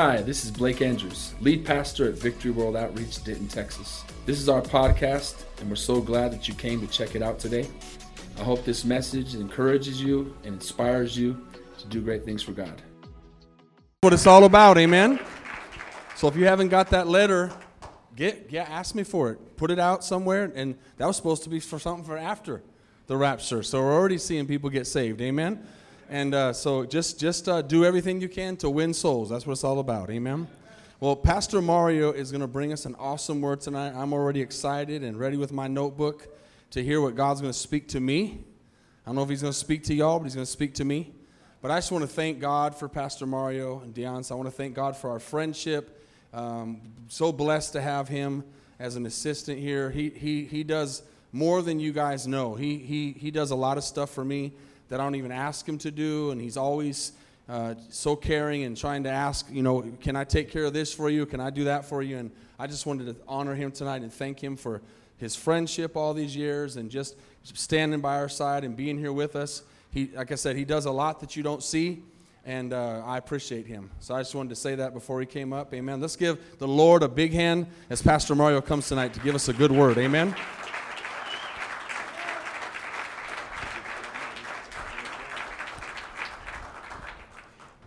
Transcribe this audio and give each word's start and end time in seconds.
Hi, 0.00 0.22
this 0.22 0.44
is 0.44 0.52
Blake 0.52 0.80
Andrews, 0.80 1.34
lead 1.40 1.66
pastor 1.66 2.08
at 2.08 2.14
Victory 2.14 2.52
World 2.52 2.76
Outreach, 2.76 3.24
Denton, 3.24 3.48
Texas. 3.48 4.04
This 4.26 4.38
is 4.38 4.48
our 4.48 4.62
podcast, 4.62 5.42
and 5.58 5.68
we're 5.68 5.74
so 5.74 6.00
glad 6.00 6.30
that 6.30 6.46
you 6.46 6.54
came 6.54 6.80
to 6.80 6.86
check 6.86 7.16
it 7.16 7.20
out 7.20 7.40
today. 7.40 7.66
I 8.38 8.44
hope 8.44 8.64
this 8.64 8.84
message 8.84 9.34
encourages 9.34 10.00
you 10.00 10.36
and 10.44 10.54
inspires 10.54 11.18
you 11.18 11.44
to 11.78 11.86
do 11.88 12.00
great 12.00 12.24
things 12.24 12.44
for 12.44 12.52
God. 12.52 12.80
What 14.02 14.12
it's 14.12 14.28
all 14.28 14.44
about, 14.44 14.78
amen. 14.78 15.18
So 16.14 16.28
if 16.28 16.36
you 16.36 16.44
haven't 16.44 16.68
got 16.68 16.90
that 16.90 17.08
letter, 17.08 17.50
get 18.14 18.46
yeah, 18.50 18.68
ask 18.70 18.94
me 18.94 19.02
for 19.02 19.32
it. 19.32 19.56
Put 19.56 19.72
it 19.72 19.80
out 19.80 20.04
somewhere, 20.04 20.52
and 20.54 20.76
that 20.98 21.06
was 21.06 21.16
supposed 21.16 21.42
to 21.42 21.48
be 21.48 21.58
for 21.58 21.80
something 21.80 22.04
for 22.04 22.16
after 22.16 22.62
the 23.08 23.16
rapture. 23.16 23.64
So 23.64 23.80
we're 23.80 23.94
already 23.94 24.18
seeing 24.18 24.46
people 24.46 24.70
get 24.70 24.86
saved, 24.86 25.20
amen. 25.20 25.66
And 26.10 26.34
uh, 26.34 26.54
so 26.54 26.86
just 26.86 27.20
just 27.20 27.50
uh, 27.50 27.60
do 27.60 27.84
everything 27.84 28.20
you 28.20 28.30
can 28.30 28.56
to 28.58 28.70
win 28.70 28.94
souls. 28.94 29.28
That's 29.28 29.46
what 29.46 29.52
it's 29.52 29.64
all 29.64 29.78
about, 29.78 30.08
amen. 30.08 30.48
Well, 31.00 31.14
Pastor 31.14 31.60
Mario 31.60 32.12
is 32.12 32.30
going 32.30 32.40
to 32.40 32.46
bring 32.46 32.72
us 32.72 32.86
an 32.86 32.96
awesome 32.98 33.42
word 33.42 33.60
tonight. 33.60 33.92
I'm 33.94 34.14
already 34.14 34.40
excited 34.40 35.04
and 35.04 35.18
ready 35.20 35.36
with 35.36 35.52
my 35.52 35.68
notebook 35.68 36.26
to 36.70 36.82
hear 36.82 37.02
what 37.02 37.14
God's 37.14 37.42
going 37.42 37.52
to 37.52 37.58
speak 37.58 37.88
to 37.88 38.00
me. 38.00 38.42
I 39.04 39.10
don't 39.10 39.16
know 39.16 39.22
if 39.22 39.28
He's 39.28 39.42
going 39.42 39.52
to 39.52 39.58
speak 39.58 39.84
to 39.84 39.94
y'all, 39.94 40.18
but 40.18 40.24
He's 40.24 40.34
going 40.34 40.46
to 40.46 40.50
speak 40.50 40.74
to 40.74 40.84
me. 40.84 41.12
But 41.60 41.70
I 41.70 41.76
just 41.76 41.92
want 41.92 42.04
to 42.04 42.08
thank 42.08 42.40
God 42.40 42.74
for 42.74 42.88
Pastor 42.88 43.26
Mario 43.26 43.80
and 43.80 43.92
Dion. 43.92 44.24
So 44.24 44.34
I 44.34 44.38
want 44.38 44.48
to 44.48 44.56
thank 44.56 44.74
God 44.74 44.96
for 44.96 45.10
our 45.10 45.20
friendship. 45.20 46.06
Um, 46.32 46.80
so 47.08 47.32
blessed 47.32 47.74
to 47.74 47.82
have 47.82 48.08
him 48.08 48.44
as 48.78 48.96
an 48.96 49.04
assistant 49.04 49.58
here. 49.58 49.90
He, 49.90 50.08
he, 50.08 50.44
he 50.44 50.64
does 50.64 51.02
more 51.32 51.60
than 51.60 51.78
you 51.80 51.92
guys 51.92 52.26
know. 52.26 52.54
He, 52.54 52.78
he, 52.78 53.12
he 53.12 53.30
does 53.30 53.50
a 53.50 53.56
lot 53.56 53.76
of 53.76 53.84
stuff 53.84 54.10
for 54.10 54.24
me 54.24 54.52
that 54.88 55.00
I 55.00 55.04
don't 55.04 55.14
even 55.14 55.32
ask 55.32 55.68
him 55.68 55.78
to 55.78 55.90
do, 55.90 56.30
and 56.30 56.40
he's 56.40 56.56
always 56.56 57.12
uh, 57.48 57.74
so 57.88 58.14
caring 58.16 58.64
and 58.64 58.76
trying 58.76 59.04
to 59.04 59.10
ask, 59.10 59.46
you 59.50 59.62
know, 59.62 59.82
can 60.00 60.16
I 60.16 60.24
take 60.24 60.50
care 60.50 60.64
of 60.64 60.72
this 60.72 60.92
for 60.92 61.08
you? 61.08 61.26
Can 61.26 61.40
I 61.40 61.50
do 61.50 61.64
that 61.64 61.84
for 61.84 62.02
you? 62.02 62.18
And 62.18 62.30
I 62.58 62.66
just 62.66 62.86
wanted 62.86 63.06
to 63.06 63.16
honor 63.26 63.54
him 63.54 63.70
tonight 63.70 64.02
and 64.02 64.12
thank 64.12 64.42
him 64.42 64.56
for 64.56 64.82
his 65.16 65.34
friendship 65.34 65.96
all 65.96 66.14
these 66.14 66.36
years 66.36 66.76
and 66.76 66.90
just 66.90 67.16
standing 67.42 68.00
by 68.00 68.16
our 68.16 68.28
side 68.28 68.64
and 68.64 68.76
being 68.76 68.98
here 68.98 69.12
with 69.12 69.36
us. 69.36 69.62
He, 69.90 70.10
like 70.14 70.32
I 70.32 70.34
said, 70.34 70.56
he 70.56 70.64
does 70.64 70.84
a 70.84 70.90
lot 70.90 71.20
that 71.20 71.36
you 71.36 71.42
don't 71.42 71.62
see, 71.62 72.02
and 72.44 72.72
uh, 72.72 73.02
I 73.04 73.16
appreciate 73.16 73.66
him. 73.66 73.90
So 74.00 74.14
I 74.14 74.20
just 74.20 74.34
wanted 74.34 74.50
to 74.50 74.56
say 74.56 74.74
that 74.74 74.92
before 74.92 75.18
he 75.20 75.26
came 75.26 75.52
up. 75.52 75.72
Amen. 75.72 76.00
Let's 76.00 76.16
give 76.16 76.38
the 76.58 76.68
Lord 76.68 77.02
a 77.02 77.08
big 77.08 77.32
hand 77.32 77.66
as 77.88 78.02
Pastor 78.02 78.34
Mario 78.34 78.60
comes 78.60 78.88
tonight 78.88 79.14
to 79.14 79.20
give 79.20 79.34
us 79.34 79.48
a 79.48 79.54
good 79.54 79.72
word. 79.72 79.96
Amen. 79.98 80.34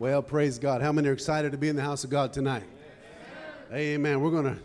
Well, 0.02 0.24
praise 0.24 0.58
God. 0.58 0.82
How 0.82 0.92
many 0.92 1.10
are 1.10 1.14
excited 1.14 1.52
to 1.52 1.60
be 1.60 1.70
in 1.70 1.76
the 1.76 1.84
house 1.84 2.04
of 2.04 2.10
God 2.10 2.34
tonight? 2.34 2.64
Amen. 3.70 3.80
Amen. 3.80 4.22
We're 4.22 4.32
going 4.32 4.46
to 4.46 4.58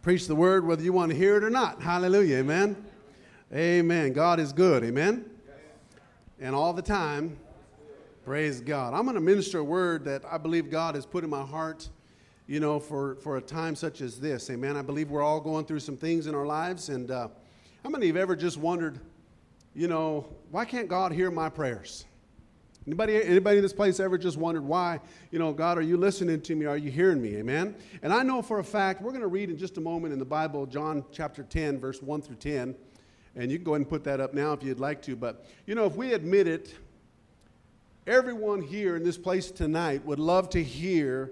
preach 0.00 0.28
the 0.28 0.36
word 0.36 0.64
whether 0.64 0.80
you 0.80 0.92
want 0.92 1.10
to 1.10 1.18
hear 1.18 1.36
it 1.36 1.42
or 1.42 1.50
not. 1.50 1.82
Hallelujah. 1.82 2.36
Amen. 2.36 2.76
Amen. 3.52 4.12
God 4.12 4.38
is 4.38 4.52
good. 4.52 4.84
Amen 4.84 5.28
and 6.38 6.54
all 6.54 6.72
the 6.72 6.82
time. 6.82 7.36
Praise 8.24 8.60
God. 8.60 8.94
I'm 8.94 9.02
going 9.02 9.16
to 9.16 9.20
minister 9.20 9.58
a 9.58 9.64
word 9.64 10.04
that 10.04 10.22
I 10.24 10.38
believe 10.38 10.70
God 10.70 10.94
has 10.94 11.04
put 11.04 11.24
in 11.24 11.30
my 11.30 11.42
heart, 11.42 11.88
you 12.46 12.60
know, 12.60 12.78
for, 12.78 13.16
for 13.16 13.38
a 13.38 13.42
time 13.42 13.74
such 13.74 14.00
as 14.00 14.20
this. 14.20 14.50
Amen. 14.50 14.76
I 14.76 14.82
believe 14.82 15.10
we're 15.10 15.20
all 15.20 15.40
going 15.40 15.64
through 15.64 15.80
some 15.80 15.96
things 15.96 16.28
in 16.28 16.34
our 16.36 16.46
lives. 16.46 16.90
And 16.90 17.10
uh, 17.10 17.26
how 17.82 17.90
many 17.90 18.08
of 18.08 18.14
you 18.14 18.20
have 18.20 18.22
ever 18.22 18.36
just 18.36 18.56
wondered, 18.56 19.00
you 19.74 19.88
know, 19.88 20.28
why 20.52 20.64
can't 20.64 20.86
God 20.86 21.10
hear 21.10 21.32
my 21.32 21.48
prayers? 21.48 22.04
Anybody, 22.90 23.22
anybody 23.22 23.58
in 23.58 23.62
this 23.62 23.72
place 23.72 24.00
ever 24.00 24.18
just 24.18 24.36
wondered 24.36 24.64
why, 24.64 24.98
you 25.30 25.38
know, 25.38 25.52
God, 25.52 25.78
are 25.78 25.82
you 25.82 25.96
listening 25.96 26.40
to 26.40 26.56
me? 26.56 26.66
Are 26.66 26.76
you 26.76 26.90
hearing 26.90 27.22
me? 27.22 27.36
Amen. 27.36 27.76
And 28.02 28.12
I 28.12 28.24
know 28.24 28.42
for 28.42 28.58
a 28.58 28.64
fact, 28.64 29.00
we're 29.00 29.12
going 29.12 29.20
to 29.20 29.28
read 29.28 29.48
in 29.48 29.56
just 29.56 29.78
a 29.78 29.80
moment 29.80 30.12
in 30.12 30.18
the 30.18 30.24
Bible, 30.24 30.66
John 30.66 31.04
chapter 31.12 31.44
10, 31.44 31.78
verse 31.78 32.02
1 32.02 32.20
through 32.20 32.34
10. 32.34 32.74
And 33.36 33.48
you 33.48 33.58
can 33.58 33.64
go 33.64 33.74
ahead 33.74 33.82
and 33.82 33.88
put 33.88 34.02
that 34.02 34.18
up 34.18 34.34
now 34.34 34.54
if 34.54 34.64
you'd 34.64 34.80
like 34.80 35.02
to. 35.02 35.14
But, 35.14 35.46
you 35.66 35.76
know, 35.76 35.84
if 35.84 35.94
we 35.94 36.14
admit 36.14 36.48
it, 36.48 36.74
everyone 38.08 38.60
here 38.60 38.96
in 38.96 39.04
this 39.04 39.16
place 39.16 39.52
tonight 39.52 40.04
would 40.04 40.18
love 40.18 40.50
to 40.50 40.60
hear 40.60 41.30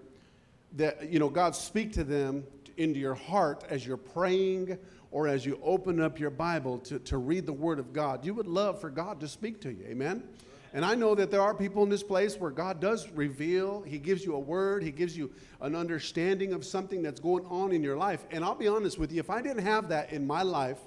that, 0.77 1.11
you 1.11 1.19
know, 1.19 1.29
God 1.29 1.57
speak 1.57 1.93
to 1.95 2.05
them 2.05 2.45
into 2.77 3.01
your 3.01 3.17
heart 3.17 3.65
as 3.69 3.85
you're 3.85 3.97
praying 3.97 4.79
or 5.11 5.27
as 5.27 5.45
you 5.45 5.59
open 5.65 6.01
up 6.01 6.21
your 6.21 6.31
Bible 6.31 6.79
to, 6.79 7.01
to 7.01 7.19
read 7.19 7.47
the 7.47 7.53
Word 7.53 7.81
of 7.81 7.93
God. 7.93 8.25
You 8.25 8.35
would 8.35 8.47
love 8.47 8.81
for 8.81 8.91
God 8.91 9.19
to 9.19 9.27
speak 9.27 9.61
to 9.63 9.73
you. 9.73 9.85
Amen? 9.89 10.23
And 10.75 10.85
I 10.85 10.95
know 10.95 11.15
that 11.15 11.31
there 11.31 11.41
are 11.41 11.55
people 11.55 11.83
in 11.83 11.89
this 11.89 12.03
place 12.03 12.37
where 12.37 12.51
God 12.51 12.81
does 12.81 13.09
reveal, 13.11 13.83
He 13.83 13.99
gives 13.99 14.25
you 14.25 14.35
a 14.35 14.39
word, 14.39 14.83
He 14.83 14.91
gives 14.91 15.17
you 15.17 15.31
an 15.61 15.75
understanding 15.75 16.53
of 16.53 16.65
something 16.65 17.03
that's 17.03 17.21
going 17.21 17.45
on 17.47 17.73
in 17.73 17.83
your 17.83 17.97
life. 17.97 18.27
And 18.31 18.45
I'll 18.45 18.55
be 18.55 18.69
honest 18.69 18.99
with 18.99 19.13
you, 19.13 19.21
if 19.21 19.31
I 19.31 19.41
didn't 19.41 19.65
have 19.65 19.89
that 19.89 20.13
in 20.13 20.27
my 20.27 20.43
life, 20.43 20.79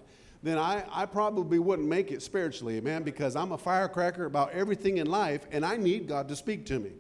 then 0.43 0.57
I, 0.57 0.83
I 0.91 1.05
probably 1.05 1.59
wouldn't 1.59 1.87
make 1.87 2.11
it 2.11 2.21
spiritually, 2.21 2.81
man, 2.81 3.03
because 3.03 3.35
I'm 3.35 3.51
a 3.51 3.57
firecracker 3.57 4.25
about 4.25 4.51
everything 4.51 4.97
in 4.97 5.07
life 5.07 5.45
and 5.51 5.65
I 5.65 5.77
need 5.77 6.07
God 6.07 6.27
to 6.29 6.35
speak 6.35 6.65
to 6.67 6.79
me. 6.79 6.91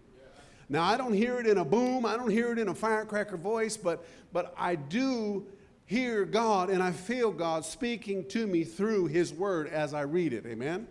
Now, 0.69 0.83
I 0.83 0.95
don't 0.95 1.13
hear 1.13 1.39
it 1.39 1.47
in 1.47 1.57
a 1.57 1.65
boom, 1.65 2.05
I 2.05 2.15
don't 2.15 2.29
hear 2.29 2.51
it 2.51 2.59
in 2.59 2.69
a 2.69 2.75
firecracker 2.75 3.37
voice, 3.37 3.75
but, 3.75 4.05
but 4.31 4.53
I 4.57 4.75
do 4.75 5.45
hear 5.85 6.23
God 6.23 6.69
and 6.69 6.81
I 6.81 6.91
feel 6.91 7.31
God 7.31 7.65
speaking 7.65 8.25
to 8.29 8.47
me 8.47 8.63
through 8.63 9.07
His 9.07 9.33
Word 9.33 9.67
as 9.67 9.93
I 9.93 10.01
read 10.01 10.31
it. 10.33 10.45
Amen? 10.45 10.87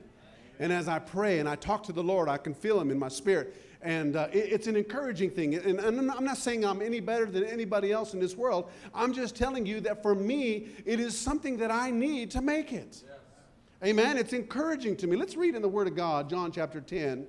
And 0.61 0.71
as 0.73 0.89
I 0.89 0.99
pray 0.99 1.39
and 1.39 1.49
I 1.49 1.57
talk 1.57 1.83
to 1.85 1.93
the 1.93 2.03
Lord, 2.03 2.29
I 2.29 2.37
can 2.37 2.53
feel 2.53 2.79
Him 2.79 2.91
in 2.91 2.99
my 2.99 3.09
spirit. 3.09 3.57
And 3.81 4.15
uh, 4.15 4.29
it, 4.31 4.53
it's 4.53 4.67
an 4.67 4.77
encouraging 4.77 5.31
thing. 5.31 5.55
And, 5.55 5.81
and 5.81 6.11
I'm 6.11 6.25
not 6.25 6.37
saying 6.37 6.67
I'm 6.67 6.83
any 6.83 7.01
better 7.01 7.25
than 7.25 7.45
anybody 7.45 7.93
else 7.93 8.13
in 8.13 8.21
this 8.21 8.37
world. 8.37 8.71
I'm 8.95 9.15
just 9.15 9.35
telling 9.35 9.65
you 9.65 9.81
that 9.81 10.03
for 10.03 10.15
me, 10.15 10.69
it 10.85 11.01
is 11.01 11.19
something 11.19 11.57
that 11.57 11.71
I 11.71 11.91
need 11.91 12.31
to 12.33 12.43
make 12.43 12.75
it. 12.75 13.03
Yes. 13.03 13.91
Amen. 13.91 14.19
It's 14.19 14.35
encouraging 14.35 14.99
to 14.99 15.07
me. 15.07 15.17
Let's 15.17 15.35
read 15.35 15.55
in 15.55 15.63
the 15.63 15.69
Word 15.69 15.89
of 15.89 15.97
God, 15.97 16.29
John 16.29 16.53
chapter 16.53 16.83
10, 16.83 17.27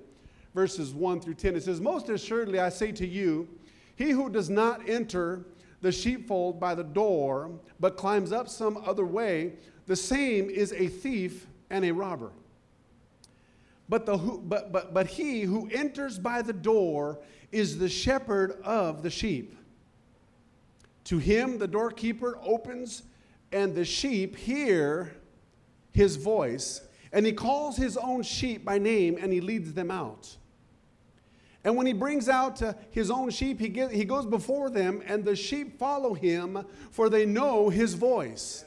verses 0.53 0.93
1 0.93 1.21
through 1.21 1.35
10. 1.35 1.55
It 1.55 1.63
says, 1.63 1.79
Most 1.79 2.09
assuredly 2.09 2.59
I 2.59 2.67
say 2.67 2.91
to 2.91 3.07
you, 3.07 3.47
he 3.95 4.11
who 4.11 4.29
does 4.29 4.49
not 4.49 4.89
enter 4.89 5.45
the 5.79 5.91
sheepfold 5.91 6.59
by 6.59 6.75
the 6.75 6.83
door, 6.83 7.49
but 7.79 7.95
climbs 7.95 8.33
up 8.33 8.49
some 8.49 8.75
other 8.85 9.05
way, 9.05 9.53
the 9.87 9.95
same 9.95 10.49
is 10.49 10.73
a 10.73 10.87
thief 10.87 11.47
and 11.69 11.85
a 11.85 11.91
robber. 11.91 12.31
But, 13.91 14.05
the, 14.05 14.17
but, 14.17 14.71
but, 14.71 14.93
but 14.93 15.05
he 15.05 15.41
who 15.41 15.67
enters 15.69 16.17
by 16.17 16.43
the 16.43 16.53
door 16.53 17.19
is 17.51 17.77
the 17.77 17.89
shepherd 17.89 18.53
of 18.63 19.03
the 19.03 19.09
sheep. 19.09 19.53
To 21.03 21.17
him 21.17 21.57
the 21.57 21.67
doorkeeper 21.67 22.39
opens, 22.41 23.03
and 23.51 23.75
the 23.75 23.83
sheep 23.83 24.37
hear 24.37 25.13
his 25.91 26.15
voice, 26.15 26.79
and 27.11 27.25
he 27.25 27.33
calls 27.33 27.75
his 27.75 27.97
own 27.97 28.23
sheep 28.23 28.63
by 28.63 28.77
name, 28.77 29.17
and 29.21 29.33
he 29.33 29.41
leads 29.41 29.73
them 29.73 29.91
out. 29.91 30.37
And 31.65 31.75
when 31.75 31.85
he 31.85 31.91
brings 31.91 32.29
out 32.29 32.61
uh, 32.61 32.75
his 32.91 33.11
own 33.11 33.29
sheep, 33.29 33.59
he, 33.59 33.67
get, 33.67 33.91
he 33.91 34.05
goes 34.05 34.25
before 34.25 34.69
them, 34.69 35.03
and 35.05 35.25
the 35.25 35.35
sheep 35.35 35.77
follow 35.77 36.13
him, 36.13 36.65
for 36.91 37.09
they 37.09 37.25
know 37.25 37.67
his 37.67 37.95
voice. 37.95 38.63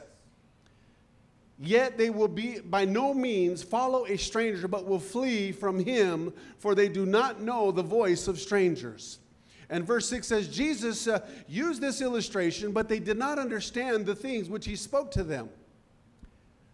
Yet 1.57 1.97
they 1.97 2.09
will 2.09 2.27
be 2.27 2.59
by 2.59 2.83
no 2.83 3.13
means 3.13 3.63
follow 3.63 4.05
a 4.05 4.17
stranger, 4.17 4.67
but 4.67 4.85
will 4.85 4.99
flee 4.99 5.51
from 5.51 5.79
him, 5.79 6.33
for 6.57 6.75
they 6.75 6.89
do 6.89 7.05
not 7.05 7.41
know 7.41 7.71
the 7.71 7.83
voice 7.83 8.27
of 8.27 8.39
strangers. 8.39 9.19
And 9.69 9.85
verse 9.85 10.07
6 10.09 10.27
says, 10.27 10.47
Jesus 10.47 11.07
uh, 11.07 11.25
used 11.47 11.81
this 11.81 12.01
illustration, 12.01 12.71
but 12.71 12.87
they 12.89 12.99
did 12.99 13.17
not 13.17 13.39
understand 13.39 14.05
the 14.05 14.15
things 14.15 14.49
which 14.49 14.65
he 14.65 14.75
spoke 14.75 15.11
to 15.11 15.23
them. 15.23 15.49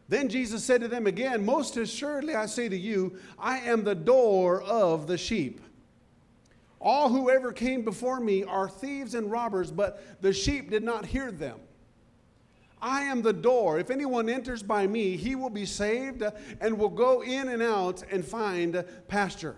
Then 0.10 0.28
Jesus 0.28 0.64
said 0.64 0.82
to 0.82 0.90
them 0.90 1.08
again, 1.08 1.46
Most 1.46 1.78
assuredly 1.78 2.36
I 2.36 2.48
say 2.48 2.68
to 2.68 2.78
you, 2.78 3.18
I 3.40 3.60
am 3.60 3.84
the 3.84 3.96
door 3.96 4.62
of 4.64 5.08
the 5.08 5.18
sheep. 5.18 5.62
All 6.82 7.08
who 7.10 7.30
ever 7.30 7.54
came 7.54 7.86
before 7.86 8.20
me 8.20 8.44
are 8.44 8.68
thieves 8.68 9.14
and 9.14 9.32
robbers, 9.32 9.72
but 9.72 10.22
the 10.22 10.34
sheep 10.34 10.72
did 10.72 10.84
not 10.84 11.06
hear 11.06 11.32
them. 11.32 11.60
I 12.82 13.04
am 13.04 13.22
the 13.22 13.34
door. 13.34 13.80
If 13.80 13.90
anyone 13.90 14.30
enters 14.30 14.64
by 14.64 14.88
me, 14.88 15.18
he 15.18 15.36
will 15.36 15.50
be 15.50 15.66
saved 15.66 16.24
and 16.60 16.78
will 16.78 16.90
go 16.90 17.22
in 17.22 17.50
and 17.50 17.62
out 17.62 18.04
and 18.12 18.26
find 18.26 18.84
pasture. 19.08 19.56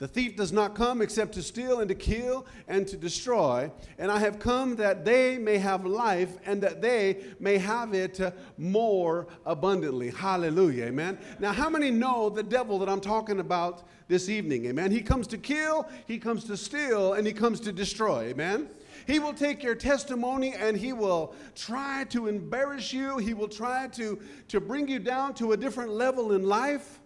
The 0.00 0.08
thief 0.08 0.34
does 0.34 0.50
not 0.50 0.74
come 0.74 1.02
except 1.02 1.34
to 1.34 1.42
steal 1.42 1.80
and 1.80 1.88
to 1.90 1.94
kill 1.94 2.46
and 2.66 2.88
to 2.88 2.96
destroy. 2.96 3.70
And 3.98 4.10
I 4.10 4.18
have 4.18 4.38
come 4.38 4.76
that 4.76 5.04
they 5.04 5.36
may 5.36 5.58
have 5.58 5.84
life 5.84 6.38
and 6.46 6.62
that 6.62 6.80
they 6.80 7.22
may 7.38 7.58
have 7.58 7.92
it 7.92 8.18
more 8.56 9.28
abundantly. 9.44 10.08
Hallelujah. 10.08 10.86
Amen. 10.86 11.18
Now, 11.38 11.52
how 11.52 11.68
many 11.68 11.90
know 11.90 12.30
the 12.30 12.42
devil 12.42 12.78
that 12.78 12.88
I'm 12.88 13.02
talking 13.02 13.40
about 13.40 13.86
this 14.08 14.30
evening? 14.30 14.64
Amen. 14.64 14.90
He 14.90 15.02
comes 15.02 15.26
to 15.28 15.38
kill, 15.38 15.86
he 16.06 16.18
comes 16.18 16.44
to 16.44 16.56
steal, 16.56 17.12
and 17.12 17.26
he 17.26 17.34
comes 17.34 17.60
to 17.60 17.70
destroy. 17.70 18.28
Amen. 18.28 18.70
He 19.10 19.18
will 19.18 19.34
take 19.34 19.64
your 19.64 19.74
testimony 19.74 20.54
and 20.54 20.76
he 20.76 20.92
will 20.92 21.34
try 21.56 22.04
to 22.10 22.28
embarrass 22.28 22.92
you. 22.92 23.18
He 23.18 23.34
will 23.34 23.48
try 23.48 23.88
to, 23.88 24.20
to 24.46 24.60
bring 24.60 24.86
you 24.86 25.00
down 25.00 25.34
to 25.34 25.50
a 25.50 25.56
different 25.56 25.90
level 25.90 26.30
in 26.30 26.44
life. 26.44 27.00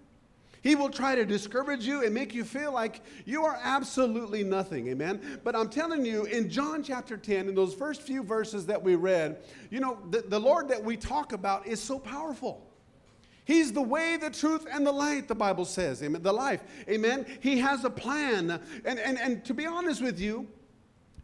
He 0.60 0.74
will 0.74 0.90
try 0.90 1.14
to 1.14 1.24
discourage 1.24 1.86
you 1.86 2.04
and 2.04 2.12
make 2.12 2.34
you 2.34 2.44
feel 2.44 2.72
like 2.72 3.00
you 3.24 3.44
are 3.44 3.58
absolutely 3.62 4.44
nothing. 4.44 4.88
Amen. 4.88 5.40
But 5.44 5.56
I'm 5.56 5.70
telling 5.70 6.04
you, 6.04 6.24
in 6.24 6.50
John 6.50 6.82
chapter 6.82 7.16
10, 7.16 7.48
in 7.48 7.54
those 7.54 7.72
first 7.72 8.02
few 8.02 8.22
verses 8.22 8.66
that 8.66 8.82
we 8.82 8.96
read, 8.96 9.38
you 9.70 9.80
know, 9.80 9.96
the, 10.10 10.20
the 10.28 10.38
Lord 10.38 10.68
that 10.68 10.84
we 10.84 10.98
talk 10.98 11.32
about 11.32 11.66
is 11.66 11.82
so 11.82 11.98
powerful. 11.98 12.70
He's 13.46 13.72
the 13.72 13.80
way, 13.80 14.18
the 14.18 14.28
truth, 14.28 14.66
and 14.70 14.86
the 14.86 14.92
light, 14.92 15.26
the 15.26 15.34
Bible 15.34 15.64
says. 15.64 16.02
Amen. 16.02 16.22
The 16.22 16.34
life. 16.34 16.62
Amen. 16.86 17.24
He 17.40 17.60
has 17.60 17.82
a 17.84 17.90
plan. 17.90 18.60
And, 18.84 18.98
and, 18.98 19.18
and 19.18 19.42
to 19.46 19.54
be 19.54 19.64
honest 19.64 20.02
with 20.02 20.20
you, 20.20 20.48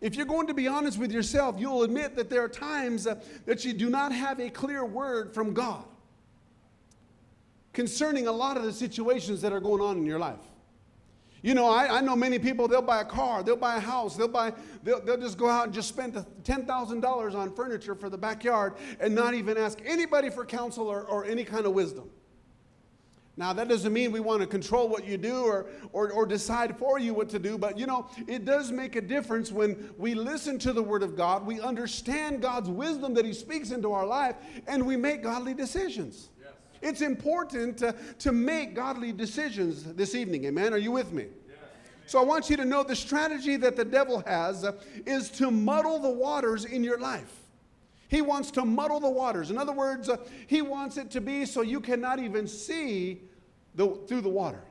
if 0.01 0.15
you're 0.15 0.27
going 0.27 0.47
to 0.47 0.55
be 0.55 0.67
honest 0.67 0.99
with 0.99 1.13
yourself, 1.13 1.57
you'll 1.59 1.83
admit 1.83 2.17
that 2.17 2.31
there 2.31 2.43
are 2.43 2.49
times 2.49 3.07
uh, 3.07 3.17
that 3.45 3.65
you 3.65 3.73
do 3.73 3.91
not 3.91 4.13
have 4.13 4.41
a 4.41 4.49
clear 4.49 4.85
word 4.85 5.35
from 5.35 5.53
God 5.53 5.85
concerning 7.73 8.27
a 8.27 8.33
lot 8.33 8.57
of 8.57 8.65
the 8.65 8.73
situations 8.73 9.41
that 9.43 9.53
are 9.53 9.61
going 9.61 9.81
on 9.81 9.99
in 9.99 10.07
your 10.07 10.19
life. 10.19 10.41
You 11.43 11.55
know, 11.55 11.69
I, 11.69 11.99
I 11.99 12.01
know 12.03 12.15
many 12.15 12.39
people, 12.39 12.69
they'll 12.69 12.83
buy 12.83 13.01
a 13.01 13.05
car, 13.05 13.43
they'll 13.43 13.57
buy 13.57 13.77
a 13.77 13.81
house, 13.81 14.15
they'll, 14.15 14.29
buy, 14.29 14.53
they'll, 14.83 15.01
they'll 15.01 15.17
just 15.17 15.39
go 15.39 15.49
out 15.49 15.67
and 15.67 15.75
just 15.75 15.89
spend 15.89 16.15
$10,000 16.15 17.35
on 17.35 17.55
furniture 17.55 17.95
for 17.95 18.11
the 18.11 18.19
backyard 18.19 18.75
and 18.99 19.15
not 19.15 19.33
even 19.33 19.57
ask 19.57 19.79
anybody 19.85 20.29
for 20.29 20.45
counsel 20.45 20.87
or, 20.87 21.03
or 21.05 21.25
any 21.25 21.45
kind 21.45 21.65
of 21.65 21.73
wisdom. 21.73 22.11
Now, 23.37 23.53
that 23.53 23.69
doesn't 23.69 23.93
mean 23.93 24.13
we 24.13 24.21
want 24.21 24.41
to 24.41 24.47
control 24.47 24.89
what 24.89 25.07
you 25.07 25.17
do 25.17 25.45
or, 25.45 25.67
or, 25.93 26.11
or, 26.11 26.27
decide 26.27 26.77
for 26.77 26.99
you 26.99 27.15
what 27.15 27.29
to 27.31 27.39
do, 27.39 27.57
but 27.57 27.79
you 27.79 27.87
know, 27.87 28.09
it 28.27 28.45
does 28.45 28.71
make 28.71 28.97
a 28.97 29.01
difference 29.01 29.51
when 29.51 29.91
we 29.97 30.15
listen 30.15 30.59
to 30.59 30.73
the 30.73 30.83
Word 30.83 31.03
of 31.03 31.17
God, 31.17 31.47
we 31.47 31.61
understand 31.61 32.43
God's 32.43 32.69
wisdom 32.69 33.15
that 33.15 33.25
He 33.25 33.33
speaks 33.33 33.71
into 33.71 33.93
our 33.93 34.05
life, 34.05 34.37
and 34.67 34.85
we 34.85 34.97
make 34.97 35.23
godly 35.23 35.55
decisions. 35.55 36.29
It's 36.83 37.03
important 37.03 37.79
to, 37.79 37.95
to 38.21 38.33
make 38.33 38.75
godly 38.75 39.13
decisions 39.13 39.85
this 39.85 40.15
evening. 40.15 40.47
Amen. 40.47 40.73
Are 40.73 40.79
you 40.79 40.93
with 40.93 41.13
me? 41.13 41.27
So 42.07 42.19
I 42.19 42.25
want 42.25 42.51
you 42.51 42.57
to 42.57 42.65
know 42.65 42.83
the 42.83 42.97
strategy 42.97 43.57
that 43.59 43.77
the 43.77 43.85
devil 43.85 44.23
has 44.27 44.67
is 45.07 45.31
to 45.33 45.51
muddle 45.51 46.01
the 46.01 46.11
waters 46.11 46.65
in 46.65 46.83
your 46.83 46.99
life. 46.99 47.40
He 48.11 48.23
wants 48.23 48.51
to 48.53 48.65
muddle 48.65 48.99
the 48.99 49.09
waters. 49.09 49.51
In 49.51 49.57
other 49.57 49.73
words, 49.73 50.09
uh, 50.09 50.17
he 50.49 50.63
wants 50.63 50.97
it 50.97 51.13
to 51.13 51.21
be 51.21 51.47
so 51.47 51.63
you 51.63 51.79
cannot 51.81 52.19
even 52.19 52.49
see 52.49 53.23
the, 53.77 53.95
through 54.09 54.23
the 54.23 54.29
water. 54.29 54.63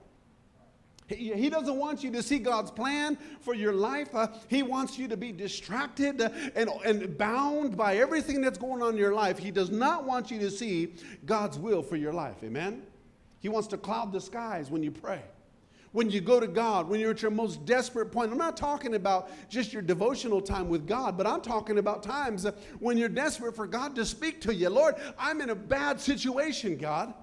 He, 1.07 1.33
he 1.33 1.49
doesn't 1.49 1.77
want 1.77 2.03
you 2.03 2.11
to 2.11 2.21
see 2.21 2.37
God's 2.37 2.69
plan 2.69 3.17
for 3.39 3.53
your 3.53 3.71
life. 3.71 4.13
Uh, 4.13 4.27
he 4.49 4.61
wants 4.61 4.99
you 4.99 5.07
to 5.07 5.15
be 5.15 5.31
distracted 5.31 6.21
uh, 6.21 6.29
and, 6.53 6.69
and 6.85 7.17
bound 7.17 7.77
by 7.77 7.95
everything 7.95 8.41
that's 8.41 8.57
going 8.57 8.83
on 8.83 8.91
in 8.91 8.97
your 8.97 9.13
life. 9.13 9.39
He 9.39 9.51
does 9.51 9.71
not 9.71 10.03
want 10.03 10.29
you 10.29 10.39
to 10.39 10.51
see 10.51 10.95
God's 11.25 11.57
will 11.57 11.81
for 11.81 11.95
your 11.95 12.11
life. 12.11 12.43
Amen? 12.43 12.83
He 13.39 13.47
wants 13.47 13.69
to 13.69 13.77
cloud 13.77 14.11
the 14.11 14.19
skies 14.19 14.69
when 14.69 14.83
you 14.83 14.91
pray. 14.91 15.21
When 15.91 16.09
you 16.11 16.21
go 16.21 16.39
to 16.39 16.47
God, 16.47 16.87
when 16.87 16.99
you're 16.99 17.11
at 17.11 17.21
your 17.21 17.31
most 17.31 17.65
desperate 17.65 18.11
point, 18.11 18.31
I'm 18.31 18.37
not 18.37 18.55
talking 18.55 18.93
about 18.93 19.31
just 19.49 19.73
your 19.73 19.81
devotional 19.81 20.39
time 20.39 20.69
with 20.69 20.87
God, 20.87 21.17
but 21.17 21.25
I'm 21.25 21.41
talking 21.41 21.79
about 21.79 22.03
times 22.03 22.45
when 22.79 22.97
you're 22.97 23.09
desperate 23.09 23.55
for 23.55 23.65
God 23.65 23.95
to 23.95 24.05
speak 24.05 24.39
to 24.41 24.53
you. 24.53 24.69
Lord, 24.69 24.95
I'm 25.17 25.41
in 25.41 25.49
a 25.49 25.55
bad 25.55 25.99
situation, 25.99 26.77
God. 26.77 27.13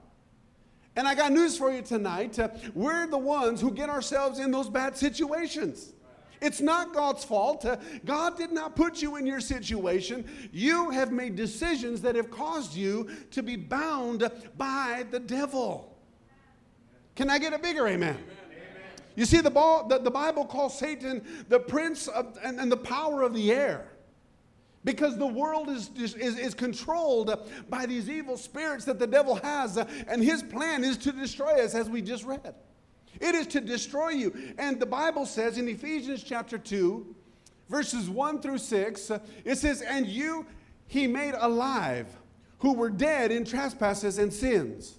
And 0.97 1.07
I 1.07 1.15
got 1.15 1.31
news 1.31 1.57
for 1.57 1.71
you 1.71 1.83
tonight. 1.83 2.39
Uh, 2.39 2.49
we're 2.75 3.07
the 3.07 3.19
ones 3.19 3.61
who 3.61 3.71
get 3.71 3.91
ourselves 3.91 4.39
in 4.39 4.51
those 4.51 4.71
bad 4.71 4.97
situations. 4.97 5.93
It's 6.41 6.61
not 6.61 6.95
God's 6.95 7.23
fault. 7.23 7.65
Uh, 7.65 7.77
God 8.05 8.37
did 8.37 8.51
not 8.51 8.77
put 8.77 9.03
you 9.03 9.17
in 9.17 9.27
your 9.27 9.41
situation. 9.41 10.25
You 10.53 10.91
have 10.91 11.13
made 11.13 11.37
decisions 11.37 12.01
that 12.03 12.15
have 12.15 12.31
caused 12.31 12.75
you 12.75 13.11
to 13.31 13.43
be 13.43 13.57
bound 13.57 14.31
by 14.57 15.05
the 15.11 15.21
devil. 15.21 15.97
Can 17.15 17.31
I 17.31 17.39
get 17.39 17.53
a 17.53 17.59
bigger 17.59 17.87
amen? 17.87 18.15
amen. 18.15 18.27
You 19.17 19.25
see, 19.25 19.41
the, 19.41 19.51
ball, 19.51 19.89
the, 19.89 19.99
the, 19.99 20.11
Bible 20.11 20.45
calls 20.45 20.79
Satan 20.79 21.27
the 21.49 21.59
prince 21.59 22.07
of, 22.07 22.39
and, 22.45 22.61
and 22.61 22.71
the 22.71 22.77
power 22.77 23.23
of 23.23 23.35
the 23.35 23.51
air 23.51 23.89
because 24.85 25.17
the 25.17 25.27
world 25.27 25.69
is, 25.69 25.91
is, 25.97 26.15
is 26.15 26.55
controlled 26.55 27.35
by 27.69 27.87
these 27.87 28.09
evil 28.09 28.37
spirits 28.37 28.85
that 28.85 29.01
the 29.01 29.07
devil 29.07 29.35
has, 29.37 29.79
uh, 29.79 29.85
and 30.07 30.23
his 30.23 30.43
plan 30.45 30.85
is 30.85 30.97
to 30.99 31.11
destroy 31.11 31.65
us, 31.65 31.75
as 31.75 31.91
we 31.91 32.01
just 32.01 32.25
read. 32.25 32.55
It 33.21 33.35
is 33.35 33.47
to 33.49 33.61
destroy 33.61 34.11
you. 34.11 34.55
And 34.59 34.79
the 34.79 34.87
Bible 34.87 35.27
says 35.27 35.59
in 35.59 35.67
Ephesians 35.69 36.23
chapter 36.23 36.59
2, 36.59 37.17
verses 37.69 38.09
1 38.09 38.41
through 38.41 38.59
6, 38.59 39.11
uh, 39.11 39.19
it 39.45 39.57
says, 39.57 39.83
And 39.83 40.07
you 40.07 40.47
he 40.87 41.07
made 41.07 41.35
alive 41.39 42.07
who 42.59 42.75
were 42.75 42.91
dead 42.91 43.33
in 43.33 43.45
trespasses 43.45 44.19
and 44.19 44.33
sins 44.33 44.99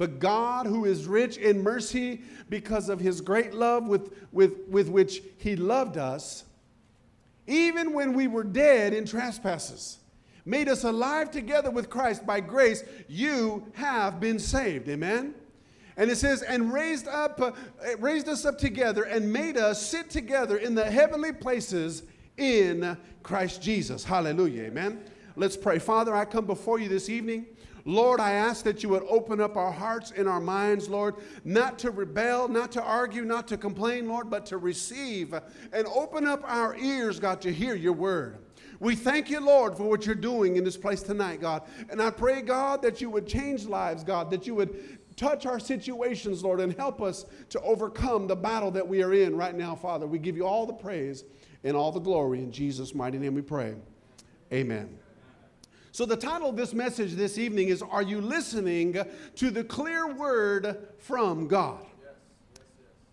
But 0.00 0.18
God, 0.18 0.64
who 0.64 0.86
is 0.86 1.06
rich 1.06 1.36
in 1.36 1.62
mercy 1.62 2.22
because 2.48 2.88
of 2.88 3.00
his 3.00 3.20
great 3.20 3.52
love 3.52 3.86
with, 3.86 4.14
with, 4.32 4.66
with 4.66 4.88
which 4.88 5.22
he 5.36 5.56
loved 5.56 5.98
us, 5.98 6.44
even 7.46 7.92
when 7.92 8.14
we 8.14 8.26
were 8.26 8.42
dead 8.42 8.94
in 8.94 9.04
trespasses, 9.04 9.98
made 10.46 10.70
us 10.70 10.84
alive 10.84 11.30
together 11.30 11.70
with 11.70 11.90
Christ. 11.90 12.24
By 12.24 12.40
grace, 12.40 12.82
you 13.08 13.70
have 13.74 14.20
been 14.20 14.38
saved. 14.38 14.88
Amen? 14.88 15.34
And 15.98 16.10
it 16.10 16.16
says, 16.16 16.40
and 16.40 16.72
raised 16.72 17.06
up, 17.06 17.38
uh, 17.38 17.52
raised 17.98 18.26
us 18.26 18.46
up 18.46 18.56
together 18.56 19.02
and 19.02 19.30
made 19.30 19.58
us 19.58 19.86
sit 19.86 20.08
together 20.08 20.56
in 20.56 20.74
the 20.74 20.90
heavenly 20.90 21.34
places 21.34 22.04
in 22.38 22.96
Christ 23.22 23.60
Jesus. 23.60 24.02
Hallelujah. 24.02 24.62
Amen. 24.62 25.04
Let's 25.36 25.58
pray. 25.58 25.78
Father, 25.78 26.14
I 26.14 26.24
come 26.24 26.46
before 26.46 26.78
you 26.78 26.88
this 26.88 27.10
evening. 27.10 27.44
Lord, 27.84 28.20
I 28.20 28.32
ask 28.32 28.64
that 28.64 28.82
you 28.82 28.88
would 28.90 29.04
open 29.08 29.40
up 29.40 29.56
our 29.56 29.72
hearts 29.72 30.12
and 30.16 30.28
our 30.28 30.40
minds, 30.40 30.88
Lord, 30.88 31.16
not 31.44 31.78
to 31.80 31.90
rebel, 31.90 32.48
not 32.48 32.72
to 32.72 32.82
argue, 32.82 33.24
not 33.24 33.48
to 33.48 33.56
complain, 33.56 34.08
Lord, 34.08 34.30
but 34.30 34.46
to 34.46 34.58
receive 34.58 35.34
and 35.72 35.86
open 35.86 36.26
up 36.26 36.42
our 36.44 36.76
ears, 36.76 37.18
God, 37.18 37.40
to 37.42 37.52
hear 37.52 37.74
your 37.74 37.92
word. 37.92 38.38
We 38.80 38.94
thank 38.94 39.28
you, 39.28 39.40
Lord, 39.40 39.76
for 39.76 39.84
what 39.84 40.06
you're 40.06 40.14
doing 40.14 40.56
in 40.56 40.64
this 40.64 40.76
place 40.76 41.02
tonight, 41.02 41.40
God. 41.40 41.62
And 41.90 42.00
I 42.00 42.10
pray, 42.10 42.40
God, 42.40 42.80
that 42.82 43.00
you 43.00 43.10
would 43.10 43.26
change 43.26 43.66
lives, 43.66 44.02
God, 44.02 44.30
that 44.30 44.46
you 44.46 44.54
would 44.54 44.98
touch 45.16 45.44
our 45.44 45.60
situations, 45.60 46.42
Lord, 46.42 46.60
and 46.60 46.74
help 46.74 47.02
us 47.02 47.26
to 47.50 47.60
overcome 47.60 48.26
the 48.26 48.36
battle 48.36 48.70
that 48.70 48.88
we 48.88 49.02
are 49.02 49.12
in 49.12 49.36
right 49.36 49.54
now, 49.54 49.74
Father. 49.74 50.06
We 50.06 50.18
give 50.18 50.34
you 50.34 50.46
all 50.46 50.64
the 50.64 50.72
praise 50.72 51.24
and 51.62 51.76
all 51.76 51.92
the 51.92 52.00
glory. 52.00 52.38
In 52.38 52.50
Jesus' 52.50 52.94
mighty 52.94 53.18
name 53.18 53.34
we 53.34 53.42
pray. 53.42 53.74
Amen. 54.50 54.98
So, 55.92 56.06
the 56.06 56.16
title 56.16 56.48
of 56.48 56.56
this 56.56 56.72
message 56.72 57.14
this 57.14 57.36
evening 57.36 57.68
is 57.68 57.82
Are 57.82 58.02
You 58.02 58.20
Listening 58.20 58.96
to 59.34 59.50
the 59.50 59.64
Clear 59.64 60.14
Word 60.14 60.88
from 60.98 61.48
God? 61.48 61.84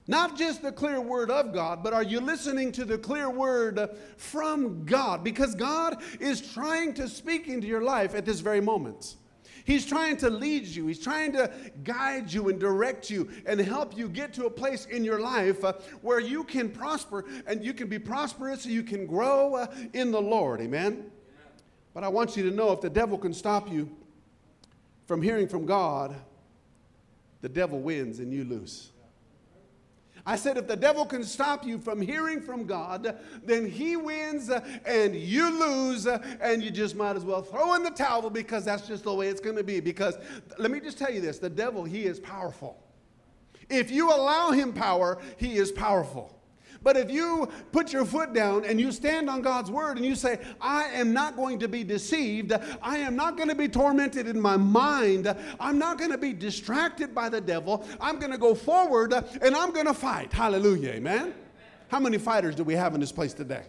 Not 0.07 0.38
just 0.38 0.62
the 0.62 0.72
clear 0.72 1.01
word 1.01 1.29
of 1.29 1.53
God, 1.53 1.84
but 1.84 1.93
are 1.93 2.03
you 2.03 2.22
listening 2.22 2.72
to 2.74 2.86
the 2.86 2.98
clear 2.98 3.29
word 3.29 3.89
from 4.15 4.86
God? 4.86 5.22
Because 5.22 5.53
God 5.53 6.01
is 6.22 6.39
trying 6.53 6.93
to 6.93 7.10
speak 7.10 7.50
into 7.50 7.67
your 7.67 7.81
life 7.81 8.15
at 8.15 8.24
this 8.24 8.39
very 8.39 8.62
moment. 8.62 9.17
He's 9.65 9.86
trying 9.86 10.15
to 10.17 10.29
lead 10.29 10.65
you, 10.65 10.88
He's 10.88 11.03
trying 11.03 11.34
to 11.34 11.51
guide 11.84 12.31
you 12.31 12.48
and 12.48 12.57
direct 12.57 13.10
you 13.10 13.27
and 13.46 13.60
help 13.60 13.98
you 13.98 14.07
get 14.07 14.34
to 14.36 14.46
a 14.46 14.50
place 14.50 14.86
in 14.86 15.03
your 15.03 15.19
life 15.19 15.62
uh, 15.65 15.74
where 16.01 16.22
you 16.22 16.46
can 16.46 16.69
prosper 16.69 17.25
and 17.46 17.65
you 17.65 17.74
can 17.74 17.89
be 17.89 18.00
prosperous, 18.00 18.63
so 18.63 18.69
you 18.69 18.84
can 18.84 19.05
grow 19.07 19.55
uh, 19.55 19.67
in 19.91 20.12
the 20.12 20.22
Lord. 20.22 20.62
Amen. 20.62 21.12
But 21.98 22.04
I 22.04 22.10
want 22.10 22.38
you 22.38 22.48
to 22.48 22.56
know 22.56 22.72
if 22.74 22.80
the 22.80 22.92
devil 22.92 23.18
can 23.18 23.34
stop 23.34 23.72
you 23.72 23.89
from 25.08 25.20
hearing 25.20 25.48
from 25.48 25.66
God, 25.66 26.16
the 27.42 27.50
devil 27.50 27.80
wins 27.80 28.20
and 28.20 28.32
you 28.32 28.44
lose. 28.44 28.92
I 30.24 30.36
said, 30.36 30.58
if 30.58 30.68
the 30.68 30.75
devil 30.75 31.08
can 31.08 31.24
stop 31.24 31.66
you 31.66 31.80
from 31.80 32.00
hearing 32.00 32.39
from 32.39 32.68
God, 32.68 33.18
then 33.44 33.68
he 33.68 33.98
wins 33.98 34.51
and 34.86 35.16
you 35.16 35.50
lose, 35.50 36.06
and 36.06 36.62
you 36.62 36.70
just 36.70 36.96
might 36.96 37.16
as 37.16 37.25
well 37.25 37.42
throw 37.42 37.74
in 37.74 37.82
the 37.82 37.89
towel 37.89 38.30
because 38.30 38.63
that's 38.63 38.88
just 38.88 39.06
the 39.06 39.13
way 39.16 39.30
it's 39.30 39.42
going 39.42 39.56
to 39.56 39.63
be. 39.63 39.80
Because 39.80 40.20
let 40.60 40.70
me 40.70 40.80
just 40.80 41.00
tell 41.00 41.12
you 41.12 41.20
this 41.20 41.39
the 41.39 41.50
devil, 41.50 41.84
he 41.84 42.04
is 42.04 42.20
powerful. 42.20 42.77
If 43.72 43.89
you 43.89 44.12
allow 44.12 44.51
him 44.51 44.72
power, 44.72 45.18
he 45.38 45.58
is 45.58 45.72
powerful. 45.72 46.37
But 46.84 46.98
if 46.98 47.12
you 47.12 47.50
put 47.72 47.91
your 47.91 48.05
foot 48.05 48.34
down 48.34 48.65
and 48.65 48.79
you 48.79 48.91
stand 48.91 49.29
on 49.29 49.41
God's 49.41 49.72
word 49.72 49.98
and 49.98 50.05
you 50.05 50.15
say, 50.15 50.39
I 50.62 50.86
am 50.86 51.13
not 51.13 51.36
going 51.36 51.60
to 51.60 51.67
be 51.67 51.84
deceived, 51.84 52.53
I 52.81 52.98
am 52.98 53.15
not 53.15 53.38
going 53.38 53.50
to 53.50 53.55
be 53.55 53.67
tormented 53.67 54.27
in 54.27 54.39
my 54.39 54.57
mind, 54.57 55.36
I'm 55.60 55.77
not 55.77 55.98
going 55.98 56.12
to 56.12 56.17
be 56.17 56.34
distracted 56.34 57.13
by 57.13 57.29
the 57.29 57.41
devil, 57.41 57.86
I'm 58.00 58.19
going 58.19 58.31
to 58.31 58.38
go 58.38 58.55
forward 58.55 59.13
and 59.13 59.55
I'm 59.55 59.72
going 59.72 59.88
to 59.88 59.93
fight. 59.93 60.31
Hallelujah, 60.31 60.91
amen. 60.91 61.34
How 61.89 62.00
many 62.00 62.17
fighters 62.17 62.55
do 62.55 62.63
we 62.63 62.74
have 62.75 62.93
in 62.93 63.01
this 63.01 63.12
place 63.12 63.34
today? 63.34 63.63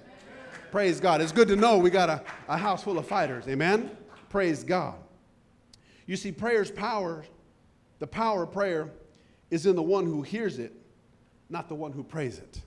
Praise 0.71 1.00
God. 1.00 1.21
It's 1.21 1.33
good 1.33 1.49
to 1.49 1.57
know 1.57 1.79
we 1.79 1.88
got 1.88 2.11
a, 2.11 2.23
a 2.49 2.57
house 2.57 2.83
full 2.83 2.99
of 2.99 3.07
fighters. 3.07 3.49
Amen. 3.49 3.91
Praise 4.29 4.62
God. 4.65 4.97
You 6.07 6.17
see, 6.17 6.33
prayer's 6.33 6.71
power, 6.71 7.25
the 7.99 8.07
power 8.07 8.43
of 8.43 8.53
prayer, 8.53 8.91
is 9.50 9.67
in 9.67 9.77
the 9.77 9.83
one 9.83 10.05
who 10.05 10.23
hears 10.23 10.59
it, 10.59 10.73
not 11.49 11.69
the 11.69 11.75
one 11.75 11.93
who 11.93 12.03
prays 12.03 12.38
it. 12.38 12.61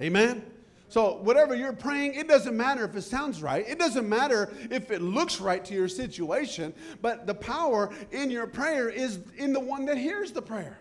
Amen. 0.00 0.44
So, 0.88 1.16
whatever 1.22 1.56
you're 1.56 1.72
praying, 1.72 2.14
it 2.14 2.28
doesn't 2.28 2.56
matter 2.56 2.84
if 2.84 2.94
it 2.94 3.02
sounds 3.02 3.42
right. 3.42 3.68
It 3.68 3.78
doesn't 3.78 4.08
matter 4.08 4.52
if 4.70 4.90
it 4.90 5.02
looks 5.02 5.40
right 5.40 5.64
to 5.64 5.74
your 5.74 5.88
situation. 5.88 6.72
But 7.02 7.26
the 7.26 7.34
power 7.34 7.90
in 8.12 8.30
your 8.30 8.46
prayer 8.46 8.88
is 8.90 9.18
in 9.36 9.52
the 9.52 9.60
one 9.60 9.86
that 9.86 9.98
hears 9.98 10.30
the 10.30 10.42
prayer. 10.42 10.78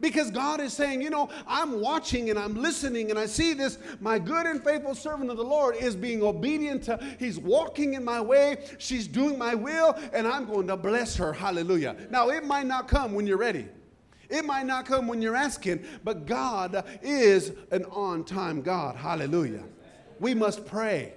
Because 0.00 0.30
God 0.30 0.60
is 0.60 0.72
saying, 0.72 1.02
you 1.02 1.10
know, 1.10 1.30
I'm 1.46 1.80
watching 1.80 2.30
and 2.30 2.38
I'm 2.38 2.54
listening 2.54 3.10
and 3.10 3.18
I 3.18 3.26
see 3.26 3.54
this. 3.54 3.78
My 4.00 4.18
good 4.18 4.46
and 4.46 4.62
faithful 4.62 4.94
servant 4.94 5.30
of 5.30 5.36
the 5.36 5.44
Lord 5.44 5.76
is 5.76 5.96
being 5.96 6.22
obedient 6.22 6.82
to, 6.84 6.98
he's 7.18 7.38
walking 7.38 7.94
in 7.94 8.04
my 8.04 8.20
way. 8.20 8.58
She's 8.78 9.08
doing 9.08 9.38
my 9.38 9.54
will 9.54 9.98
and 10.12 10.26
I'm 10.26 10.44
going 10.46 10.66
to 10.66 10.76
bless 10.76 11.16
her. 11.16 11.32
Hallelujah. 11.32 11.96
Now, 12.10 12.28
it 12.28 12.44
might 12.44 12.66
not 12.66 12.86
come 12.86 13.14
when 13.14 13.26
you're 13.26 13.38
ready. 13.38 13.66
It 14.34 14.44
might 14.44 14.66
not 14.66 14.84
come 14.84 15.06
when 15.06 15.22
you're 15.22 15.36
asking, 15.36 15.84
but 16.02 16.26
God 16.26 16.84
is 17.02 17.52
an 17.70 17.84
on 17.84 18.24
time 18.24 18.62
God. 18.62 18.96
Hallelujah. 18.96 19.62
We 20.18 20.34
must 20.34 20.66
pray. 20.66 21.14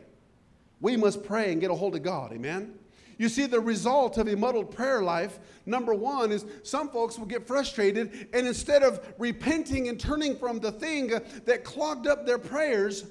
We 0.82 0.98
must 0.98 1.24
pray 1.26 1.52
and 1.52 1.60
get 1.60 1.72
a 1.72 1.74
hold 1.74 1.96
of 1.96 2.04
God. 2.04 2.32
Amen. 2.32 2.76
You 3.18 3.28
see, 3.28 3.48
the 3.48 3.60
result 3.60 4.20
of 4.20 4.28
a 4.28 4.36
muddled 4.36 4.70
prayer 4.70 5.02
life, 5.02 5.40
number 5.66 5.96
one, 5.96 6.32
is 6.32 6.46
some 6.62 6.90
folks 6.90 7.18
will 7.18 7.26
get 7.26 7.48
frustrated 7.48 8.28
and 8.34 8.46
instead 8.46 8.84
of 8.84 9.04
repenting 9.18 9.90
and 9.90 10.00
turning 10.00 10.38
from 10.38 10.60
the 10.60 10.72
thing 10.72 11.08
that 11.46 11.64
clogged 11.64 12.06
up 12.06 12.28
their 12.28 12.38
prayers, 12.38 13.08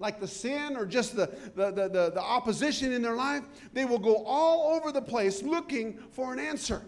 like 0.00 0.20
the 0.20 0.28
sin 0.28 0.76
or 0.76 0.84
just 0.84 1.16
the, 1.16 1.34
the, 1.54 1.70
the, 1.70 1.88
the, 1.88 2.10
the 2.10 2.22
opposition 2.22 2.92
in 2.92 3.00
their 3.00 3.16
life, 3.16 3.44
they 3.72 3.86
will 3.86 3.98
go 3.98 4.22
all 4.26 4.76
over 4.76 4.92
the 4.92 5.00
place 5.00 5.42
looking 5.42 5.98
for 6.12 6.34
an 6.34 6.38
answer. 6.38 6.82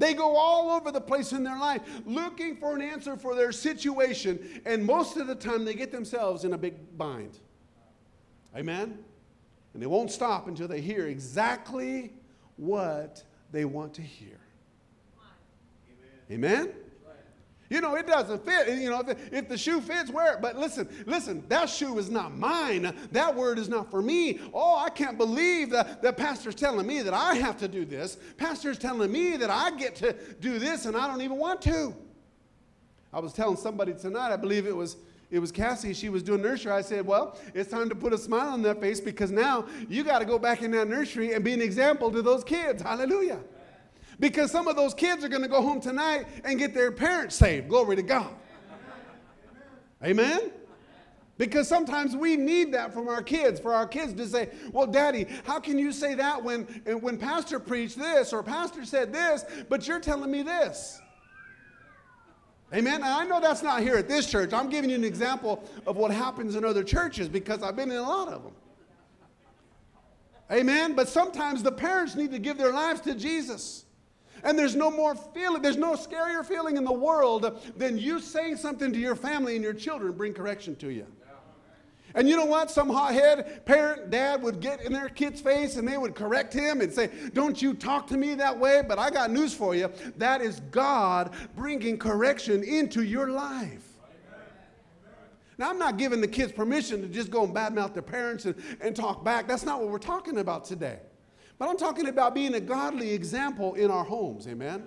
They 0.00 0.14
go 0.14 0.34
all 0.34 0.70
over 0.70 0.90
the 0.90 1.00
place 1.00 1.32
in 1.32 1.44
their 1.44 1.58
life 1.58 1.82
looking 2.06 2.56
for 2.56 2.74
an 2.74 2.80
answer 2.80 3.18
for 3.18 3.34
their 3.34 3.52
situation, 3.52 4.62
and 4.64 4.82
most 4.82 5.18
of 5.18 5.26
the 5.26 5.34
time 5.34 5.66
they 5.66 5.74
get 5.74 5.92
themselves 5.92 6.44
in 6.44 6.54
a 6.54 6.58
big 6.58 6.96
bind. 6.96 7.38
Amen? 8.56 8.98
And 9.74 9.82
they 9.82 9.86
won't 9.86 10.10
stop 10.10 10.48
until 10.48 10.68
they 10.68 10.80
hear 10.80 11.06
exactly 11.06 12.14
what 12.56 13.22
they 13.52 13.66
want 13.66 13.92
to 13.94 14.02
hear. 14.02 14.40
Amen? 16.30 16.62
Amen? 16.62 16.74
You 17.70 17.80
know, 17.80 17.94
it 17.94 18.08
doesn't 18.08 18.44
fit. 18.44 18.80
You 18.80 18.90
know, 18.90 19.04
if, 19.30 19.48
the 19.48 19.56
shoe 19.56 19.80
fits, 19.80 20.10
wear 20.10 20.34
it. 20.34 20.42
But 20.42 20.58
listen, 20.58 20.88
listen, 21.06 21.44
that 21.48 21.70
shoe 21.70 21.98
is 21.98 22.10
not 22.10 22.36
mine. 22.36 22.92
That 23.12 23.34
word 23.34 23.60
is 23.60 23.68
not 23.68 23.90
for 23.92 24.02
me. 24.02 24.40
Oh, 24.52 24.76
I 24.76 24.90
can't 24.90 25.16
believe 25.16 25.70
that 25.70 26.02
the 26.02 26.12
pastor's 26.12 26.56
telling 26.56 26.84
me 26.84 27.00
that 27.02 27.14
I 27.14 27.36
have 27.36 27.56
to 27.58 27.68
do 27.68 27.84
this. 27.84 28.18
Pastor's 28.36 28.76
telling 28.76 29.12
me 29.12 29.36
that 29.36 29.50
I 29.50 29.70
get 29.76 29.94
to 29.96 30.16
do 30.40 30.58
this 30.58 30.84
and 30.84 30.96
I 30.96 31.06
don't 31.06 31.22
even 31.22 31.38
want 31.38 31.62
to. 31.62 31.94
I 33.12 33.20
was 33.20 33.32
telling 33.32 33.56
somebody 33.56 33.94
tonight, 33.94 34.32
I 34.32 34.36
believe 34.36 34.66
it 34.66 34.74
was 34.74 34.96
it 35.30 35.38
was 35.38 35.52
Cassie, 35.52 35.94
she 35.94 36.08
was 36.08 36.24
doing 36.24 36.42
nursery. 36.42 36.72
I 36.72 36.80
said, 36.80 37.06
Well, 37.06 37.38
it's 37.54 37.70
time 37.70 37.88
to 37.88 37.94
put 37.94 38.12
a 38.12 38.18
smile 38.18 38.48
on 38.48 38.62
that 38.62 38.80
face 38.80 39.00
because 39.00 39.30
now 39.30 39.64
you 39.88 40.02
got 40.02 40.18
to 40.18 40.24
go 40.24 40.40
back 40.40 40.62
in 40.62 40.72
that 40.72 40.88
nursery 40.88 41.34
and 41.34 41.44
be 41.44 41.52
an 41.52 41.62
example 41.62 42.10
to 42.10 42.20
those 42.20 42.42
kids. 42.42 42.82
Hallelujah. 42.82 43.38
Because 44.20 44.50
some 44.50 44.68
of 44.68 44.76
those 44.76 44.94
kids 44.94 45.24
are 45.24 45.28
going 45.28 45.42
to 45.42 45.48
go 45.48 45.62
home 45.62 45.80
tonight 45.80 46.26
and 46.44 46.58
get 46.58 46.74
their 46.74 46.92
parents 46.92 47.34
saved. 47.34 47.68
Glory 47.68 47.96
to 47.96 48.02
God. 48.02 48.30
Amen? 50.04 50.52
Because 51.38 51.66
sometimes 51.66 52.14
we 52.14 52.36
need 52.36 52.72
that 52.74 52.92
from 52.92 53.08
our 53.08 53.22
kids, 53.22 53.58
for 53.58 53.72
our 53.72 53.88
kids 53.88 54.12
to 54.12 54.26
say, 54.26 54.50
Well, 54.72 54.86
Daddy, 54.86 55.26
how 55.44 55.58
can 55.58 55.78
you 55.78 55.90
say 55.90 56.14
that 56.14 56.44
when, 56.44 56.64
when 57.00 57.16
Pastor 57.16 57.58
preached 57.58 57.98
this 57.98 58.34
or 58.34 58.42
Pastor 58.42 58.84
said 58.84 59.10
this, 59.10 59.44
but 59.70 59.88
you're 59.88 60.00
telling 60.00 60.30
me 60.30 60.42
this? 60.42 61.00
Amen. 62.74 63.02
I 63.02 63.24
know 63.24 63.40
that's 63.40 63.62
not 63.62 63.80
here 63.80 63.96
at 63.96 64.06
this 64.06 64.30
church. 64.30 64.52
I'm 64.52 64.68
giving 64.68 64.90
you 64.90 64.96
an 64.96 65.04
example 65.04 65.64
of 65.86 65.96
what 65.96 66.10
happens 66.10 66.54
in 66.56 66.64
other 66.64 66.84
churches 66.84 67.28
because 67.28 67.62
I've 67.62 67.74
been 67.74 67.90
in 67.90 67.96
a 67.96 68.02
lot 68.02 68.28
of 68.28 68.44
them. 68.44 68.52
Amen. 70.52 70.94
But 70.94 71.08
sometimes 71.08 71.62
the 71.62 71.72
parents 71.72 72.14
need 72.14 72.32
to 72.32 72.38
give 72.38 72.58
their 72.58 72.72
lives 72.72 73.00
to 73.02 73.14
Jesus. 73.14 73.86
And 74.42 74.58
there's 74.58 74.76
no 74.76 74.90
more 74.90 75.14
feeling, 75.14 75.62
there's 75.62 75.76
no 75.76 75.94
scarier 75.94 76.44
feeling 76.44 76.76
in 76.76 76.84
the 76.84 76.92
world 76.92 77.60
than 77.76 77.98
you 77.98 78.20
saying 78.20 78.56
something 78.56 78.92
to 78.92 78.98
your 78.98 79.16
family 79.16 79.54
and 79.54 79.64
your 79.64 79.74
children 79.74 80.12
bring 80.12 80.32
correction 80.32 80.76
to 80.76 80.90
you. 80.90 81.06
And 82.14 82.28
you 82.28 82.36
know 82.36 82.44
what? 82.44 82.70
Some 82.70 82.88
hothead 82.88 83.64
parent, 83.64 84.10
dad 84.10 84.42
would 84.42 84.60
get 84.60 84.82
in 84.82 84.92
their 84.92 85.08
kid's 85.08 85.40
face 85.40 85.76
and 85.76 85.86
they 85.86 85.96
would 85.96 86.14
correct 86.14 86.52
him 86.52 86.80
and 86.80 86.92
say, 86.92 87.10
Don't 87.34 87.60
you 87.60 87.74
talk 87.74 88.08
to 88.08 88.16
me 88.16 88.34
that 88.34 88.58
way. 88.58 88.82
But 88.86 88.98
I 88.98 89.10
got 89.10 89.30
news 89.30 89.54
for 89.54 89.74
you. 89.74 89.90
That 90.16 90.40
is 90.40 90.60
God 90.70 91.32
bringing 91.54 91.98
correction 91.98 92.64
into 92.64 93.02
your 93.02 93.30
life. 93.30 93.86
Now, 95.56 95.68
I'm 95.68 95.78
not 95.78 95.98
giving 95.98 96.22
the 96.22 96.28
kids 96.28 96.52
permission 96.52 97.02
to 97.02 97.08
just 97.08 97.30
go 97.30 97.44
and 97.44 97.54
badmouth 97.54 97.92
their 97.92 98.02
parents 98.02 98.46
and, 98.46 98.54
and 98.80 98.96
talk 98.96 99.22
back. 99.22 99.46
That's 99.46 99.62
not 99.62 99.80
what 99.80 99.90
we're 99.90 99.98
talking 99.98 100.38
about 100.38 100.64
today. 100.64 101.00
But 101.60 101.68
I'm 101.68 101.76
talking 101.76 102.08
about 102.08 102.34
being 102.34 102.54
a 102.54 102.60
godly 102.60 103.12
example 103.12 103.74
in 103.74 103.90
our 103.90 104.02
homes, 104.02 104.48
amen? 104.48 104.82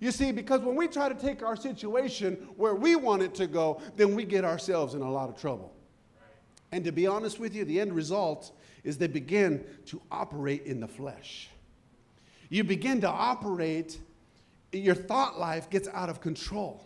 You 0.00 0.10
see, 0.10 0.32
because 0.32 0.62
when 0.62 0.74
we 0.74 0.88
try 0.88 1.08
to 1.08 1.14
take 1.14 1.44
our 1.44 1.54
situation 1.54 2.34
where 2.56 2.74
we 2.74 2.96
want 2.96 3.22
it 3.22 3.36
to 3.36 3.46
go, 3.46 3.80
then 3.94 4.16
we 4.16 4.24
get 4.24 4.44
ourselves 4.44 4.94
in 4.94 5.00
a 5.00 5.08
lot 5.10 5.28
of 5.28 5.40
trouble. 5.40 5.72
And 6.72 6.84
to 6.84 6.90
be 6.90 7.06
honest 7.06 7.38
with 7.38 7.54
you, 7.54 7.64
the 7.64 7.78
end 7.78 7.92
result 7.92 8.50
is 8.82 8.98
they 8.98 9.06
begin 9.06 9.64
to 9.86 10.02
operate 10.10 10.64
in 10.64 10.80
the 10.80 10.88
flesh. 10.88 11.50
You 12.48 12.64
begin 12.64 13.00
to 13.02 13.08
operate, 13.08 13.96
your 14.72 14.96
thought 14.96 15.38
life 15.38 15.70
gets 15.70 15.86
out 15.92 16.08
of 16.08 16.20
control. 16.20 16.82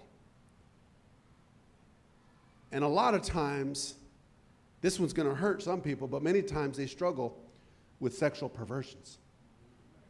And 2.71 2.85
a 2.85 2.89
lot 2.89 3.15
of 3.15 3.23
times, 3.23 3.95
this 4.83 5.01
one's 5.01 5.15
to 5.15 5.35
hurt 5.35 5.63
some 5.63 5.81
people, 5.81 6.07
but 6.07 6.23
many 6.23 6.43
times 6.43 6.77
they 6.77 6.87
struggle 6.87 7.39
with 8.01 8.15
sexual 8.17 8.49
perversions 8.49 9.19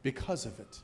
because 0.03 0.47
of 0.47 0.59
it. 0.61 0.81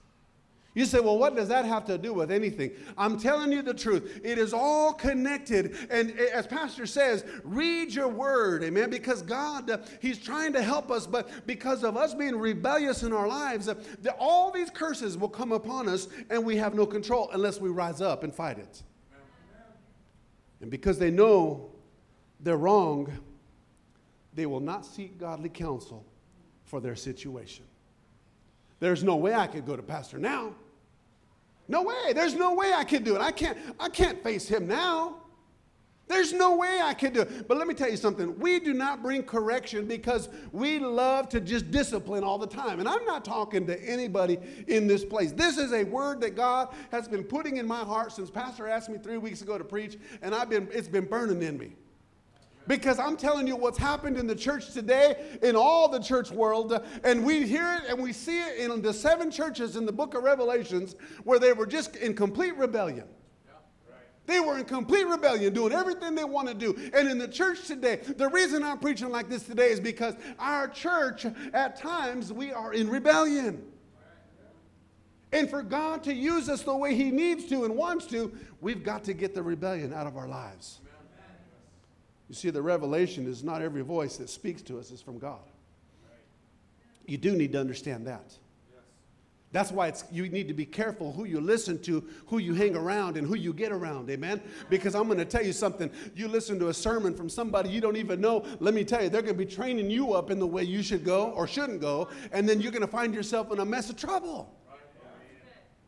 You 0.72 0.84
say, 0.84 1.00
well, 1.00 1.18
what 1.18 1.34
does 1.34 1.48
that 1.48 1.64
have 1.64 1.84
to 1.86 1.98
do 1.98 2.14
with 2.14 2.30
anything? 2.30 2.70
I'm 2.96 3.18
telling 3.18 3.50
you 3.50 3.60
the 3.60 3.74
truth. 3.74 4.20
It 4.22 4.38
is 4.38 4.52
all 4.52 4.92
connected. 4.92 5.76
And 5.90 6.16
as 6.16 6.46
Pastor 6.46 6.86
says, 6.86 7.24
read 7.42 7.92
your 7.92 8.06
word, 8.06 8.62
amen, 8.62 8.88
because 8.88 9.20
God, 9.22 9.84
He's 10.00 10.18
trying 10.18 10.52
to 10.52 10.62
help 10.62 10.92
us, 10.92 11.08
but 11.08 11.44
because 11.44 11.82
of 11.82 11.96
us 11.96 12.14
being 12.14 12.36
rebellious 12.36 13.02
in 13.02 13.12
our 13.12 13.26
lives, 13.26 13.68
all 14.20 14.52
these 14.52 14.70
curses 14.70 15.18
will 15.18 15.28
come 15.28 15.50
upon 15.50 15.88
us, 15.88 16.06
and 16.30 16.44
we 16.44 16.56
have 16.56 16.74
no 16.74 16.86
control 16.86 17.30
unless 17.32 17.60
we 17.60 17.68
rise 17.68 18.00
up 18.00 18.22
and 18.22 18.32
fight 18.32 18.58
it. 18.58 18.82
And 20.60 20.70
because 20.70 21.00
they 21.00 21.10
know 21.10 21.72
they're 22.38 22.56
wrong, 22.56 23.12
they 24.34 24.46
will 24.46 24.60
not 24.60 24.86
seek 24.86 25.18
godly 25.18 25.48
counsel 25.48 26.06
for 26.70 26.80
their 26.80 26.94
situation. 26.94 27.64
There's 28.78 29.02
no 29.02 29.16
way 29.16 29.34
I 29.34 29.48
could 29.48 29.66
go 29.66 29.76
to 29.76 29.82
pastor 29.82 30.18
now. 30.18 30.54
No 31.66 31.82
way. 31.82 32.12
There's 32.14 32.34
no 32.34 32.54
way 32.54 32.72
I 32.72 32.84
could 32.84 33.04
do 33.04 33.16
it. 33.16 33.20
I 33.20 33.32
can't 33.32 33.58
I 33.78 33.88
can't 33.88 34.22
face 34.22 34.48
him 34.48 34.68
now. 34.68 35.16
There's 36.06 36.32
no 36.32 36.56
way 36.56 36.80
I 36.82 36.94
could 36.94 37.12
do 37.12 37.20
it. 37.20 37.46
But 37.46 37.56
let 37.56 37.68
me 37.68 37.74
tell 37.74 37.88
you 37.88 37.96
something. 37.96 38.36
We 38.40 38.58
do 38.58 38.72
not 38.74 39.00
bring 39.00 39.22
correction 39.22 39.86
because 39.86 40.28
we 40.50 40.80
love 40.80 41.28
to 41.28 41.40
just 41.40 41.70
discipline 41.70 42.24
all 42.24 42.36
the 42.36 42.48
time. 42.48 42.80
And 42.80 42.88
I'm 42.88 43.04
not 43.04 43.24
talking 43.24 43.64
to 43.68 43.80
anybody 43.80 44.38
in 44.66 44.88
this 44.88 45.04
place. 45.04 45.30
This 45.30 45.56
is 45.56 45.72
a 45.72 45.84
word 45.84 46.20
that 46.22 46.34
God 46.34 46.70
has 46.90 47.06
been 47.06 47.22
putting 47.22 47.58
in 47.58 47.66
my 47.66 47.84
heart 47.84 48.12
since 48.12 48.28
Pastor 48.28 48.66
asked 48.66 48.88
me 48.88 48.98
three 48.98 49.18
weeks 49.18 49.42
ago 49.42 49.56
to 49.56 49.62
preach, 49.62 49.98
and 50.20 50.34
I've 50.34 50.50
been, 50.50 50.68
it's 50.72 50.88
been 50.88 51.04
burning 51.04 51.42
in 51.42 51.56
me. 51.56 51.74
Because 52.70 53.00
I'm 53.00 53.16
telling 53.16 53.48
you 53.48 53.56
what's 53.56 53.78
happened 53.78 54.16
in 54.16 54.28
the 54.28 54.34
church 54.36 54.70
today, 54.72 55.38
in 55.42 55.56
all 55.56 55.88
the 55.88 55.98
church 55.98 56.30
world, 56.30 56.80
and 57.02 57.24
we 57.24 57.44
hear 57.44 57.74
it 57.74 57.90
and 57.90 58.00
we 58.00 58.12
see 58.12 58.40
it 58.40 58.58
in 58.58 58.80
the 58.80 58.94
seven 58.94 59.28
churches 59.32 59.74
in 59.74 59.84
the 59.86 59.92
book 59.92 60.14
of 60.14 60.22
Revelations 60.22 60.94
where 61.24 61.40
they 61.40 61.52
were 61.52 61.66
just 61.66 61.96
in 61.96 62.14
complete 62.14 62.56
rebellion. 62.56 63.08
They 64.26 64.38
were 64.38 64.56
in 64.56 64.66
complete 64.66 65.04
rebellion, 65.08 65.52
doing 65.52 65.72
everything 65.72 66.14
they 66.14 66.22
want 66.22 66.46
to 66.46 66.54
do. 66.54 66.76
And 66.94 67.08
in 67.08 67.18
the 67.18 67.26
church 67.26 67.66
today, 67.66 67.96
the 67.96 68.28
reason 68.28 68.62
I'm 68.62 68.78
preaching 68.78 69.08
like 69.08 69.28
this 69.28 69.42
today 69.42 69.72
is 69.72 69.80
because 69.80 70.14
our 70.38 70.68
church, 70.68 71.26
at 71.52 71.74
times, 71.74 72.32
we 72.32 72.52
are 72.52 72.72
in 72.72 72.88
rebellion. 72.88 73.64
And 75.32 75.50
for 75.50 75.64
God 75.64 76.04
to 76.04 76.14
use 76.14 76.48
us 76.48 76.62
the 76.62 76.76
way 76.76 76.94
He 76.94 77.10
needs 77.10 77.46
to 77.46 77.64
and 77.64 77.74
wants 77.74 78.06
to, 78.06 78.32
we've 78.60 78.84
got 78.84 79.02
to 79.04 79.12
get 79.12 79.34
the 79.34 79.42
rebellion 79.42 79.92
out 79.92 80.06
of 80.06 80.16
our 80.16 80.28
lives. 80.28 80.78
You 82.30 82.36
see, 82.36 82.50
the 82.50 82.62
revelation 82.62 83.26
is 83.26 83.42
not 83.42 83.60
every 83.60 83.82
voice 83.82 84.16
that 84.18 84.30
speaks 84.30 84.62
to 84.62 84.78
us 84.78 84.92
is 84.92 85.02
from 85.02 85.18
God. 85.18 85.40
You 87.04 87.18
do 87.18 87.34
need 87.34 87.50
to 87.54 87.58
understand 87.58 88.06
that. 88.06 88.32
That's 89.50 89.72
why 89.72 89.88
it's, 89.88 90.04
you 90.12 90.28
need 90.28 90.46
to 90.46 90.54
be 90.54 90.64
careful 90.64 91.12
who 91.12 91.24
you 91.24 91.40
listen 91.40 91.82
to, 91.82 92.04
who 92.26 92.38
you 92.38 92.54
hang 92.54 92.76
around, 92.76 93.16
and 93.16 93.26
who 93.26 93.34
you 93.34 93.52
get 93.52 93.72
around. 93.72 94.08
Amen? 94.10 94.40
Because 94.68 94.94
I'm 94.94 95.06
going 95.06 95.18
to 95.18 95.24
tell 95.24 95.44
you 95.44 95.52
something. 95.52 95.90
You 96.14 96.28
listen 96.28 96.56
to 96.60 96.68
a 96.68 96.74
sermon 96.74 97.16
from 97.16 97.28
somebody 97.28 97.68
you 97.68 97.80
don't 97.80 97.96
even 97.96 98.20
know. 98.20 98.46
Let 98.60 98.74
me 98.74 98.84
tell 98.84 99.02
you, 99.02 99.08
they're 99.08 99.22
going 99.22 99.34
to 99.34 99.44
be 99.44 99.52
training 99.52 99.90
you 99.90 100.12
up 100.12 100.30
in 100.30 100.38
the 100.38 100.46
way 100.46 100.62
you 100.62 100.84
should 100.84 101.04
go 101.04 101.32
or 101.32 101.48
shouldn't 101.48 101.80
go. 101.80 102.10
And 102.30 102.48
then 102.48 102.60
you're 102.60 102.70
going 102.70 102.82
to 102.82 102.86
find 102.86 103.12
yourself 103.12 103.50
in 103.50 103.58
a 103.58 103.64
mess 103.64 103.90
of 103.90 103.96
trouble. 103.96 104.54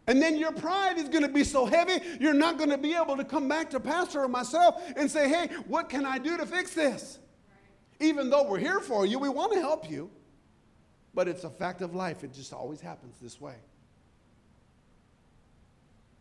And 0.07 0.21
then 0.21 0.37
your 0.37 0.53
pride 0.53 0.99
is 0.99 1.09
going 1.09 1.23
to 1.23 1.29
be 1.29 1.45
so 1.45 1.65
heavy, 1.65 2.01
you're 2.21 2.35
not 2.35 2.59
going 2.59 2.71
to 2.71 2.79
be 2.79 2.95
able 2.95 3.17
to 3.17 3.25
come 3.25 3.49
back 3.49 3.71
to 3.71 3.81
Pastor 3.81 4.25
or 4.25 4.29
myself 4.29 4.83
and 4.97 5.11
say, 5.11 5.29
hey, 5.29 5.49
what 5.69 5.89
can 5.89 6.05
I 6.05 6.19
do 6.19 6.37
to 6.37 6.47
fix 6.47 6.75
this? 6.75 7.19
Even 8.01 8.29
though 8.29 8.43
we're 8.43 8.59
here 8.59 8.81
for 8.81 9.07
you, 9.07 9.19
we 9.19 9.29
want 9.29 9.53
to 9.53 9.61
help 9.61 9.89
you. 9.89 10.11
But 11.15 11.29
it's 11.29 11.45
a 11.45 11.51
fact 11.51 11.83
of 11.83 11.95
life. 11.95 12.25
It 12.25 12.33
just 12.33 12.53
always 12.53 12.81
happens 12.81 13.17
this 13.21 13.41
way. 13.41 13.55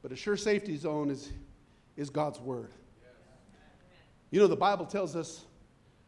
But 0.01 0.11
a 0.11 0.15
sure 0.15 0.37
safety 0.37 0.77
zone 0.77 1.09
is, 1.09 1.31
is 1.95 2.09
God's 2.09 2.39
word. 2.39 2.71
You 4.29 4.39
know, 4.39 4.47
the 4.47 4.55
Bible 4.55 4.85
tells 4.85 5.15
us 5.15 5.45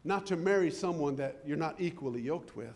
not 0.04 0.26
to 0.28 0.36
marry 0.36 0.70
someone 0.70 1.16
that 1.16 1.38
you're 1.46 1.58
not 1.58 1.76
equally 1.80 2.22
yoked 2.22 2.56
with. 2.56 2.76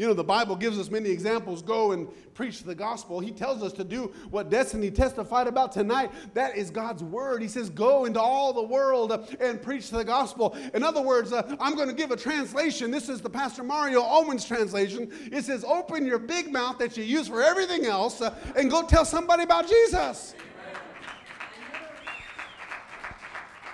You 0.00 0.06
know, 0.06 0.14
the 0.14 0.24
Bible 0.24 0.56
gives 0.56 0.78
us 0.78 0.90
many 0.90 1.10
examples. 1.10 1.60
Go 1.60 1.92
and 1.92 2.08
preach 2.32 2.62
the 2.62 2.74
gospel. 2.74 3.20
He 3.20 3.30
tells 3.30 3.62
us 3.62 3.74
to 3.74 3.84
do 3.84 4.14
what 4.30 4.48
Destiny 4.48 4.90
testified 4.90 5.46
about 5.46 5.72
tonight. 5.72 6.10
That 6.32 6.56
is 6.56 6.70
God's 6.70 7.04
word. 7.04 7.42
He 7.42 7.48
says, 7.48 7.68
Go 7.68 8.06
into 8.06 8.18
all 8.18 8.54
the 8.54 8.62
world 8.62 9.12
and 9.38 9.60
preach 9.60 9.90
the 9.90 10.02
gospel. 10.02 10.56
In 10.72 10.82
other 10.82 11.02
words, 11.02 11.34
uh, 11.34 11.54
I'm 11.60 11.74
going 11.74 11.88
to 11.88 11.94
give 11.94 12.12
a 12.12 12.16
translation. 12.16 12.90
This 12.90 13.10
is 13.10 13.20
the 13.20 13.28
Pastor 13.28 13.62
Mario 13.62 14.00
Owens 14.02 14.46
translation. 14.46 15.12
It 15.30 15.44
says, 15.44 15.64
Open 15.64 16.06
your 16.06 16.18
big 16.18 16.50
mouth 16.50 16.78
that 16.78 16.96
you 16.96 17.04
use 17.04 17.28
for 17.28 17.42
everything 17.42 17.84
else 17.84 18.22
uh, 18.22 18.34
and 18.56 18.70
go 18.70 18.86
tell 18.86 19.04
somebody 19.04 19.42
about 19.42 19.68
Jesus. 19.68 20.34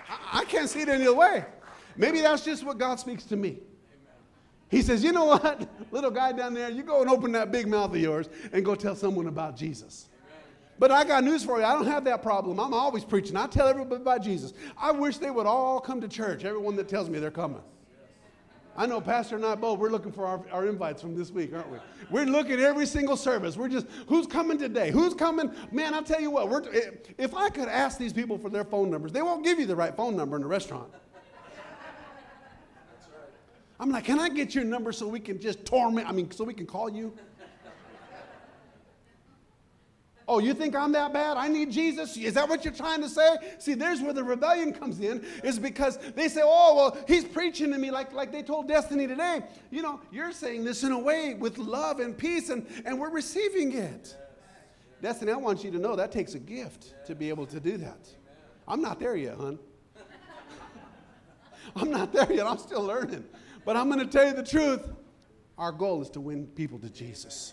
I, 0.08 0.40
I 0.40 0.44
can't 0.46 0.68
see 0.68 0.80
it 0.80 0.88
any 0.88 1.06
other 1.06 1.14
way. 1.14 1.44
Maybe 1.96 2.20
that's 2.20 2.44
just 2.44 2.64
what 2.64 2.78
God 2.78 2.98
speaks 2.98 3.22
to 3.26 3.36
me. 3.36 3.60
He 4.68 4.82
says, 4.82 5.04
You 5.04 5.12
know 5.12 5.26
what? 5.26 5.68
Little 5.90 6.10
guy 6.10 6.32
down 6.32 6.54
there, 6.54 6.70
you 6.70 6.82
go 6.82 7.00
and 7.00 7.10
open 7.10 7.32
that 7.32 7.52
big 7.52 7.68
mouth 7.68 7.90
of 7.90 8.00
yours 8.00 8.28
and 8.52 8.64
go 8.64 8.74
tell 8.74 8.96
someone 8.96 9.26
about 9.28 9.56
Jesus. 9.56 10.08
But 10.78 10.90
I 10.90 11.04
got 11.04 11.24
news 11.24 11.42
for 11.42 11.58
you. 11.58 11.64
I 11.64 11.72
don't 11.72 11.86
have 11.86 12.04
that 12.04 12.22
problem. 12.22 12.60
I'm 12.60 12.74
always 12.74 13.04
preaching. 13.04 13.36
I 13.36 13.46
tell 13.46 13.66
everybody 13.66 14.02
about 14.02 14.22
Jesus. 14.22 14.52
I 14.76 14.90
wish 14.90 15.16
they 15.18 15.30
would 15.30 15.46
all 15.46 15.80
come 15.80 16.00
to 16.02 16.08
church, 16.08 16.44
everyone 16.44 16.76
that 16.76 16.88
tells 16.88 17.08
me 17.08 17.18
they're 17.18 17.30
coming. 17.30 17.62
I 18.78 18.84
know 18.84 19.00
Pastor 19.00 19.36
and 19.36 19.46
I 19.46 19.54
both, 19.54 19.78
we're 19.78 19.88
looking 19.88 20.12
for 20.12 20.26
our, 20.26 20.44
our 20.52 20.66
invites 20.66 21.00
from 21.00 21.16
this 21.16 21.30
week, 21.30 21.54
aren't 21.54 21.70
we? 21.70 21.78
We're 22.10 22.26
looking 22.26 22.54
at 22.54 22.60
every 22.60 22.84
single 22.84 23.16
service. 23.16 23.56
We're 23.56 23.68
just, 23.68 23.86
who's 24.06 24.26
coming 24.26 24.58
today? 24.58 24.90
Who's 24.90 25.14
coming? 25.14 25.50
Man, 25.72 25.94
I'll 25.94 26.02
tell 26.02 26.20
you 26.20 26.30
what, 26.30 26.68
if 27.16 27.34
I 27.34 27.48
could 27.48 27.68
ask 27.68 27.96
these 27.96 28.12
people 28.12 28.36
for 28.36 28.50
their 28.50 28.64
phone 28.64 28.90
numbers, 28.90 29.12
they 29.12 29.22
won't 29.22 29.44
give 29.44 29.58
you 29.58 29.64
the 29.64 29.76
right 29.76 29.96
phone 29.96 30.14
number 30.14 30.36
in 30.36 30.42
the 30.42 30.48
restaurant. 30.48 30.92
I'm 33.78 33.90
like, 33.90 34.04
can 34.04 34.18
I 34.18 34.28
get 34.28 34.54
your 34.54 34.64
number 34.64 34.92
so 34.92 35.06
we 35.06 35.20
can 35.20 35.38
just 35.38 35.64
torment? 35.64 36.08
I 36.08 36.12
mean, 36.12 36.30
so 36.30 36.44
we 36.44 36.54
can 36.54 36.66
call 36.66 36.90
you? 36.90 37.12
Oh, 40.28 40.40
you 40.40 40.54
think 40.54 40.74
I'm 40.74 40.90
that 40.90 41.12
bad? 41.12 41.36
I 41.36 41.46
need 41.46 41.70
Jesus? 41.70 42.16
Is 42.16 42.34
that 42.34 42.48
what 42.48 42.64
you're 42.64 42.74
trying 42.74 43.00
to 43.00 43.08
say? 43.08 43.36
See, 43.60 43.74
there's 43.74 44.00
where 44.00 44.12
the 44.12 44.24
rebellion 44.24 44.72
comes 44.72 44.98
in, 44.98 45.24
is 45.44 45.56
because 45.56 45.98
they 46.16 46.26
say, 46.26 46.40
oh, 46.42 46.74
well, 46.74 47.04
he's 47.06 47.24
preaching 47.24 47.70
to 47.70 47.78
me 47.78 47.92
like, 47.92 48.12
like 48.12 48.32
they 48.32 48.42
told 48.42 48.66
Destiny 48.66 49.06
today. 49.06 49.42
You 49.70 49.82
know, 49.82 50.00
you're 50.10 50.32
saying 50.32 50.64
this 50.64 50.82
in 50.82 50.90
a 50.90 50.98
way 50.98 51.34
with 51.34 51.58
love 51.58 52.00
and 52.00 52.18
peace, 52.18 52.50
and, 52.50 52.66
and 52.84 52.98
we're 52.98 53.10
receiving 53.10 53.70
it. 53.70 54.16
Destiny, 55.00 55.30
I 55.30 55.36
want 55.36 55.62
you 55.62 55.70
to 55.70 55.78
know 55.78 55.94
that 55.94 56.10
takes 56.10 56.34
a 56.34 56.40
gift 56.40 56.94
to 57.06 57.14
be 57.14 57.28
able 57.28 57.46
to 57.46 57.60
do 57.60 57.76
that. 57.76 58.08
I'm 58.66 58.82
not 58.82 58.98
there 58.98 59.14
yet, 59.14 59.36
hon. 59.36 59.60
I'm 61.76 61.92
not 61.92 62.12
there 62.12 62.32
yet. 62.32 62.46
I'm 62.46 62.58
still 62.58 62.82
learning. 62.82 63.24
But 63.66 63.76
I'm 63.76 63.90
going 63.90 63.98
to 63.98 64.06
tell 64.06 64.26
you 64.26 64.32
the 64.32 64.44
truth. 64.44 64.88
Our 65.58 65.72
goal 65.72 66.00
is 66.00 66.08
to 66.10 66.20
win 66.20 66.46
people 66.46 66.78
to 66.78 66.88
Jesus. 66.88 67.52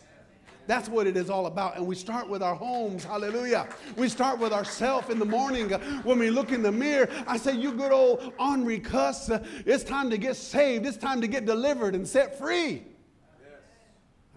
That's 0.67 0.87
what 0.87 1.07
it 1.07 1.17
is 1.17 1.29
all 1.29 1.47
about. 1.47 1.75
And 1.75 1.87
we 1.87 1.95
start 1.95 2.29
with 2.29 2.43
our 2.43 2.55
homes. 2.55 3.03
Hallelujah. 3.03 3.67
We 3.97 4.07
start 4.07 4.39
with 4.39 4.53
ourselves 4.53 5.09
in 5.09 5.17
the 5.19 5.25
morning. 5.25 5.69
When 6.03 6.19
we 6.19 6.29
look 6.29 6.51
in 6.51 6.61
the 6.61 6.71
mirror, 6.71 7.09
I 7.27 7.37
say, 7.37 7.55
You 7.55 7.73
good 7.73 7.91
old 7.91 8.31
Henri 8.39 8.79
cuss. 8.79 9.29
It's 9.65 9.83
time 9.83 10.11
to 10.11 10.17
get 10.17 10.35
saved. 10.35 10.85
It's 10.85 10.97
time 10.97 11.19
to 11.19 11.27
get 11.27 11.45
delivered 11.45 11.95
and 11.95 12.07
set 12.07 12.37
free. 12.37 12.83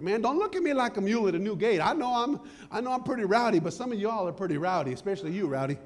Man, 0.00 0.20
don't 0.20 0.38
look 0.38 0.57
at 0.57 0.62
me 0.62 0.72
like 0.72 0.96
a 0.96 1.00
mule 1.00 1.29
at 1.29 1.35
a 1.35 1.38
new 1.38 1.57
gate. 1.57 1.81
I 1.81 1.92
know 1.92 2.14
I'm, 2.14 2.40
I 2.70 2.81
know 2.81 2.92
I'm 2.92 3.03
pretty 3.03 3.24
rowdy, 3.24 3.61
but 3.61 3.72
some 3.72 3.92
of 3.92 3.98
y'all 3.98 4.27
are 4.27 4.33
pretty 4.33 4.59
rowdy, 4.59 4.92
especially 4.92 5.33
you, 5.33 5.46
rowdy. 5.46 5.79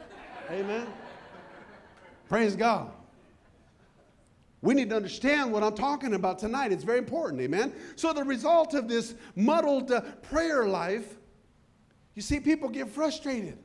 Amen. 0.50 0.86
Praise 2.28 2.54
God. 2.54 2.92
We 4.60 4.74
need 4.74 4.90
to 4.90 4.96
understand 4.96 5.52
what 5.52 5.62
I'm 5.62 5.74
talking 5.74 6.14
about 6.14 6.38
tonight. 6.38 6.72
It's 6.72 6.84
very 6.84 6.98
important, 6.98 7.40
amen? 7.40 7.72
So, 7.94 8.12
the 8.12 8.24
result 8.24 8.74
of 8.74 8.88
this 8.88 9.14
muddled 9.36 9.92
uh, 9.92 10.00
prayer 10.22 10.66
life, 10.66 11.16
you 12.14 12.22
see, 12.22 12.40
people 12.40 12.68
get 12.68 12.88
frustrated. 12.88 13.58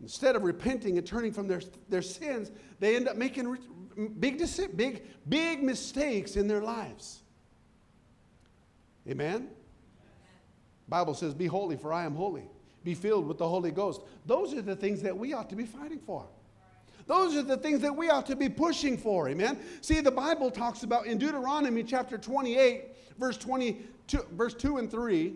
Instead 0.00 0.36
of 0.36 0.42
repenting 0.42 0.96
and 0.96 1.06
turning 1.06 1.32
from 1.32 1.48
their, 1.48 1.60
their 1.88 2.02
sins, 2.02 2.50
they 2.78 2.96
end 2.96 3.08
up 3.08 3.16
making 3.16 3.58
big, 4.20 4.42
big, 4.76 5.02
big 5.28 5.62
mistakes 5.62 6.36
in 6.36 6.46
their 6.46 6.62
lives. 6.62 7.22
Amen? 9.08 9.48
Bible 10.88 11.14
says, 11.14 11.34
Be 11.34 11.46
holy, 11.46 11.76
for 11.76 11.92
I 11.92 12.04
am 12.04 12.14
holy. 12.14 12.48
Be 12.84 12.94
filled 12.94 13.26
with 13.26 13.38
the 13.38 13.48
Holy 13.48 13.70
Ghost. 13.70 14.02
Those 14.24 14.54
are 14.54 14.62
the 14.62 14.76
things 14.76 15.02
that 15.02 15.16
we 15.16 15.34
ought 15.34 15.50
to 15.50 15.56
be 15.56 15.66
fighting 15.66 15.98
for. 15.98 16.26
Those 17.08 17.36
are 17.36 17.42
the 17.42 17.56
things 17.56 17.80
that 17.80 17.96
we 17.96 18.10
ought 18.10 18.26
to 18.26 18.36
be 18.36 18.50
pushing 18.50 18.98
for, 18.98 19.30
amen? 19.30 19.58
See, 19.80 20.00
the 20.00 20.10
Bible 20.10 20.50
talks 20.50 20.82
about 20.82 21.06
in 21.06 21.16
Deuteronomy 21.16 21.82
chapter 21.82 22.18
28, 22.18 22.84
verse 23.18 23.38
22, 23.38 24.26
verse 24.32 24.52
2 24.52 24.76
and 24.76 24.90
3. 24.90 25.34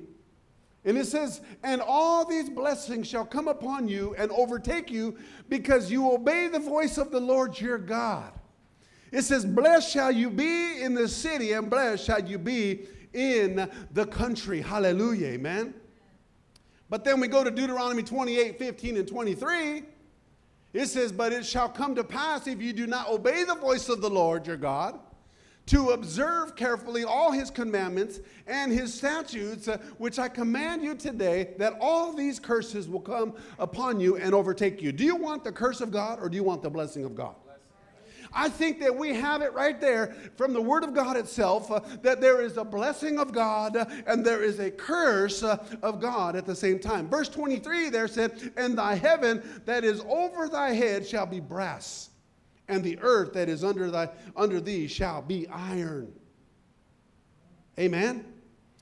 And 0.85 0.99
it 0.99 1.07
says, 1.07 1.41
And 1.63 1.81
all 1.81 2.27
these 2.27 2.51
blessings 2.51 3.09
shall 3.09 3.25
come 3.25 3.49
upon 3.49 3.89
you 3.89 4.15
and 4.19 4.31
overtake 4.33 4.91
you 4.91 5.17
because 5.49 5.91
you 5.91 6.13
obey 6.13 6.49
the 6.49 6.59
voice 6.59 6.99
of 6.99 7.11
the 7.11 7.21
Lord 7.21 7.59
your 7.59 7.79
God. 7.79 8.33
It 9.11 9.23
says, 9.23 9.47
Blessed 9.47 9.91
shall 9.91 10.13
you 10.13 10.29
be 10.29 10.83
in 10.83 10.93
the 10.93 11.09
city, 11.09 11.53
and 11.53 11.71
blessed 11.71 12.05
shall 12.05 12.23
you 12.23 12.37
be 12.37 12.87
in 13.15 13.67
the 13.93 14.07
country. 14.07 14.61
Hallelujah, 14.61 15.29
amen. 15.29 15.73
But 16.91 17.03
then 17.05 17.19
we 17.19 17.29
go 17.29 17.43
to 17.43 17.51
Deuteronomy 17.51 18.03
28, 18.03 18.59
15, 18.59 18.99
and 18.99 19.09
23. 19.09 19.85
It 20.73 20.87
says, 20.87 21.13
But 21.13 21.33
it 21.33 21.45
shall 21.45 21.69
come 21.69 21.95
to 21.95 22.05
pass 22.05 22.47
if 22.47 22.63
you 22.63 22.73
do 22.73 22.87
not 22.87 23.09
obey 23.09 23.45
the 23.45 23.55
voice 23.55 23.89
of 23.89 24.01
the 24.01 24.11
Lord 24.11 24.47
your 24.47 24.57
God, 24.57 24.99
to 25.67 25.91
observe 25.91 26.57
carefully 26.57 27.05
all 27.05 27.31
his 27.31 27.51
commandments 27.51 28.21
and 28.47 28.73
his 28.73 28.93
statutes, 28.93 29.69
uh, 29.69 29.79
which 29.99 30.19
I 30.19 30.29
command 30.29 30.83
you 30.83 30.95
today, 30.95 31.55
that 31.59 31.77
all 31.81 32.13
these 32.13 32.41
curses 32.41 32.89
will 32.89 33.01
come 33.01 33.35
upon 33.59 34.01
you 34.01 34.17
and 34.17 34.35
overtake 34.35 34.83
you. 34.83 34.91
Do 34.93 35.05
you 35.05 35.15
want 35.15 35.45
the 35.45 35.53
curse 35.53 35.81
of 35.81 35.93
God 35.93 36.19
or 36.21 36.29
do 36.29 36.37
you 36.37 36.43
want 36.43 36.63
the 36.63 36.71
blessing 36.71 37.05
of 37.05 37.15
God? 37.15 37.37
I 38.35 38.49
think 38.49 38.81
that 38.81 38.95
we 38.95 39.15
have 39.15 39.43
it 39.43 39.53
right 39.53 39.81
there 39.81 40.15
from 40.37 40.53
the 40.53 40.61
Word 40.61 40.85
of 40.85 40.95
God 40.95 41.17
itself 41.17 41.71
uh, 41.71 41.81
that 42.03 42.21
there 42.21 42.41
is 42.41 42.57
a 42.57 42.65
blessing 42.65 43.19
of 43.19 43.33
God 43.33 43.77
uh, 43.77 43.85
and 44.07 44.25
there 44.25 44.43
is 44.43 44.59
a 44.59 44.71
curse 44.71 45.43
uh, 45.43 45.65
of 45.83 46.01
God 46.01 46.37
at 46.37 46.47
the 46.47 46.55
same 46.55 46.79
time. 46.79 47.09
Verse 47.09 47.29
23 47.29 47.91
there 47.91 48.09
said, 48.09 48.53
And 48.57 48.79
thy 48.79 48.95
heaven 48.95 49.43
that 49.65 49.85
is 49.85 50.03
over 50.09 50.49
thy 50.49 50.71
head 50.71 51.07
shall 51.07 51.27
be 51.27 51.41
brass, 51.41 52.11
and 52.69 52.83
the 52.83 52.99
earth 53.01 53.33
that 53.35 53.49
is 53.49 53.65
under, 53.65 53.91
thy, 53.91 54.09
under 54.37 54.61
thee 54.61 54.87
shall 54.87 55.23
be 55.23 55.47
iron. 55.49 56.13
Amen? 57.79 58.25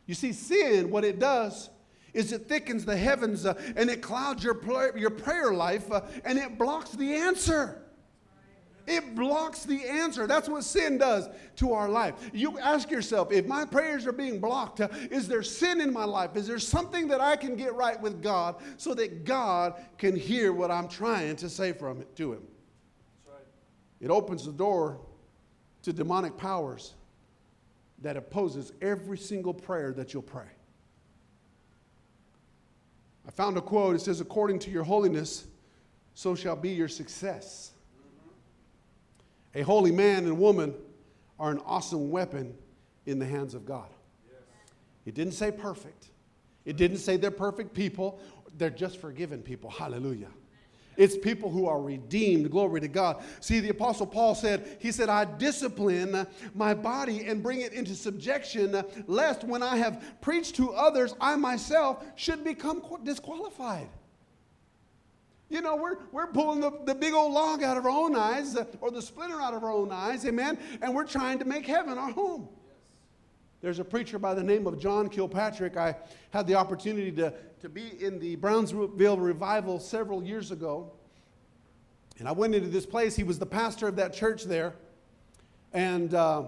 You 0.06 0.14
see, 0.14 0.32
sin, 0.32 0.90
what 0.90 1.04
it 1.04 1.18
does, 1.18 1.70
is 2.12 2.32
it 2.32 2.48
thickens 2.48 2.84
the 2.84 2.96
heavens 2.96 3.46
uh, 3.46 3.54
and 3.76 3.88
it 3.88 4.02
clouds 4.02 4.42
your, 4.42 4.58
your 4.98 5.10
prayer 5.10 5.52
life 5.52 5.90
uh, 5.92 6.02
and 6.24 6.38
it 6.38 6.58
blocks 6.58 6.90
the 6.90 7.14
answer. 7.14 7.82
It 8.90 9.14
blocks 9.14 9.62
the 9.62 9.84
answer. 9.84 10.26
That's 10.26 10.48
what 10.48 10.64
sin 10.64 10.98
does 10.98 11.28
to 11.56 11.72
our 11.74 11.88
life. 11.88 12.14
You 12.32 12.58
ask 12.58 12.90
yourself 12.90 13.30
if 13.30 13.46
my 13.46 13.64
prayers 13.64 14.04
are 14.04 14.12
being 14.12 14.40
blocked, 14.40 14.80
uh, 14.80 14.88
is 15.12 15.28
there 15.28 15.44
sin 15.44 15.80
in 15.80 15.92
my 15.92 16.04
life? 16.04 16.34
Is 16.34 16.48
there 16.48 16.58
something 16.58 17.06
that 17.06 17.20
I 17.20 17.36
can 17.36 17.54
get 17.54 17.72
right 17.76 18.00
with 18.02 18.20
God 18.20 18.56
so 18.78 18.92
that 18.94 19.24
God 19.24 19.74
can 19.96 20.16
hear 20.16 20.52
what 20.52 20.72
I'm 20.72 20.88
trying 20.88 21.36
to 21.36 21.48
say 21.48 21.72
from 21.72 22.00
it 22.00 22.16
to 22.16 22.32
Him? 22.32 22.42
Right. 23.28 23.44
It 24.00 24.10
opens 24.10 24.44
the 24.44 24.52
door 24.52 25.00
to 25.82 25.92
demonic 25.92 26.36
powers 26.36 26.94
that 28.02 28.16
opposes 28.16 28.72
every 28.82 29.18
single 29.18 29.54
prayer 29.54 29.92
that 29.92 30.12
you'll 30.12 30.24
pray. 30.24 30.50
I 33.24 33.30
found 33.30 33.56
a 33.56 33.60
quote. 33.60 33.94
It 33.94 34.00
says, 34.00 34.20
According 34.20 34.58
to 34.60 34.70
your 34.72 34.82
holiness, 34.82 35.46
so 36.14 36.34
shall 36.34 36.56
be 36.56 36.70
your 36.70 36.88
success. 36.88 37.70
A 39.54 39.62
holy 39.62 39.92
man 39.92 40.26
and 40.26 40.38
woman 40.38 40.74
are 41.38 41.50
an 41.50 41.60
awesome 41.64 42.10
weapon 42.10 42.56
in 43.06 43.18
the 43.18 43.26
hands 43.26 43.54
of 43.54 43.64
God. 43.64 43.88
It 45.06 45.14
didn't 45.14 45.32
say 45.32 45.50
perfect. 45.50 46.06
It 46.64 46.76
didn't 46.76 46.98
say 46.98 47.16
they're 47.16 47.30
perfect 47.30 47.74
people. 47.74 48.20
They're 48.58 48.70
just 48.70 48.98
forgiven 48.98 49.42
people. 49.42 49.70
Hallelujah. 49.70 50.28
It's 50.96 51.16
people 51.16 51.50
who 51.50 51.66
are 51.66 51.80
redeemed. 51.80 52.50
Glory 52.50 52.80
to 52.82 52.88
God. 52.88 53.22
See, 53.40 53.60
the 53.60 53.70
Apostle 53.70 54.06
Paul 54.06 54.34
said, 54.34 54.76
He 54.80 54.92
said, 54.92 55.08
I 55.08 55.24
discipline 55.24 56.26
my 56.54 56.74
body 56.74 57.26
and 57.26 57.42
bring 57.42 57.62
it 57.62 57.72
into 57.72 57.94
subjection, 57.94 58.84
lest 59.06 59.42
when 59.44 59.62
I 59.62 59.76
have 59.76 60.04
preached 60.20 60.56
to 60.56 60.72
others, 60.72 61.14
I 61.20 61.36
myself 61.36 62.04
should 62.16 62.44
become 62.44 62.82
disqualified. 63.02 63.88
You 65.50 65.60
know, 65.60 65.74
we're, 65.74 65.96
we're 66.12 66.28
pulling 66.28 66.60
the, 66.60 66.70
the 66.84 66.94
big 66.94 67.12
old 67.12 67.32
log 67.32 67.64
out 67.64 67.76
of 67.76 67.84
our 67.84 67.90
own 67.90 68.14
eyes 68.14 68.56
uh, 68.56 68.64
or 68.80 68.92
the 68.92 69.02
splinter 69.02 69.40
out 69.40 69.52
of 69.52 69.64
our 69.64 69.72
own 69.72 69.90
eyes, 69.90 70.24
amen, 70.24 70.58
and 70.80 70.94
we're 70.94 71.04
trying 71.04 71.40
to 71.40 71.44
make 71.44 71.66
heaven 71.66 71.98
our 71.98 72.12
home. 72.12 72.48
There's 73.60 73.80
a 73.80 73.84
preacher 73.84 74.18
by 74.18 74.32
the 74.32 74.44
name 74.44 74.66
of 74.68 74.78
John 74.78 75.08
Kilpatrick. 75.08 75.76
I 75.76 75.96
had 76.30 76.46
the 76.46 76.54
opportunity 76.54 77.12
to, 77.12 77.34
to 77.60 77.68
be 77.68 78.02
in 78.02 78.18
the 78.20 78.36
Brownsville 78.36 79.18
revival 79.18 79.80
several 79.80 80.22
years 80.22 80.50
ago. 80.50 80.92
And 82.18 82.28
I 82.28 82.32
went 82.32 82.54
into 82.54 82.68
this 82.68 82.86
place. 82.86 83.16
He 83.16 83.22
was 83.22 83.38
the 83.38 83.44
pastor 83.46 83.88
of 83.88 83.96
that 83.96 84.14
church 84.14 84.44
there. 84.44 84.74
And 85.72 86.14
uh, 86.14 86.44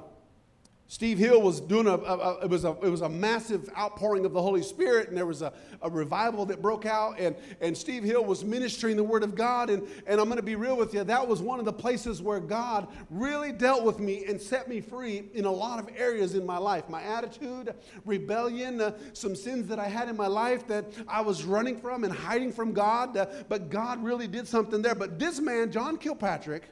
Steve 0.93 1.17
Hill 1.17 1.41
was 1.41 1.59
doing 1.59 1.87
a, 1.87 1.95
a, 1.95 2.19
a, 2.19 2.45
it, 2.45 2.51
was 2.51 2.67
a, 2.67 2.77
it 2.83 2.91
was 2.91 3.01
a 3.01 3.09
massive 3.09 3.71
outpouring 3.79 4.27
of 4.27 4.35
the 4.35 4.43
Holy 4.43 4.63
Spirit, 4.63 5.09
and 5.09 5.17
there 5.17 5.25
was 5.25 5.41
a, 5.41 5.51
a 5.81 5.89
revival 5.89 6.45
that 6.45 6.61
broke 6.61 6.85
out, 6.85 7.19
and, 7.19 7.35
and 7.63 7.75
Steve 7.75 8.05
Hill 8.05 8.23
was 8.23 8.45
ministering 8.45 8.99
the 8.99 9.03
Word 9.03 9.23
of 9.23 9.35
God. 9.35 9.71
And, 9.71 9.89
and 10.07 10.21
I'm 10.21 10.27
going 10.27 10.37
to 10.37 10.43
be 10.43 10.55
real 10.55 10.77
with 10.77 10.93
you, 10.93 11.03
that 11.03 11.27
was 11.27 11.41
one 11.41 11.59
of 11.59 11.65
the 11.65 11.73
places 11.73 12.21
where 12.21 12.41
God 12.41 12.89
really 13.09 13.53
dealt 13.53 13.85
with 13.85 14.01
me 14.01 14.27
and 14.27 14.39
set 14.39 14.69
me 14.69 14.83
free 14.83 15.31
in 15.33 15.47
a 15.47 15.51
lot 15.51 15.79
of 15.79 15.89
areas 15.97 16.35
in 16.35 16.45
my 16.45 16.59
life. 16.59 16.91
My 16.91 17.03
attitude, 17.03 17.73
rebellion, 18.05 18.83
uh, 18.83 18.93
some 19.15 19.35
sins 19.35 19.69
that 19.69 19.79
I 19.79 19.89
had 19.89 20.11
in 20.11 20.17
my 20.19 20.27
life 20.27 20.67
that 20.67 20.85
I 21.09 21.23
was 21.23 21.45
running 21.45 21.81
from 21.81 22.05
and 22.05 22.13
hiding 22.13 22.53
from 22.53 22.75
God, 22.75 23.17
uh, 23.17 23.25
but 23.49 23.71
God 23.71 24.05
really 24.05 24.29
did 24.29 24.47
something 24.47 24.83
there. 24.83 24.95
But 24.95 25.19
this 25.19 25.41
man, 25.41 25.73
John 25.73 25.97
Kilpatrick, 25.97 26.65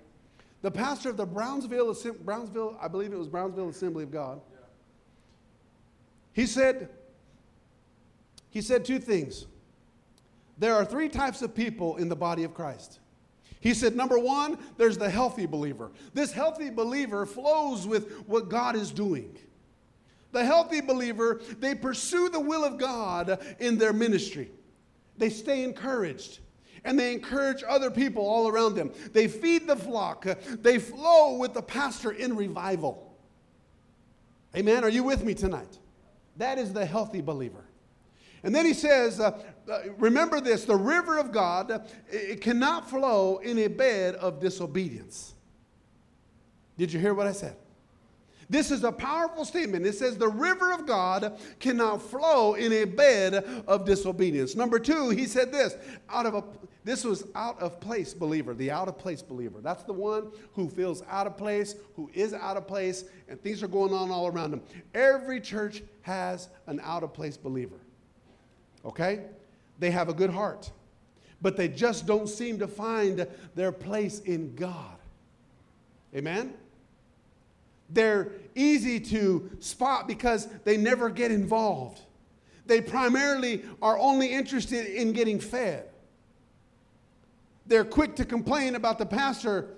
the 0.63 0.71
pastor 0.71 1.11
of 1.11 1.17
the 1.17 1.27
Brownsville, 1.27 1.97
Brownsville, 2.23 2.77
I 2.81 2.89
believe 2.89 3.13
it 3.13 3.19
was 3.19 3.29
Brownsville 3.29 3.69
Assembly 3.69 4.05
of 4.05 4.11
God. 4.11 4.41
He 6.33 6.47
said, 6.47 6.89
he 8.51 8.61
said 8.61 8.85
two 8.85 8.99
things. 8.99 9.47
There 10.59 10.75
are 10.75 10.85
three 10.85 11.09
types 11.09 11.41
of 11.43 11.55
people 11.55 11.97
in 11.97 12.09
the 12.09 12.17
body 12.17 12.45
of 12.45 12.53
Christ. 12.53 13.01
He 13.61 13.75
said, 13.75 13.97
number 13.97 14.19
one, 14.19 14.59
there's 14.77 14.99
the 14.99 15.11
healthy 15.11 15.47
believer. 15.47 15.91
This 16.15 16.33
healthy 16.33 16.71
believer 16.71 17.27
flows 17.27 17.87
with 17.87 18.27
what 18.27 18.49
God 18.49 18.77
is 18.77 18.91
doing. 18.91 19.37
The 20.33 20.45
healthy 20.45 20.81
believer, 20.81 21.41
they 21.59 21.75
pursue 21.75 22.29
the 22.29 22.41
will 22.41 22.65
of 22.65 22.79
God 22.79 23.39
in 23.59 23.79
their 23.79 23.93
ministry. 23.93 24.51
They 25.17 25.31
stay 25.31 25.65
encouraged 25.65 26.41
and 26.85 26.99
they 26.99 27.13
encourage 27.13 27.63
other 27.67 27.91
people 27.91 28.27
all 28.27 28.49
around 28.49 28.75
them. 28.75 28.93
They 29.13 29.29
feed 29.29 29.67
the 29.67 29.77
flock, 29.77 30.27
they 30.61 30.79
flow 30.79 31.37
with 31.37 31.55
the 31.55 31.63
pastor 31.63 32.11
in 32.11 32.37
revival. 32.37 33.07
Amen. 34.57 34.83
Are 34.83 34.89
you 34.89 35.05
with 35.05 35.25
me 35.25 35.35
tonight? 35.35 35.79
That 36.37 36.59
is 36.59 36.73
the 36.73 36.85
healthy 36.85 37.21
believer. 37.21 37.65
And 38.43 38.55
then 38.55 38.65
he 38.65 38.73
says, 38.73 39.21
uh, 39.21 39.39
uh, 39.71 39.81
remember 39.99 40.41
this 40.41 40.65
the 40.65 40.77
river 40.77 41.19
of 41.19 41.31
God, 41.31 41.89
it 42.11 42.41
cannot 42.41 42.89
flow 42.89 43.39
in 43.39 43.59
a 43.59 43.69
bed 43.69 44.15
of 44.17 44.41
disobedience. 44.41 45.35
Did 46.79 46.93
you 46.93 46.99
hear 46.99 47.13
what 47.13 47.27
I 47.27 47.33
said? 47.33 47.57
This 48.51 48.73
is 48.73 48.83
a 48.83 48.91
powerful 48.91 49.45
statement. 49.45 49.87
It 49.87 49.95
says 49.95 50.19
the 50.19 50.29
river 50.29 50.73
of 50.73 50.85
God 50.85 51.39
cannot 51.61 52.03
flow 52.03 52.55
in 52.55 52.73
a 52.73 52.85
bed 52.85 53.63
of 53.69 53.85
disobedience. 53.87 54.57
Number 54.57 54.81
two, 54.81 55.11
he 55.11 55.27
said 55.27 55.53
this 55.53 55.77
out 56.11 56.27
of 56.27 56.35
a 56.35 56.45
this 56.83 57.05
was 57.05 57.27
out 57.35 57.61
of 57.61 57.79
place 57.79 58.15
believer, 58.15 58.55
the 58.55 58.71
out 58.71 58.89
of 58.89 58.99
place 58.99 59.23
believer. 59.23 59.61
That's 59.61 59.83
the 59.85 59.93
one 59.93 60.33
who 60.55 60.69
feels 60.69 61.03
out 61.09 61.27
of 61.27 61.37
place, 61.37 61.77
who 61.95 62.11
is 62.15 62.33
out 62.33 62.57
of 62.57 62.67
place, 62.67 63.05
and 63.29 63.41
things 63.41 63.63
are 63.63 63.69
going 63.69 63.93
on 63.93 64.11
all 64.11 64.27
around 64.27 64.51
them. 64.51 64.63
Every 64.95 65.41
church 65.41 65.83
has 66.03 66.49
an 66.67 66.81
out 66.83 67.03
of 67.03 67.13
place 67.13 67.37
believer. 67.37 67.77
Okay? 68.85 69.27
They 69.79 69.91
have 69.91 70.09
a 70.09 70.15
good 70.15 70.31
heart, 70.31 70.71
but 71.43 71.57
they 71.57 71.69
just 71.69 72.07
don't 72.07 72.29
seem 72.29 72.59
to 72.59 72.67
find 72.67 73.27
their 73.55 73.73
place 73.73 74.21
in 74.21 74.55
God. 74.57 74.97
Amen? 76.17 76.55
They're 77.93 78.33
easy 78.55 79.01
to 79.01 79.51
spot 79.59 80.07
because 80.07 80.49
they 80.65 80.77
never 80.77 81.11
get 81.11 81.31
involved. 81.31 82.01
They 82.67 82.81
primarily 82.81 83.65
are 83.83 83.99
only 83.99 84.33
interested 84.33 84.87
in 84.87 85.13
getting 85.13 85.41
fed. 85.41 85.89
They're 87.67 87.85
quick 87.85 88.17
to 88.17 88.25
complain 88.25 88.75
about 88.75 88.99
the 88.99 89.07
pastor 89.07 89.77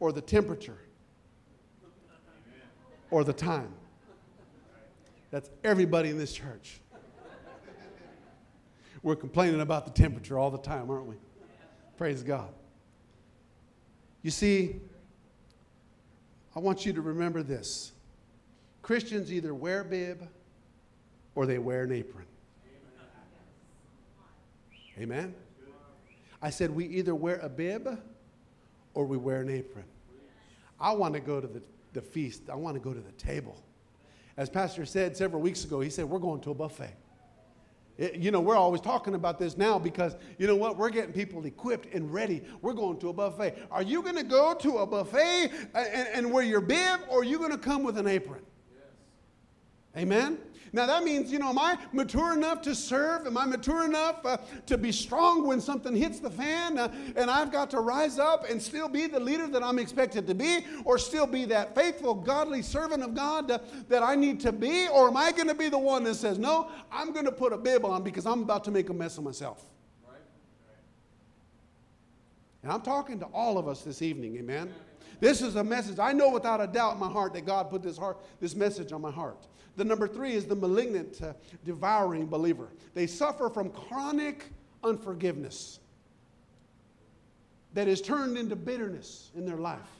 or 0.00 0.12
the 0.12 0.20
temperature 0.20 0.78
or 3.10 3.24
the 3.24 3.32
time. 3.32 3.72
That's 5.30 5.50
everybody 5.64 6.08
in 6.08 6.18
this 6.18 6.32
church. 6.32 6.80
We're 9.02 9.16
complaining 9.16 9.60
about 9.60 9.84
the 9.84 9.92
temperature 9.92 10.38
all 10.38 10.50
the 10.50 10.58
time, 10.58 10.90
aren't 10.90 11.06
we? 11.06 11.16
Praise 11.96 12.22
God. 12.22 12.48
You 14.22 14.30
see, 14.30 14.80
I 16.58 16.60
want 16.60 16.84
you 16.84 16.92
to 16.92 17.00
remember 17.00 17.44
this 17.44 17.92
Christians 18.82 19.32
either 19.32 19.54
wear 19.54 19.84
bib 19.84 20.28
or 21.36 21.46
they 21.46 21.58
wear 21.58 21.84
an 21.84 21.92
apron. 21.92 22.26
Amen? 24.98 25.36
I 26.42 26.50
said, 26.50 26.72
we 26.72 26.86
either 26.86 27.14
wear 27.14 27.36
a 27.36 27.48
bib 27.48 28.00
or 28.94 29.04
we 29.04 29.16
wear 29.16 29.40
an 29.40 29.50
apron. 29.50 29.84
I 30.80 30.90
want 30.90 31.14
to 31.14 31.20
go 31.20 31.40
to 31.40 31.46
the, 31.46 31.62
the 31.92 32.02
feast, 32.02 32.50
I 32.50 32.56
want 32.56 32.74
to 32.74 32.80
go 32.80 32.92
to 32.92 33.00
the 33.00 33.12
table. 33.12 33.62
As 34.36 34.50
Pastor 34.50 34.84
said 34.84 35.16
several 35.16 35.40
weeks 35.40 35.62
ago, 35.62 35.78
he 35.78 35.90
said, 35.90 36.06
We're 36.06 36.18
going 36.18 36.40
to 36.40 36.50
a 36.50 36.54
buffet. 36.54 36.96
It, 37.98 38.14
you 38.14 38.30
know, 38.30 38.40
we're 38.40 38.56
always 38.56 38.80
talking 38.80 39.14
about 39.14 39.38
this 39.38 39.56
now 39.56 39.78
because, 39.78 40.16
you 40.38 40.46
know 40.46 40.54
what, 40.54 40.76
we're 40.76 40.88
getting 40.88 41.12
people 41.12 41.44
equipped 41.44 41.92
and 41.92 42.12
ready. 42.12 42.42
We're 42.62 42.72
going 42.72 42.98
to 43.00 43.08
a 43.08 43.12
buffet. 43.12 43.58
Are 43.72 43.82
you 43.82 44.02
going 44.02 44.16
to 44.16 44.22
go 44.22 44.54
to 44.54 44.78
a 44.78 44.86
buffet 44.86 45.50
uh, 45.74 45.78
and, 45.78 46.08
and 46.14 46.32
wear 46.32 46.44
your 46.44 46.60
bib 46.60 47.00
or 47.10 47.20
are 47.20 47.24
you 47.24 47.38
going 47.38 47.50
to 47.50 47.58
come 47.58 47.82
with 47.82 47.98
an 47.98 48.06
apron? 48.06 48.42
Amen? 49.98 50.38
Now 50.72 50.86
that 50.86 51.02
means, 51.02 51.32
you 51.32 51.38
know, 51.38 51.48
am 51.48 51.58
I 51.58 51.78
mature 51.92 52.34
enough 52.34 52.62
to 52.62 52.74
serve? 52.74 53.26
Am 53.26 53.36
I 53.36 53.46
mature 53.46 53.84
enough 53.84 54.24
uh, 54.24 54.36
to 54.66 54.76
be 54.76 54.92
strong 54.92 55.46
when 55.46 55.60
something 55.60 55.96
hits 55.96 56.20
the 56.20 56.30
fan 56.30 56.78
uh, 56.78 56.92
and 57.16 57.30
I've 57.30 57.50
got 57.50 57.70
to 57.70 57.80
rise 57.80 58.18
up 58.18 58.48
and 58.48 58.60
still 58.60 58.88
be 58.88 59.06
the 59.06 59.18
leader 59.18 59.48
that 59.48 59.62
I'm 59.62 59.78
expected 59.78 60.26
to 60.26 60.34
be 60.34 60.64
or 60.84 60.98
still 60.98 61.26
be 61.26 61.46
that 61.46 61.74
faithful, 61.74 62.14
godly 62.14 62.62
servant 62.62 63.02
of 63.02 63.14
God 63.14 63.50
uh, 63.50 63.58
that 63.88 64.02
I 64.02 64.14
need 64.14 64.40
to 64.40 64.52
be? 64.52 64.88
Or 64.88 65.08
am 65.08 65.16
I 65.16 65.32
going 65.32 65.48
to 65.48 65.54
be 65.54 65.68
the 65.68 65.78
one 65.78 66.04
that 66.04 66.14
says, 66.14 66.38
no, 66.38 66.70
I'm 66.92 67.12
going 67.12 67.24
to 67.24 67.32
put 67.32 67.52
a 67.52 67.58
bib 67.58 67.84
on 67.84 68.02
because 68.02 68.26
I'm 68.26 68.42
about 68.42 68.64
to 68.64 68.70
make 68.70 68.90
a 68.90 68.94
mess 68.94 69.18
of 69.18 69.24
myself? 69.24 69.64
And 72.62 72.72
I'm 72.72 72.82
talking 72.82 73.18
to 73.20 73.26
all 73.26 73.56
of 73.56 73.68
us 73.68 73.82
this 73.82 74.02
evening, 74.02 74.36
amen? 74.36 74.74
This 75.20 75.42
is 75.42 75.56
a 75.56 75.64
message. 75.64 75.98
I 75.98 76.12
know 76.12 76.30
without 76.30 76.60
a 76.60 76.66
doubt 76.66 76.94
in 76.94 77.00
my 77.00 77.08
heart 77.08 77.32
that 77.32 77.46
God 77.46 77.70
put 77.70 77.82
this, 77.82 77.96
heart, 77.96 78.18
this 78.40 78.54
message 78.54 78.92
on 78.92 79.00
my 79.00 79.10
heart. 79.10 79.46
The 79.78 79.84
number 79.84 80.08
three 80.08 80.32
is 80.32 80.44
the 80.44 80.56
malignant, 80.56 81.22
uh, 81.22 81.34
devouring 81.64 82.26
believer. 82.26 82.68
They 82.94 83.06
suffer 83.06 83.48
from 83.48 83.70
chronic 83.70 84.46
unforgiveness 84.82 85.78
that 87.74 87.86
is 87.86 88.02
turned 88.02 88.36
into 88.36 88.56
bitterness 88.56 89.30
in 89.36 89.46
their 89.46 89.58
life. 89.58 89.97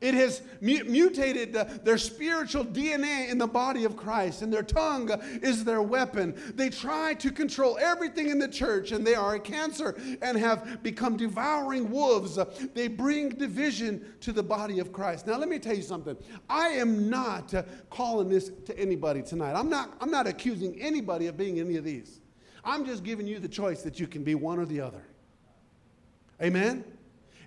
It 0.00 0.14
has 0.14 0.42
mutated 0.60 1.54
their 1.84 1.98
spiritual 1.98 2.64
DNA 2.64 3.30
in 3.30 3.38
the 3.38 3.46
body 3.46 3.84
of 3.84 3.96
Christ, 3.96 4.42
and 4.42 4.52
their 4.52 4.62
tongue 4.62 5.10
is 5.42 5.64
their 5.64 5.82
weapon. 5.82 6.34
They 6.54 6.68
try 6.68 7.14
to 7.14 7.30
control 7.30 7.78
everything 7.80 8.28
in 8.28 8.38
the 8.38 8.48
church, 8.48 8.92
and 8.92 9.06
they 9.06 9.14
are 9.14 9.36
a 9.36 9.40
cancer 9.40 9.96
and 10.20 10.36
have 10.36 10.82
become 10.82 11.16
devouring 11.16 11.90
wolves. 11.90 12.38
They 12.74 12.88
bring 12.88 13.30
division 13.30 14.04
to 14.20 14.32
the 14.32 14.42
body 14.42 14.78
of 14.78 14.92
Christ. 14.92 15.26
Now, 15.26 15.38
let 15.38 15.48
me 15.48 15.58
tell 15.58 15.76
you 15.76 15.82
something. 15.82 16.16
I 16.48 16.68
am 16.68 17.08
not 17.08 17.54
calling 17.90 18.28
this 18.28 18.50
to 18.66 18.78
anybody 18.78 19.22
tonight. 19.22 19.54
I'm 19.54 19.70
not, 19.70 19.94
I'm 20.00 20.10
not 20.10 20.26
accusing 20.26 20.80
anybody 20.80 21.28
of 21.28 21.36
being 21.36 21.60
any 21.60 21.76
of 21.76 21.84
these. 21.84 22.20
I'm 22.64 22.84
just 22.84 23.04
giving 23.04 23.26
you 23.26 23.38
the 23.38 23.48
choice 23.48 23.82
that 23.82 24.00
you 24.00 24.06
can 24.06 24.24
be 24.24 24.34
one 24.34 24.58
or 24.58 24.66
the 24.66 24.80
other. 24.80 25.02
Amen? 26.42 26.84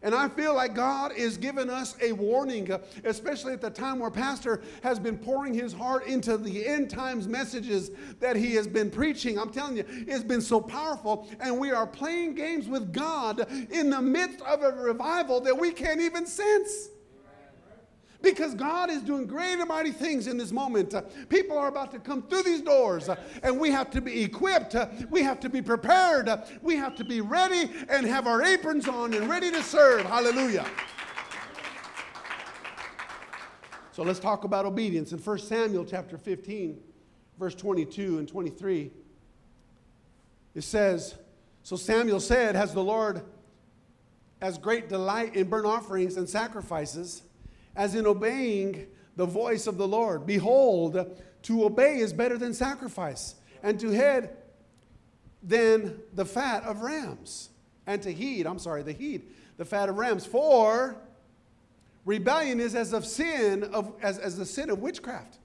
And 0.02 0.14
I 0.14 0.30
feel 0.30 0.54
like 0.54 0.76
God 0.76 1.12
is 1.14 1.38
giving 1.38 1.70
us 1.70 1.96
a 2.02 2.12
warning, 2.12 2.72
uh, 2.72 2.80
especially 3.04 3.54
at 3.54 3.62
the 3.62 3.70
time 3.70 4.00
where 4.00 4.12
Pastor 4.12 4.62
has 4.84 5.00
been 5.00 5.18
pouring 5.18 5.54
his 5.54 5.74
heart 5.74 6.06
into 6.08 6.38
the 6.38 6.66
end 6.68 6.90
times 6.90 7.28
messages 7.28 7.92
that 8.20 8.36
he 8.36 8.54
has 8.56 8.68
been 8.68 8.90
preaching. 8.90 9.40
I'm 9.40 9.50
telling 9.50 9.78
you, 9.78 9.86
it's 9.88 10.24
been 10.24 10.42
so 10.42 10.62
powerful. 10.62 11.28
And 11.40 11.60
we 11.60 11.72
are 11.72 11.88
playing 11.88 12.36
games 12.36 12.68
with 12.68 12.94
God 12.94 13.46
in 13.72 13.90
the 13.90 14.02
midst 14.02 14.42
of 14.42 14.62
a 14.62 14.72
revival 14.72 15.42
that 15.42 15.58
we 15.58 15.72
can't 15.72 16.02
even 16.02 16.26
sense. 16.26 16.90
Because 18.22 18.56
God 18.56 18.90
is 18.90 19.02
doing 19.02 19.28
great 19.28 19.60
and 19.60 19.68
mighty 19.68 19.92
things 19.92 20.28
in 20.28 20.38
this 20.38 20.52
moment. 20.52 20.94
Uh, 20.94 21.02
people 21.30 21.58
are 21.58 21.68
about 21.68 21.92
to 21.92 22.00
come 22.00 22.24
through 22.24 22.44
these 22.44 22.62
doors, 22.62 23.10
uh, 23.10 23.16
and 23.44 23.60
we 23.60 23.70
have 23.70 23.92
to 23.92 24.02
be 24.02 24.24
equipped. 24.24 24.74
Uh, 24.76 24.88
we 25.10 25.22
have 25.22 25.40
to 25.42 25.50
be 25.50 25.62
prepared. 25.62 26.30
We 26.62 26.76
have 26.78 26.96
to 26.96 27.04
be 27.04 27.22
ready 27.22 27.72
and 27.90 28.06
have 28.08 28.26
our 28.26 28.44
aprons 28.44 28.88
on 28.88 29.14
and 29.14 29.30
ready 29.30 29.52
to 29.52 29.62
serve. 29.62 30.06
Hallelujah. 30.06 30.66
So 33.92 34.04
let's 34.04 34.20
talk 34.20 34.44
about 34.44 34.66
obedience. 34.66 35.12
In 35.12 35.20
1 35.20 35.40
Samuel 35.40 35.86
chapter 35.86 36.18
15, 36.18 36.80
verse 37.40 37.56
22 37.56 38.20
and 38.20 38.28
23, 38.28 38.92
it 40.54 40.64
says, 40.64 41.16
So 41.64 41.76
Samuel 41.76 42.20
said, 42.20 42.56
Has 42.56 42.74
the 42.74 42.84
Lord 42.84 43.24
as 44.42 44.58
great 44.58 44.88
delight 44.90 45.36
in 45.36 45.50
burnt 45.50 45.66
offerings 45.66 46.18
and 46.18 46.30
sacrifices 46.30 47.24
as 47.78 47.96
in 47.96 48.06
obeying 48.06 48.88
the 49.16 49.26
voice 49.26 49.68
of 49.68 49.78
the 49.78 49.88
Lord? 49.88 50.26
Behold, 50.26 51.18
to 51.44 51.63
obey 51.63 52.00
is 52.00 52.12
better 52.12 52.38
than 52.38 52.54
sacrifice, 52.54 53.36
and 53.63 53.80
to 53.80 53.92
head 53.92 54.36
than 55.42 56.02
the 56.13 56.26
fat 56.26 56.63
of 56.63 56.82
rams, 56.82 57.50
and 57.86 58.02
to 58.02 58.12
heed, 58.12 58.46
I'm 58.46 58.60
sorry, 58.60 58.84
the 58.84 58.92
heed, 58.92 59.28
the 59.56 59.63
fat 59.63 59.88
of 59.88 59.98
rams. 59.98 60.26
For 60.26 60.98
Rebellion 62.04 62.62
is 62.62 62.74
as 62.74 62.94
of 62.94 63.06
sin 63.06 63.63
of 63.66 63.94
as, 64.02 64.18
as 64.18 64.38
the 64.38 64.46
sin 64.46 64.70
of 64.70 64.80
witchcraft. 64.80 65.40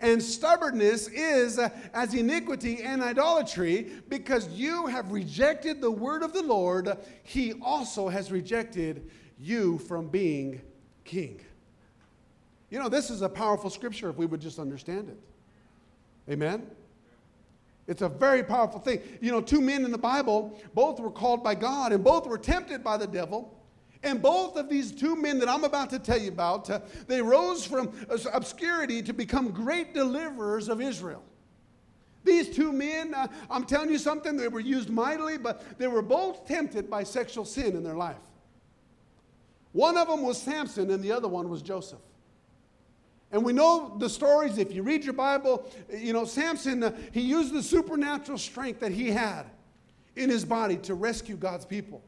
And 0.00 0.22
stubbornness 0.22 1.08
is 1.08 1.58
as 1.58 2.14
iniquity 2.14 2.82
and 2.82 3.02
idolatry 3.02 3.90
because 4.08 4.48
you 4.48 4.86
have 4.86 5.10
rejected 5.10 5.80
the 5.80 5.90
word 5.90 6.22
of 6.22 6.32
the 6.32 6.42
Lord. 6.42 6.96
He 7.24 7.54
also 7.62 8.08
has 8.08 8.30
rejected 8.30 9.10
you 9.38 9.78
from 9.78 10.08
being 10.08 10.60
king. 11.04 11.40
You 12.70 12.78
know, 12.78 12.88
this 12.88 13.10
is 13.10 13.22
a 13.22 13.28
powerful 13.28 13.70
scripture 13.70 14.10
if 14.10 14.16
we 14.16 14.26
would 14.26 14.40
just 14.40 14.58
understand 14.58 15.08
it. 15.08 15.18
Amen? 16.32 16.66
It's 17.86 18.02
a 18.02 18.08
very 18.08 18.42
powerful 18.42 18.80
thing. 18.80 19.00
You 19.22 19.32
know, 19.32 19.40
two 19.40 19.62
men 19.62 19.84
in 19.84 19.90
the 19.90 19.98
Bible, 19.98 20.60
both 20.74 21.00
were 21.00 21.10
called 21.10 21.42
by 21.42 21.54
God 21.54 21.92
and 21.92 22.04
both 22.04 22.26
were 22.26 22.36
tempted 22.36 22.84
by 22.84 22.98
the 22.98 23.06
devil. 23.06 23.54
And 24.02 24.22
both 24.22 24.56
of 24.56 24.68
these 24.68 24.92
two 24.92 25.16
men 25.16 25.38
that 25.40 25.48
I'm 25.48 25.64
about 25.64 25.90
to 25.90 25.98
tell 25.98 26.18
you 26.18 26.28
about, 26.28 26.70
uh, 26.70 26.80
they 27.08 27.20
rose 27.22 27.64
from 27.64 27.92
obscurity 28.32 29.02
to 29.02 29.12
become 29.12 29.50
great 29.50 29.92
deliverers 29.94 30.68
of 30.68 30.80
Israel. 30.80 31.22
These 32.22 32.54
two 32.54 32.72
men, 32.72 33.14
uh, 33.14 33.28
I'm 33.50 33.64
telling 33.64 33.90
you 33.90 33.98
something, 33.98 34.36
they 34.36 34.48
were 34.48 34.60
used 34.60 34.90
mightily, 34.90 35.38
but 35.38 35.78
they 35.78 35.88
were 35.88 36.02
both 36.02 36.46
tempted 36.46 36.90
by 36.90 37.02
sexual 37.02 37.44
sin 37.44 37.74
in 37.74 37.82
their 37.82 37.96
life. 37.96 38.16
One 39.72 39.96
of 39.96 40.08
them 40.08 40.22
was 40.22 40.40
Samson, 40.40 40.90
and 40.90 41.02
the 41.02 41.10
other 41.10 41.28
one 41.28 41.48
was 41.48 41.62
Joseph. 41.62 42.00
And 43.30 43.44
we 43.44 43.52
know 43.52 43.94
the 43.98 44.08
stories. 44.08 44.56
If 44.56 44.72
you 44.72 44.82
read 44.82 45.04
your 45.04 45.12
Bible, 45.12 45.70
you 45.94 46.12
know, 46.12 46.24
Samson, 46.24 46.82
uh, 46.82 46.96
he 47.12 47.20
used 47.20 47.52
the 47.52 47.62
supernatural 47.62 48.38
strength 48.38 48.80
that 48.80 48.92
he 48.92 49.10
had 49.10 49.44
in 50.16 50.30
his 50.30 50.44
body 50.44 50.76
to 50.78 50.94
rescue 50.94 51.36
God's 51.36 51.66
people. 51.66 52.02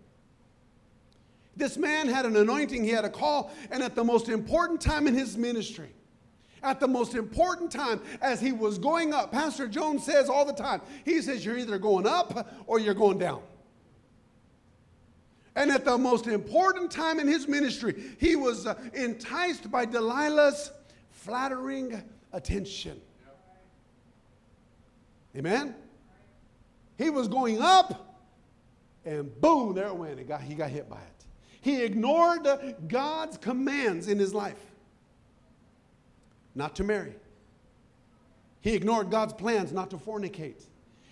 This 1.57 1.77
man 1.77 2.09
had 2.09 2.25
an 2.25 2.37
anointing, 2.37 2.85
he 2.85 2.91
had 2.91 3.05
a 3.05 3.11
call, 3.11 3.53
and 3.71 3.83
at 3.83 3.95
the 3.95 4.05
most 4.05 4.29
important 4.29 4.81
time 4.81 5.07
in 5.07 5.15
his 5.15 5.37
ministry, 5.37 5.91
at 6.63 6.81
the 6.81 6.89
most 6.89 7.15
important 7.15 7.71
time 7.71 8.01
as 8.23 8.41
he 8.41 8.53
was 8.53 8.79
going 8.79 9.13
up, 9.13 9.31
Pastor 9.31 9.69
Jones 9.69 10.05
says 10.05 10.29
all 10.29 10.45
the 10.45 10.53
time, 10.53 10.81
he 11.05 11.21
says, 11.21 11.45
You're 11.45 11.59
either 11.59 11.79
going 11.79 12.07
up 12.07 12.55
or 12.67 12.79
you're 12.79 12.95
going 12.95 13.19
down. 13.19 13.43
And 15.57 15.71
at 15.71 15.85
the 15.85 15.99
most 15.99 16.27
important 16.27 16.91
time 16.91 17.19
in 17.19 17.27
his 17.27 17.49
ministry, 17.49 18.15
he 18.19 18.37
was 18.37 18.67
uh, 18.67 18.75
enticed 18.95 19.71
by 19.71 19.85
Delilah's 19.85 20.71
flattering 21.21 22.03
attention. 22.33 23.01
Amen? 25.37 25.75
He 26.99 27.11
was 27.11 27.29
going 27.29 27.61
up, 27.61 28.21
and 29.05 29.41
boom, 29.41 29.75
there 29.75 29.89
it 29.89 29.97
went. 29.97 30.19
He 30.19 30.25
got, 30.25 30.43
he 30.43 30.55
got 30.55 30.71
hit 30.71 30.89
by 30.89 30.97
it. 30.97 31.25
He 31.61 31.83
ignored 31.83 32.47
God's 32.89 33.37
commands 33.37 34.09
in 34.09 34.19
his 34.19 34.35
life 34.35 34.61
not 36.55 36.75
to 36.77 36.85
marry. 36.85 37.15
He 38.61 38.75
ignored 38.75 39.11
God's 39.11 39.33
plans 39.33 39.73
not 39.73 39.91
to 39.91 39.97
fornicate. 39.97 40.67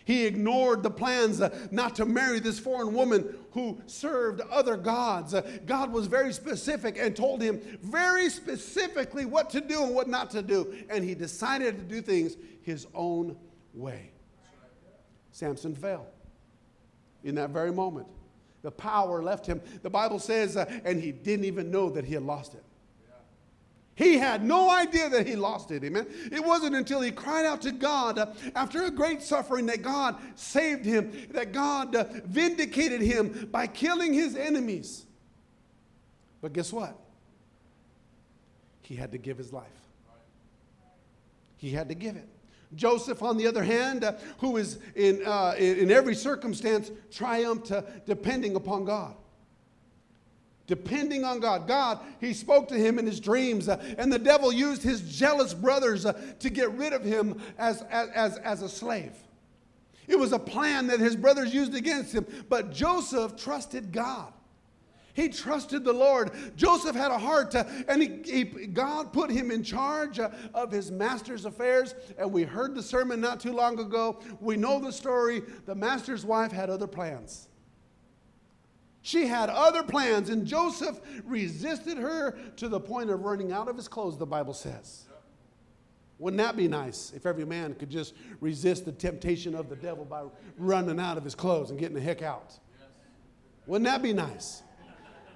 He 0.09 0.25
ignored 0.25 0.83
the 0.83 0.91
plans 0.91 1.39
uh, 1.43 1.55
not 1.71 1.95
to 1.97 2.07
marry 2.07 2.41
this 2.41 2.59
foreign 2.59 2.95
woman 2.95 3.37
who 3.51 3.79
served 3.85 4.41
other 4.51 4.75
gods. 4.75 5.35
Uh, 5.35 5.43
God 5.67 5.93
was 5.93 6.07
very 6.07 6.33
specific 6.33 6.97
and 6.99 7.15
told 7.15 7.43
him 7.43 7.61
very 7.83 8.31
specifically 8.31 9.27
what 9.27 9.51
to 9.51 9.61
do 9.61 9.83
and 9.83 9.95
what 9.95 10.09
not 10.09 10.31
to 10.31 10.41
do. 10.41 10.75
And 10.89 11.05
he 11.05 11.15
decided 11.15 11.77
to 11.77 11.85
do 11.85 12.01
things 12.01 12.39
his 12.63 12.87
own 12.95 13.37
way. 13.75 14.13
Samson 15.31 15.75
fell 15.75 16.07
in 17.23 17.35
that 17.35 17.51
very 17.51 17.71
moment. 17.71 18.07
The 18.63 18.71
power 18.71 19.23
left 19.23 19.45
him. 19.45 19.61
The 19.83 19.91
Bible 19.91 20.21
says, 20.21 20.57
uh, 20.57 20.65
and 20.87 21.03
he 21.03 21.13
didn't 21.13 21.45
even 21.45 21.71
know 21.71 21.91
that 21.91 22.07
he 22.07 22.15
had 22.15 22.23
lost 22.23 22.55
it. 22.55 22.65
He 23.99 24.17
had 24.17 24.45
no 24.45 24.71
idea 24.71 25.09
that 25.09 25.27
he 25.27 25.35
lost 25.35 25.73
it. 25.73 25.83
Amen. 25.83 26.07
It 26.31 26.45
wasn't 26.45 26.77
until 26.77 27.01
he 27.01 27.11
cried 27.11 27.45
out 27.45 27.61
to 27.63 27.73
God 27.73 28.17
uh, 28.17 28.27
after 28.55 28.85
a 28.85 28.93
great 28.93 29.23
suffering 29.23 29.67
that 29.67 29.83
God 29.83 30.15
saved 30.37 30.85
him, 30.85 31.27
that 31.33 31.51
God 31.51 31.97
uh, 31.97 32.05
vindicated 32.25 33.01
him 33.01 33.49
by 33.51 33.67
killing 33.67 34.15
his 34.15 34.37
enemies. 34.37 35.05
But 36.41 36.53
guess 36.53 36.73
what? 36.73 36.97
He 38.83 38.95
had 38.95 39.11
to 39.11 39.19
give 39.19 39.37
his 39.37 39.53
life. 39.53 39.67
He 41.57 41.71
had 41.71 41.89
to 41.89 41.97
give 41.97 42.15
it. 42.15 42.29
Joseph, 42.77 43.21
on 43.21 43.37
the 43.37 43.49
other 43.49 43.65
hand, 43.65 44.05
uh, 44.05 44.13
who 44.39 44.59
is 44.59 44.79
in, 44.95 45.27
uh, 45.27 45.57
in 45.59 45.91
every 45.91 46.15
circumstance 46.15 46.93
triumphed 47.11 47.73
uh, 47.73 47.83
depending 48.07 48.55
upon 48.55 48.85
God. 48.85 49.17
Depending 50.69 51.25
on 51.25 51.41
God. 51.41 51.67
God, 51.67 51.99
he 52.21 52.33
spoke 52.33 52.69
to 52.69 52.77
him 52.77 52.99
in 52.99 53.07
his 53.07 53.19
dreams, 53.19 53.69
uh, 53.69 53.83
and 53.97 54.13
the 54.13 54.19
devil 54.19 54.53
used 54.53 54.83
his 54.83 55.01
jealous 55.01 55.55
brothers 55.55 56.07
uh, 56.07 56.13
to 56.39 56.51
get 56.51 56.71
rid 56.73 56.93
of 56.93 57.03
him 57.03 57.41
as, 57.59 57.83
as, 57.91 58.37
as 58.37 58.63
a 58.63 58.69
slave. 58.69 59.15
It 60.07 60.19
was 60.19 60.33
a 60.33 60.39
plan 60.39 60.87
that 60.89 61.01
his 61.01 61.17
brothers 61.17 61.53
used 61.53 61.75
against 61.75 62.15
him, 62.15 62.27
but 62.51 62.71
Joseph 62.71 63.35
trusted 63.35 63.93
God. 63.93 64.33
He 65.15 65.29
trusted 65.29 65.85
the 65.85 65.93
Lord. 65.93 66.31
Joseph 66.55 66.95
had 66.95 67.11
a 67.11 67.19
heart, 67.19 67.51
to, 67.53 67.67
and 67.89 68.01
he, 68.01 68.21
he, 68.25 68.45
God 68.45 69.13
put 69.13 69.31
him 69.31 69.51
in 69.51 69.65
charge 69.65 70.21
uh, 70.21 70.31
of 70.55 70.71
his 70.71 70.93
master's 70.93 71.45
affairs. 71.45 71.97
And 72.19 72.31
we 72.31 72.45
heard 72.45 72.77
the 72.77 72.83
sermon 72.83 73.21
not 73.21 73.41
too 73.41 73.53
long 73.53 73.81
ago. 73.81 74.21
We 74.41 74.57
know 74.57 74.79
the 74.79 74.93
story. 74.93 75.43
The 75.67 75.75
master's 75.75 76.25
wife 76.25 76.53
had 76.53 76.71
other 76.71 76.87
plans. 76.87 77.48
She 79.03 79.27
had 79.27 79.49
other 79.49 79.83
plans, 79.83 80.29
and 80.29 80.47
Joseph 80.47 81.01
resisted 81.25 81.99
her 81.99 82.37
to 82.57 82.69
the 82.69 82.81
point 82.81 83.11
of 83.11 83.25
running 83.25 83.53
out 83.53 83.69
of 83.69 83.77
his 83.77 83.89
clothes, 83.89 84.19
the 84.19 84.27
Bible 84.27 84.55
says. 84.55 85.05
Wouldn't 86.19 86.39
that 86.39 86.57
be 86.57 86.67
nice 86.67 87.13
if 87.15 87.27
every 87.27 87.45
man 87.45 87.75
could 87.75 87.91
just 87.91 88.15
resist 88.41 88.85
the 88.85 88.93
temptation 88.93 89.55
of 89.55 89.69
the 89.69 89.77
devil 89.77 90.05
by 90.05 90.25
running 90.57 90.99
out 90.99 91.17
of 91.17 91.25
his 91.25 91.35
clothes 91.35 91.71
and 91.71 91.79
getting 91.79 91.95
the 91.95 92.01
heck 92.01 92.23
out? 92.23 92.59
Wouldn't 93.67 93.87
that 93.87 94.03
be 94.03 94.13
nice? 94.13 94.63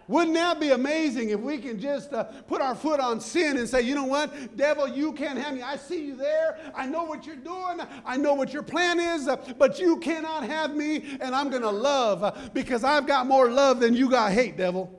Wouldn't 0.09 0.35
that 0.35 0.59
be 0.59 0.71
amazing 0.71 1.31
if 1.31 1.41
we 1.41 1.59
can 1.59 1.79
just 1.79 2.12
uh, 2.12 2.25
put 2.25 2.61
our 2.61 2.75
foot 2.75 3.01
on 3.01 3.21
sin 3.21 3.57
and 3.57 3.69
say, 3.69 3.83
you 3.83 3.95
know 3.95 4.05
what, 4.05 4.57
devil, 4.57 4.88
you 4.88 5.12
can't 5.12 5.38
have 5.38 5.55
me. 5.55 5.62
I 5.62 5.77
see 5.77 6.07
you 6.07 6.17
there. 6.17 6.59
I 6.75 6.87
know 6.87 7.05
what 7.05 7.27
you're 7.27 7.37
doing. 7.37 7.81
I 8.05 8.17
know 8.17 8.35
what 8.35 8.53
your 8.53 8.62
plan 8.62 8.99
is, 8.99 9.29
uh, 9.29 9.37
but 9.59 9.79
you 9.79 9.99
cannot 9.99 10.45
have 10.45 10.75
me, 10.75 11.17
and 11.21 11.35
I'm 11.35 11.51
going 11.51 11.62
to 11.62 11.71
love 11.71 12.25
uh, 12.25 12.33
because 12.53 12.85
I've 12.85 13.07
got 13.07 13.27
more 13.27 13.51
love 13.51 13.81
than 13.81 13.95
you 13.95 14.11
got 14.11 14.33
hate, 14.33 14.57
devil. 14.57 14.99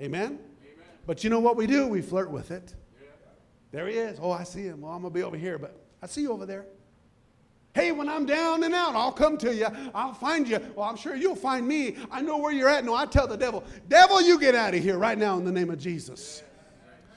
Amen? 0.00 0.24
Amen? 0.24 0.38
But 1.06 1.24
you 1.24 1.30
know 1.30 1.40
what 1.40 1.56
we 1.56 1.66
do? 1.66 1.86
We 1.86 2.02
flirt 2.02 2.30
with 2.30 2.50
it. 2.50 2.74
Yeah. 3.00 3.08
There 3.70 3.88
he 3.88 3.96
is. 3.96 4.18
Oh, 4.20 4.30
I 4.30 4.44
see 4.44 4.62
him. 4.62 4.82
Well, 4.82 4.92
I'm 4.92 5.00
going 5.00 5.12
to 5.12 5.18
be 5.18 5.22
over 5.22 5.36
here, 5.36 5.58
but 5.58 5.80
I 6.02 6.06
see 6.06 6.20
you 6.20 6.32
over 6.32 6.44
there. 6.44 6.66
Hey, 7.76 7.92
when 7.92 8.08
I'm 8.08 8.24
down 8.24 8.64
and 8.64 8.74
out, 8.74 8.94
I'll 8.94 9.12
come 9.12 9.36
to 9.36 9.54
you. 9.54 9.66
I'll 9.94 10.14
find 10.14 10.48
you. 10.48 10.58
Well, 10.74 10.88
I'm 10.88 10.96
sure 10.96 11.14
you'll 11.14 11.36
find 11.36 11.68
me. 11.68 11.98
I 12.10 12.22
know 12.22 12.38
where 12.38 12.50
you're 12.50 12.70
at. 12.70 12.86
No, 12.86 12.94
I 12.94 13.04
tell 13.04 13.26
the 13.26 13.36
devil, 13.36 13.62
devil, 13.86 14.22
you 14.22 14.40
get 14.40 14.54
out 14.54 14.72
of 14.72 14.82
here 14.82 14.96
right 14.96 15.18
now 15.18 15.36
in 15.36 15.44
the 15.44 15.52
name 15.52 15.68
of 15.68 15.78
Jesus. 15.78 16.42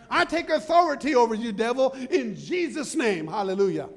I 0.10 0.26
take 0.26 0.50
authority 0.50 1.16
over 1.16 1.34
you, 1.34 1.54
devil, 1.54 1.94
in 2.12 2.36
Jesus' 2.36 2.94
name. 2.94 3.26
Hallelujah. 3.26 3.88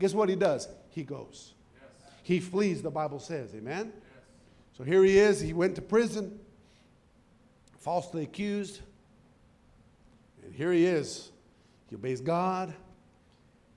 Guess 0.00 0.12
what 0.12 0.28
he 0.28 0.36
does? 0.36 0.68
He 0.90 1.02
goes. 1.02 1.54
He 2.22 2.40
flees, 2.40 2.82
the 2.82 2.90
Bible 2.90 3.18
says. 3.18 3.54
Amen? 3.54 3.90
So 4.76 4.84
here 4.84 5.02
he 5.02 5.16
is. 5.16 5.40
He 5.40 5.54
went 5.54 5.76
to 5.76 5.82
prison, 5.82 6.38
falsely 7.78 8.24
accused. 8.24 8.82
And 10.44 10.54
here 10.54 10.72
he 10.72 10.84
is. 10.84 11.30
He 11.88 11.96
obeys 11.96 12.20
God, 12.20 12.74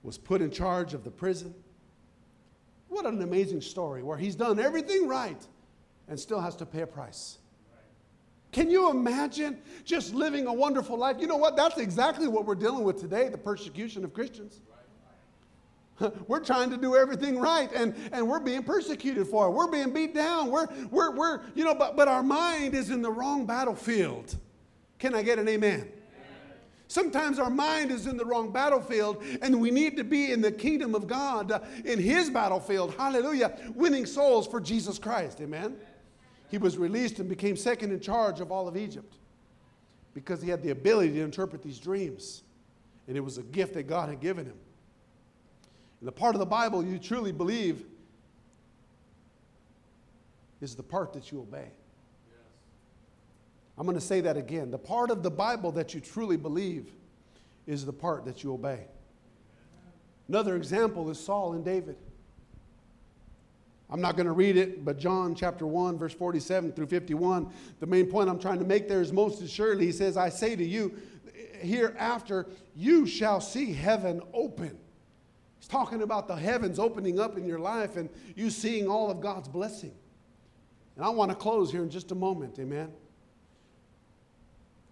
was 0.02 0.18
put 0.18 0.42
in 0.42 0.50
charge 0.50 0.92
of 0.92 1.02
the 1.02 1.10
prison. 1.10 1.54
What 2.88 3.06
an 3.06 3.20
amazing 3.22 3.60
story 3.60 4.02
where 4.02 4.16
he's 4.16 4.34
done 4.34 4.58
everything 4.58 5.08
right 5.08 5.40
and 6.08 6.18
still 6.18 6.40
has 6.40 6.56
to 6.56 6.66
pay 6.66 6.82
a 6.82 6.86
price. 6.86 7.38
Can 8.52 8.70
you 8.70 8.90
imagine 8.90 9.58
just 9.84 10.14
living 10.14 10.46
a 10.46 10.52
wonderful 10.52 10.96
life? 10.96 11.16
You 11.18 11.26
know 11.26 11.36
what? 11.36 11.56
That's 11.56 11.78
exactly 11.78 12.28
what 12.28 12.46
we're 12.46 12.54
dealing 12.54 12.84
with 12.84 12.98
today 13.00 13.28
the 13.28 13.38
persecution 13.38 14.04
of 14.04 14.14
Christians. 14.14 14.60
We're 16.26 16.44
trying 16.44 16.70
to 16.70 16.76
do 16.76 16.94
everything 16.94 17.38
right 17.38 17.70
and, 17.72 17.94
and 18.12 18.28
we're 18.28 18.40
being 18.40 18.62
persecuted 18.62 19.26
for 19.28 19.46
it. 19.46 19.52
We're 19.52 19.70
being 19.70 19.94
beat 19.94 20.14
down. 20.14 20.50
We're, 20.50 20.66
we're, 20.90 21.14
we're 21.14 21.40
you 21.54 21.64
know, 21.64 21.74
but, 21.74 21.96
but 21.96 22.06
our 22.06 22.22
mind 22.22 22.74
is 22.74 22.90
in 22.90 23.00
the 23.00 23.10
wrong 23.10 23.46
battlefield. 23.46 24.36
Can 24.98 25.14
I 25.14 25.22
get 25.22 25.38
an 25.38 25.48
amen? 25.48 25.90
Sometimes 26.88 27.38
our 27.38 27.50
mind 27.50 27.90
is 27.90 28.06
in 28.06 28.16
the 28.16 28.24
wrong 28.24 28.52
battlefield, 28.52 29.22
and 29.42 29.60
we 29.60 29.70
need 29.70 29.96
to 29.96 30.04
be 30.04 30.30
in 30.30 30.40
the 30.40 30.52
kingdom 30.52 30.94
of 30.94 31.06
God, 31.06 31.50
uh, 31.50 31.60
in 31.84 31.98
His 31.98 32.30
battlefield. 32.30 32.94
Hallelujah. 32.94 33.56
Winning 33.74 34.06
souls 34.06 34.46
for 34.46 34.60
Jesus 34.60 34.98
Christ. 34.98 35.40
Amen. 35.40 35.76
He 36.48 36.58
was 36.58 36.78
released 36.78 37.18
and 37.18 37.28
became 37.28 37.56
second 37.56 37.92
in 37.92 38.00
charge 38.00 38.40
of 38.40 38.52
all 38.52 38.68
of 38.68 38.76
Egypt 38.76 39.16
because 40.14 40.40
he 40.40 40.48
had 40.48 40.62
the 40.62 40.70
ability 40.70 41.12
to 41.12 41.20
interpret 41.20 41.62
these 41.62 41.78
dreams. 41.78 42.42
And 43.08 43.16
it 43.16 43.20
was 43.20 43.36
a 43.38 43.42
gift 43.42 43.74
that 43.74 43.84
God 43.84 44.08
had 44.08 44.20
given 44.20 44.46
him. 44.46 44.56
And 46.00 46.08
the 46.08 46.12
part 46.12 46.34
of 46.34 46.38
the 46.38 46.46
Bible 46.46 46.84
you 46.84 46.98
truly 46.98 47.32
believe 47.32 47.84
is 50.60 50.74
the 50.74 50.82
part 50.82 51.12
that 51.12 51.30
you 51.30 51.40
obey. 51.40 51.68
I'm 53.78 53.84
going 53.84 53.98
to 53.98 54.04
say 54.04 54.20
that 54.22 54.36
again. 54.36 54.70
The 54.70 54.78
part 54.78 55.10
of 55.10 55.22
the 55.22 55.30
Bible 55.30 55.72
that 55.72 55.94
you 55.94 56.00
truly 56.00 56.36
believe 56.36 56.92
is 57.66 57.84
the 57.84 57.92
part 57.92 58.24
that 58.24 58.42
you 58.42 58.52
obey. 58.52 58.86
Another 60.28 60.56
example 60.56 61.10
is 61.10 61.18
Saul 61.20 61.52
and 61.52 61.64
David. 61.64 61.96
I'm 63.88 64.00
not 64.00 64.16
going 64.16 64.26
to 64.26 64.32
read 64.32 64.56
it, 64.56 64.84
but 64.84 64.98
John 64.98 65.34
chapter 65.34 65.66
1, 65.66 65.96
verse 65.96 66.12
47 66.12 66.72
through 66.72 66.88
51, 66.88 67.52
the 67.78 67.86
main 67.86 68.06
point 68.06 68.28
I'm 68.28 68.38
trying 68.38 68.58
to 68.58 68.64
make 68.64 68.88
there 68.88 69.00
is 69.00 69.12
most 69.12 69.40
assuredly, 69.42 69.86
he 69.86 69.92
says, 69.92 70.16
I 70.16 70.28
say 70.28 70.56
to 70.56 70.64
you, 70.64 70.96
hereafter 71.60 72.46
you 72.74 73.06
shall 73.06 73.40
see 73.40 73.72
heaven 73.72 74.20
open. 74.34 74.76
He's 75.58 75.68
talking 75.68 76.02
about 76.02 76.26
the 76.26 76.34
heavens 76.34 76.78
opening 76.78 77.20
up 77.20 77.38
in 77.38 77.46
your 77.46 77.60
life 77.60 77.96
and 77.96 78.10
you 78.34 78.50
seeing 78.50 78.88
all 78.88 79.10
of 79.10 79.20
God's 79.20 79.48
blessing. 79.48 79.94
And 80.96 81.04
I 81.04 81.10
want 81.10 81.30
to 81.30 81.36
close 81.36 81.70
here 81.70 81.82
in 81.82 81.90
just 81.90 82.10
a 82.10 82.14
moment, 82.14 82.58
amen. 82.58 82.92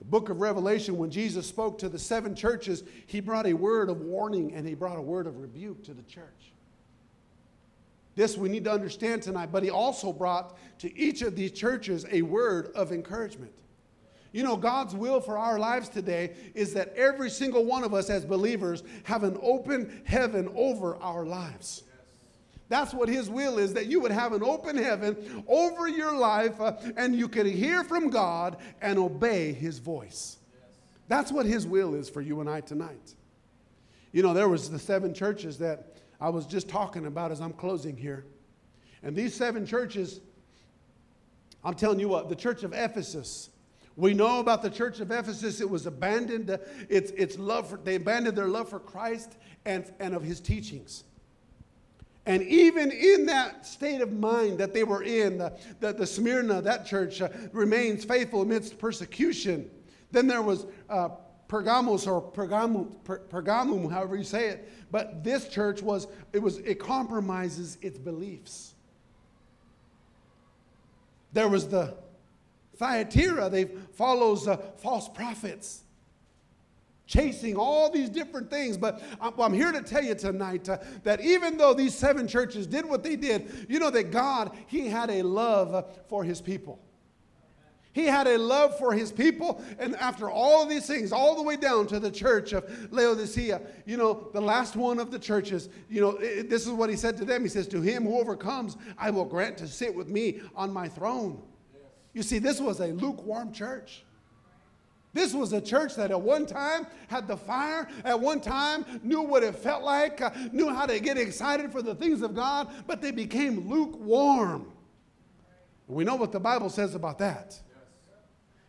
The 0.04 0.10
book 0.10 0.28
of 0.28 0.40
Revelation, 0.40 0.98
when 0.98 1.10
Jesus 1.10 1.46
spoke 1.46 1.78
to 1.78 1.88
the 1.88 1.98
seven 1.98 2.34
churches, 2.34 2.84
he 3.06 3.20
brought 3.20 3.46
a 3.46 3.54
word 3.54 3.88
of 3.88 4.02
warning 4.02 4.52
and 4.52 4.68
he 4.68 4.74
brought 4.74 4.98
a 4.98 5.02
word 5.02 5.26
of 5.26 5.38
rebuke 5.38 5.82
to 5.84 5.94
the 5.94 6.02
church. 6.02 6.52
This 8.14 8.36
we 8.36 8.50
need 8.50 8.64
to 8.64 8.72
understand 8.72 9.22
tonight, 9.22 9.50
but 9.50 9.62
he 9.62 9.70
also 9.70 10.12
brought 10.12 10.58
to 10.80 10.94
each 10.96 11.22
of 11.22 11.34
these 11.34 11.52
churches 11.52 12.04
a 12.12 12.20
word 12.20 12.70
of 12.74 12.92
encouragement. 12.92 13.52
You 14.30 14.42
know, 14.42 14.56
God's 14.56 14.94
will 14.94 15.20
for 15.20 15.38
our 15.38 15.58
lives 15.58 15.88
today 15.88 16.34
is 16.54 16.74
that 16.74 16.92
every 16.96 17.30
single 17.30 17.64
one 17.64 17.82
of 17.82 17.94
us 17.94 18.10
as 18.10 18.26
believers 18.26 18.82
have 19.04 19.22
an 19.22 19.38
open 19.40 20.02
heaven 20.04 20.52
over 20.54 20.96
our 20.96 21.24
lives. 21.24 21.84
That's 22.68 22.94
what 22.94 23.08
His 23.08 23.28
will 23.28 23.58
is 23.58 23.74
that 23.74 23.86
you 23.86 24.00
would 24.00 24.10
have 24.10 24.32
an 24.32 24.42
open 24.42 24.76
heaven 24.76 25.44
over 25.46 25.86
your 25.86 26.16
life 26.16 26.60
uh, 26.60 26.76
and 26.96 27.14
you 27.14 27.28
could 27.28 27.46
hear 27.46 27.84
from 27.84 28.10
God 28.10 28.56
and 28.80 28.98
obey 28.98 29.52
His 29.52 29.78
voice. 29.78 30.38
That's 31.08 31.30
what 31.30 31.46
His 31.46 31.66
will 31.66 31.94
is 31.94 32.08
for 32.08 32.22
you 32.22 32.40
and 32.40 32.48
I 32.48 32.60
tonight. 32.60 33.14
You 34.12 34.22
know, 34.22 34.32
there 34.32 34.48
was 34.48 34.70
the 34.70 34.78
seven 34.78 35.12
churches 35.12 35.58
that 35.58 35.96
I 36.20 36.30
was 36.30 36.46
just 36.46 36.68
talking 36.68 37.06
about 37.06 37.32
as 37.32 37.40
I'm 37.40 37.52
closing 37.52 37.96
here. 37.96 38.24
And 39.02 39.14
these 39.14 39.34
seven 39.34 39.66
churches, 39.66 40.20
I'm 41.62 41.74
telling 41.74 42.00
you 42.00 42.08
what, 42.08 42.28
the 42.28 42.36
church 42.36 42.62
of 42.62 42.72
Ephesus, 42.72 43.50
we 43.96 44.14
know 44.14 44.40
about 44.40 44.62
the 44.62 44.70
church 44.70 45.00
of 45.00 45.10
Ephesus. 45.10 45.60
It 45.60 45.68
was 45.68 45.86
abandoned. 45.86 46.58
Its, 46.88 47.10
its 47.12 47.38
love 47.38 47.68
for, 47.68 47.76
they 47.76 47.96
abandoned 47.96 48.36
their 48.36 48.48
love 48.48 48.68
for 48.68 48.80
Christ 48.80 49.36
and, 49.64 49.92
and 50.00 50.14
of 50.14 50.22
his 50.22 50.40
teachings. 50.40 51.04
And 52.26 52.42
even 52.42 52.90
in 52.90 53.26
that 53.26 53.66
state 53.66 54.00
of 54.00 54.12
mind 54.12 54.58
that 54.58 54.72
they 54.72 54.82
were 54.82 55.02
in, 55.02 55.38
the, 55.38 55.52
the, 55.80 55.92
the 55.92 56.06
Smyrna, 56.06 56.62
that 56.62 56.86
church, 56.86 57.20
uh, 57.20 57.28
remains 57.52 58.04
faithful 58.04 58.42
amidst 58.42 58.78
persecution. 58.78 59.70
Then 60.10 60.26
there 60.26 60.40
was 60.40 60.64
uh, 60.88 61.10
Pergamos 61.48 62.06
or 62.06 62.22
Pergamum, 62.22 63.04
per, 63.04 63.18
Pergamum, 63.18 63.90
however 63.90 64.16
you 64.16 64.24
say 64.24 64.48
it. 64.48 64.70
But 64.90 65.22
this 65.22 65.48
church 65.48 65.82
was 65.82 66.06
it 66.32 66.38
was 66.38 66.58
it 66.58 66.78
compromises 66.78 67.78
its 67.82 67.98
beliefs. 67.98 68.74
There 71.32 71.48
was 71.48 71.68
the 71.68 71.94
Thyatira. 72.76 73.50
They 73.50 73.64
follows 73.64 74.48
uh, 74.48 74.56
false 74.78 75.08
prophets, 75.08 75.82
chasing 77.06 77.56
all 77.56 77.90
these 77.90 78.08
different 78.08 78.50
things. 78.50 78.76
But 78.76 79.02
I'm, 79.20 79.38
I'm 79.38 79.52
here 79.52 79.72
to 79.72 79.82
tell 79.82 80.04
you 80.04 80.14
tonight 80.14 80.68
uh, 80.68 80.78
that 81.02 81.20
even 81.20 81.56
though 81.56 81.74
these 81.74 81.94
seven 81.94 82.26
churches 82.26 82.66
did 82.66 82.84
what 82.84 83.02
they 83.02 83.16
did, 83.16 83.66
you 83.68 83.78
know 83.78 83.90
that 83.90 84.10
God 84.10 84.56
He 84.66 84.88
had 84.88 85.10
a 85.10 85.22
love 85.22 85.98
for 86.08 86.24
His 86.24 86.40
people. 86.40 86.80
He 87.94 88.06
had 88.06 88.26
a 88.26 88.36
love 88.36 88.76
for 88.76 88.92
his 88.92 89.12
people. 89.12 89.62
And 89.78 89.94
after 89.96 90.28
all 90.28 90.64
of 90.64 90.68
these 90.68 90.84
things, 90.84 91.12
all 91.12 91.36
the 91.36 91.42
way 91.42 91.56
down 91.56 91.86
to 91.86 92.00
the 92.00 92.10
church 92.10 92.52
of 92.52 92.92
Laodicea, 92.92 93.62
you 93.86 93.96
know, 93.96 94.28
the 94.34 94.40
last 94.40 94.74
one 94.74 94.98
of 94.98 95.12
the 95.12 95.18
churches, 95.18 95.68
you 95.88 96.00
know, 96.00 96.16
it, 96.16 96.50
this 96.50 96.66
is 96.66 96.72
what 96.72 96.90
he 96.90 96.96
said 96.96 97.16
to 97.18 97.24
them. 97.24 97.42
He 97.42 97.48
says, 97.48 97.68
To 97.68 97.80
him 97.80 98.02
who 98.02 98.18
overcomes, 98.18 98.76
I 98.98 99.10
will 99.10 99.24
grant 99.24 99.56
to 99.58 99.68
sit 99.68 99.94
with 99.94 100.08
me 100.08 100.40
on 100.56 100.72
my 100.72 100.88
throne. 100.88 101.40
You 102.12 102.24
see, 102.24 102.40
this 102.40 102.60
was 102.60 102.80
a 102.80 102.88
lukewarm 102.88 103.52
church. 103.52 104.03
This 105.14 105.32
was 105.32 105.52
a 105.52 105.60
church 105.60 105.94
that 105.94 106.10
at 106.10 106.20
one 106.20 106.44
time 106.44 106.88
had 107.06 107.28
the 107.28 107.36
fire, 107.36 107.88
at 108.04 108.18
one 108.18 108.40
time 108.40 108.84
knew 109.04 109.22
what 109.22 109.44
it 109.44 109.54
felt 109.54 109.84
like, 109.84 110.20
uh, 110.20 110.30
knew 110.52 110.68
how 110.74 110.86
to 110.86 110.98
get 110.98 111.16
excited 111.16 111.70
for 111.70 111.82
the 111.82 111.94
things 111.94 112.20
of 112.20 112.34
God, 112.34 112.68
but 112.88 113.00
they 113.00 113.12
became 113.12 113.68
lukewarm. 113.68 114.72
We 115.86 116.02
know 116.02 116.16
what 116.16 116.32
the 116.32 116.40
Bible 116.40 116.68
says 116.68 116.96
about 116.96 117.18
that. 117.18 117.58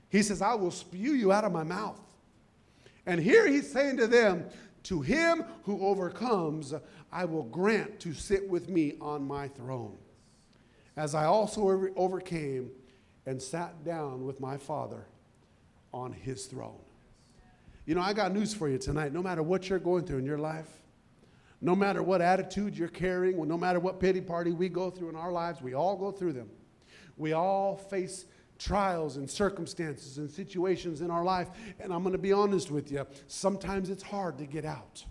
He 0.10 0.21
says, 0.21 0.41
I 0.41 0.53
will 0.53 0.69
spew 0.69 1.13
you 1.13 1.31
out 1.31 1.45
of 1.45 1.51
my 1.51 1.63
mouth. 1.63 1.99
And 3.08 3.19
here 3.19 3.47
he's 3.47 3.71
saying 3.71 3.97
to 3.97 4.08
them, 4.08 4.45
To 4.84 5.01
him 5.01 5.45
who 5.63 5.84
overcomes, 5.84 6.75
I 7.12 7.25
will 7.25 7.43
grant 7.43 7.99
to 8.01 8.13
sit 8.13 8.47
with 8.47 8.69
me 8.69 8.93
on 9.01 9.27
my 9.27 9.47
throne, 9.47 9.97
as 10.95 11.15
I 11.15 11.25
also 11.25 11.89
overcame 11.95 12.69
and 13.25 13.41
sat 13.41 13.84
down 13.84 14.25
with 14.25 14.39
my 14.39 14.58
Father 14.58 15.08
on 15.95 16.12
his 16.12 16.45
throne. 16.45 16.77
You 17.86 17.95
know, 17.95 18.01
I 18.01 18.12
got 18.12 18.34
news 18.34 18.53
for 18.53 18.67
you 18.67 18.77
tonight. 18.77 19.13
No 19.13 19.23
matter 19.23 19.41
what 19.41 19.69
you're 19.69 19.79
going 19.79 20.05
through 20.05 20.17
in 20.17 20.25
your 20.25 20.38
life, 20.38 20.67
no 21.62 21.73
matter 21.73 22.03
what 22.03 22.21
attitude 22.21 22.77
you're 22.77 22.89
carrying, 22.89 23.47
no 23.47 23.58
matter 23.58 23.79
what 23.79 23.99
pity 23.99 24.19
party 24.19 24.51
we 24.51 24.67
go 24.67 24.89
through 24.89 25.10
in 25.10 25.15
our 25.15 25.31
lives, 25.31 25.62
we 25.62 25.73
all 25.73 25.95
go 25.95 26.12
through 26.12 26.34
them. 26.34 26.49
We 27.15 27.31
all 27.31 27.77
face 27.77 28.25
trials 28.60 29.15
and 29.15 29.29
circumstances 29.29 30.17
and 30.17 30.29
situations 30.29 30.99
in 30.99 31.10
our 31.10 31.23
life. 31.23 31.49
And 31.79 31.93
I'm 31.93 32.03
going 32.03 32.12
to 32.12 32.19
be 32.19 32.34
honest 32.34 32.71
with 32.71 32.91
you, 32.91 33.08
sometimes 33.27 33.89
it's 33.89 34.03
hard 34.03 34.38
to 34.39 34.45
get 34.45 34.65
out. 34.65 35.05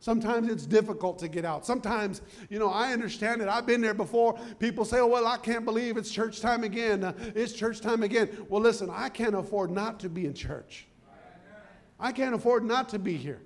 Sometimes 0.00 0.48
it's 0.48 0.64
difficult 0.64 1.18
to 1.18 1.28
get 1.28 1.44
out. 1.44 1.66
Sometimes, 1.66 2.22
you 2.48 2.58
know, 2.58 2.70
I 2.70 2.94
understand 2.94 3.42
it. 3.42 3.48
I've 3.48 3.66
been 3.66 3.82
there 3.82 3.92
before. 3.92 4.38
People 4.58 4.86
say, 4.86 4.98
oh, 4.98 5.06
well, 5.06 5.26
I 5.26 5.36
can't 5.36 5.66
believe 5.66 5.98
it's 5.98 6.10
church 6.10 6.40
time 6.40 6.64
again. 6.64 7.04
Uh, 7.04 7.12
it's 7.34 7.52
church 7.52 7.82
time 7.82 8.02
again. 8.02 8.30
Well, 8.48 8.62
listen, 8.62 8.88
I 8.90 9.10
can't 9.10 9.34
afford 9.34 9.70
not 9.70 10.00
to 10.00 10.08
be 10.08 10.24
in 10.24 10.32
church. 10.32 10.86
I 11.98 12.12
can't 12.12 12.34
afford 12.34 12.64
not 12.64 12.88
to 12.88 12.98
be 12.98 13.14
here. 13.14 13.42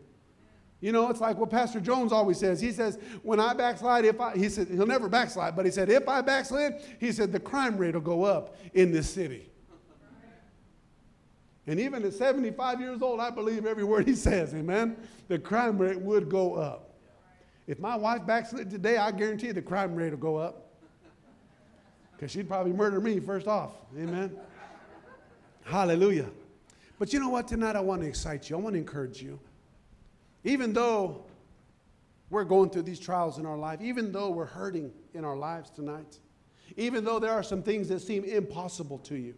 You 0.80 0.92
know, 0.92 1.10
it's 1.10 1.20
like 1.20 1.38
what 1.38 1.50
Pastor 1.50 1.80
Jones 1.80 2.12
always 2.12 2.38
says. 2.38 2.60
He 2.60 2.70
says, 2.70 3.00
when 3.22 3.40
I 3.40 3.52
backslide, 3.54 4.04
if 4.04 4.20
I, 4.20 4.36
he 4.36 4.48
said, 4.48 4.68
he'll 4.68 4.86
never 4.86 5.08
backslide, 5.08 5.56
but 5.56 5.64
he 5.64 5.72
said, 5.72 5.90
if 5.90 6.08
I 6.08 6.20
backslide, 6.20 6.74
he 7.00 7.10
said, 7.10 7.32
the 7.32 7.40
crime 7.40 7.76
rate 7.76 7.94
will 7.94 8.00
go 8.00 8.22
up 8.22 8.56
in 8.74 8.92
this 8.92 9.10
city. 9.10 9.50
And 11.66 11.80
even 11.80 12.04
at 12.04 12.12
75 12.12 12.80
years 12.80 13.00
old, 13.00 13.20
I 13.20 13.30
believe 13.30 13.64
every 13.64 13.84
word 13.84 14.06
he 14.06 14.14
says, 14.26 14.54
amen? 14.54 14.96
The 15.28 15.38
crime 15.38 15.78
rate 15.78 16.00
would 16.00 16.28
go 16.28 16.54
up. 16.54 16.90
If 17.66 17.78
my 17.78 17.96
wife 17.96 18.26
backslid 18.26 18.70
today, 18.70 18.98
I 18.98 19.10
guarantee 19.10 19.52
the 19.52 19.62
crime 19.62 19.94
rate 19.94 20.10
will 20.10 20.18
go 20.18 20.36
up. 20.36 20.68
Because 22.12 22.30
she'd 22.30 22.48
probably 22.48 22.72
murder 22.72 23.00
me 23.00 23.18
first 23.20 23.48
off, 23.48 23.72
amen? 23.96 24.36
Hallelujah. 25.64 26.30
But 26.98 27.12
you 27.12 27.18
know 27.18 27.30
what? 27.30 27.48
Tonight 27.48 27.76
I 27.76 27.80
want 27.80 28.02
to 28.02 28.08
excite 28.08 28.48
you, 28.50 28.56
I 28.56 28.60
want 28.60 28.74
to 28.74 28.78
encourage 28.78 29.22
you. 29.22 29.40
Even 30.44 30.72
though 30.72 31.24
we're 32.30 32.44
going 32.44 32.68
through 32.70 32.82
these 32.82 33.00
trials 33.00 33.38
in 33.38 33.46
our 33.46 33.56
life, 33.56 33.80
even 33.80 34.12
though 34.12 34.30
we're 34.30 34.44
hurting 34.44 34.92
in 35.14 35.24
our 35.24 35.36
lives 35.36 35.70
tonight, 35.70 36.18
even 36.76 37.04
though 37.04 37.18
there 37.18 37.32
are 37.32 37.42
some 37.42 37.62
things 37.62 37.88
that 37.88 38.00
seem 38.00 38.24
impossible 38.24 38.98
to 38.98 39.16
you, 39.16 39.34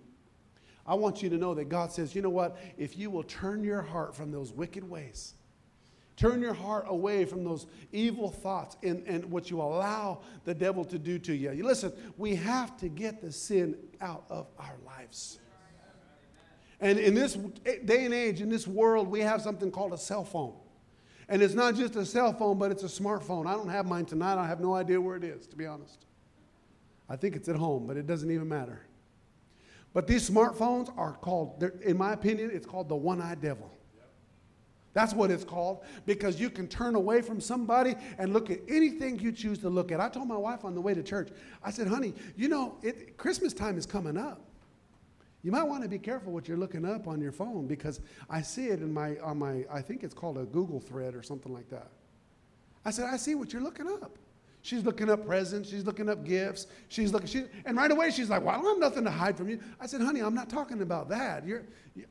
I 0.86 0.94
want 0.94 1.22
you 1.22 1.28
to 1.30 1.36
know 1.36 1.54
that 1.54 1.68
God 1.68 1.92
says, 1.92 2.14
you 2.14 2.22
know 2.22 2.30
what? 2.30 2.56
If 2.78 2.96
you 2.96 3.10
will 3.10 3.24
turn 3.24 3.64
your 3.64 3.82
heart 3.82 4.14
from 4.14 4.30
those 4.30 4.52
wicked 4.52 4.88
ways, 4.88 5.34
turn 6.16 6.40
your 6.40 6.54
heart 6.54 6.86
away 6.88 7.24
from 7.24 7.44
those 7.44 7.66
evil 7.92 8.30
thoughts 8.30 8.76
and, 8.82 9.02
and 9.06 9.24
what 9.30 9.50
you 9.50 9.60
allow 9.60 10.20
the 10.44 10.54
devil 10.54 10.84
to 10.84 10.98
do 10.98 11.18
to 11.18 11.34
you. 11.34 11.50
Listen, 11.64 11.92
we 12.16 12.36
have 12.36 12.76
to 12.78 12.88
get 12.88 13.20
the 13.20 13.32
sin 13.32 13.76
out 14.00 14.24
of 14.30 14.46
our 14.58 14.76
lives. 14.84 15.38
And 16.80 16.98
in 16.98 17.14
this 17.14 17.34
day 17.84 18.04
and 18.04 18.14
age, 18.14 18.40
in 18.40 18.48
this 18.48 18.66
world, 18.66 19.08
we 19.08 19.20
have 19.20 19.40
something 19.42 19.70
called 19.70 19.92
a 19.92 19.98
cell 19.98 20.24
phone. 20.24 20.54
And 21.28 21.42
it's 21.42 21.54
not 21.54 21.74
just 21.74 21.96
a 21.96 22.06
cell 22.06 22.32
phone, 22.32 22.58
but 22.58 22.70
it's 22.70 22.84
a 22.84 23.02
smartphone. 23.02 23.46
I 23.46 23.54
don't 23.54 23.68
have 23.68 23.86
mine 23.86 24.04
tonight. 24.04 24.38
I 24.38 24.46
have 24.46 24.60
no 24.60 24.74
idea 24.74 25.00
where 25.00 25.16
it 25.16 25.24
is, 25.24 25.46
to 25.48 25.56
be 25.56 25.66
honest. 25.66 26.04
I 27.08 27.16
think 27.16 27.34
it's 27.34 27.48
at 27.48 27.56
home, 27.56 27.86
but 27.86 27.96
it 27.96 28.06
doesn't 28.06 28.30
even 28.30 28.48
matter. 28.48 28.85
But 29.96 30.06
these 30.06 30.28
smartphones 30.28 30.92
are 30.98 31.14
called, 31.14 31.64
in 31.82 31.96
my 31.96 32.12
opinion, 32.12 32.50
it's 32.52 32.66
called 32.66 32.90
the 32.90 32.94
one 32.94 33.22
eyed 33.22 33.40
devil. 33.40 33.70
That's 34.92 35.14
what 35.14 35.30
it's 35.30 35.42
called 35.42 35.84
because 36.04 36.38
you 36.38 36.50
can 36.50 36.68
turn 36.68 36.96
away 36.96 37.22
from 37.22 37.40
somebody 37.40 37.94
and 38.18 38.34
look 38.34 38.50
at 38.50 38.58
anything 38.68 39.18
you 39.18 39.32
choose 39.32 39.58
to 39.60 39.70
look 39.70 39.90
at. 39.90 39.98
I 39.98 40.10
told 40.10 40.28
my 40.28 40.36
wife 40.36 40.66
on 40.66 40.74
the 40.74 40.82
way 40.82 40.92
to 40.92 41.02
church, 41.02 41.30
I 41.62 41.70
said, 41.70 41.86
honey, 41.86 42.12
you 42.36 42.48
know, 42.48 42.76
it, 42.82 43.16
Christmas 43.16 43.54
time 43.54 43.78
is 43.78 43.86
coming 43.86 44.18
up. 44.18 44.42
You 45.42 45.50
might 45.50 45.62
want 45.62 45.82
to 45.82 45.88
be 45.88 45.98
careful 45.98 46.30
what 46.30 46.46
you're 46.46 46.58
looking 46.58 46.84
up 46.84 47.08
on 47.08 47.18
your 47.18 47.32
phone 47.32 47.66
because 47.66 48.02
I 48.28 48.42
see 48.42 48.66
it 48.66 48.82
in 48.82 48.92
my, 48.92 49.16
on 49.20 49.38
my, 49.38 49.64
I 49.72 49.80
think 49.80 50.04
it's 50.04 50.12
called 50.12 50.36
a 50.36 50.44
Google 50.44 50.78
thread 50.78 51.14
or 51.14 51.22
something 51.22 51.54
like 51.54 51.70
that. 51.70 51.88
I 52.84 52.90
said, 52.90 53.06
I 53.06 53.16
see 53.16 53.34
what 53.34 53.50
you're 53.50 53.62
looking 53.62 53.88
up. 53.88 54.18
She's 54.66 54.82
looking 54.82 55.08
up 55.08 55.24
presents. 55.24 55.70
She's 55.70 55.84
looking 55.84 56.08
up 56.08 56.24
gifts. 56.24 56.66
She's 56.88 57.12
looking, 57.12 57.28
she, 57.28 57.44
and 57.66 57.76
right 57.76 57.88
away 57.88 58.10
she's 58.10 58.28
like, 58.28 58.42
well, 58.42 58.52
I 58.52 58.60
don't 58.60 58.66
have 58.66 58.78
nothing 58.78 59.04
to 59.04 59.12
hide 59.12 59.36
from 59.36 59.48
you. 59.48 59.60
I 59.78 59.86
said, 59.86 60.00
honey, 60.00 60.18
I'm 60.18 60.34
not 60.34 60.50
talking 60.50 60.82
about 60.82 61.08
that. 61.10 61.46
You're, 61.46 61.62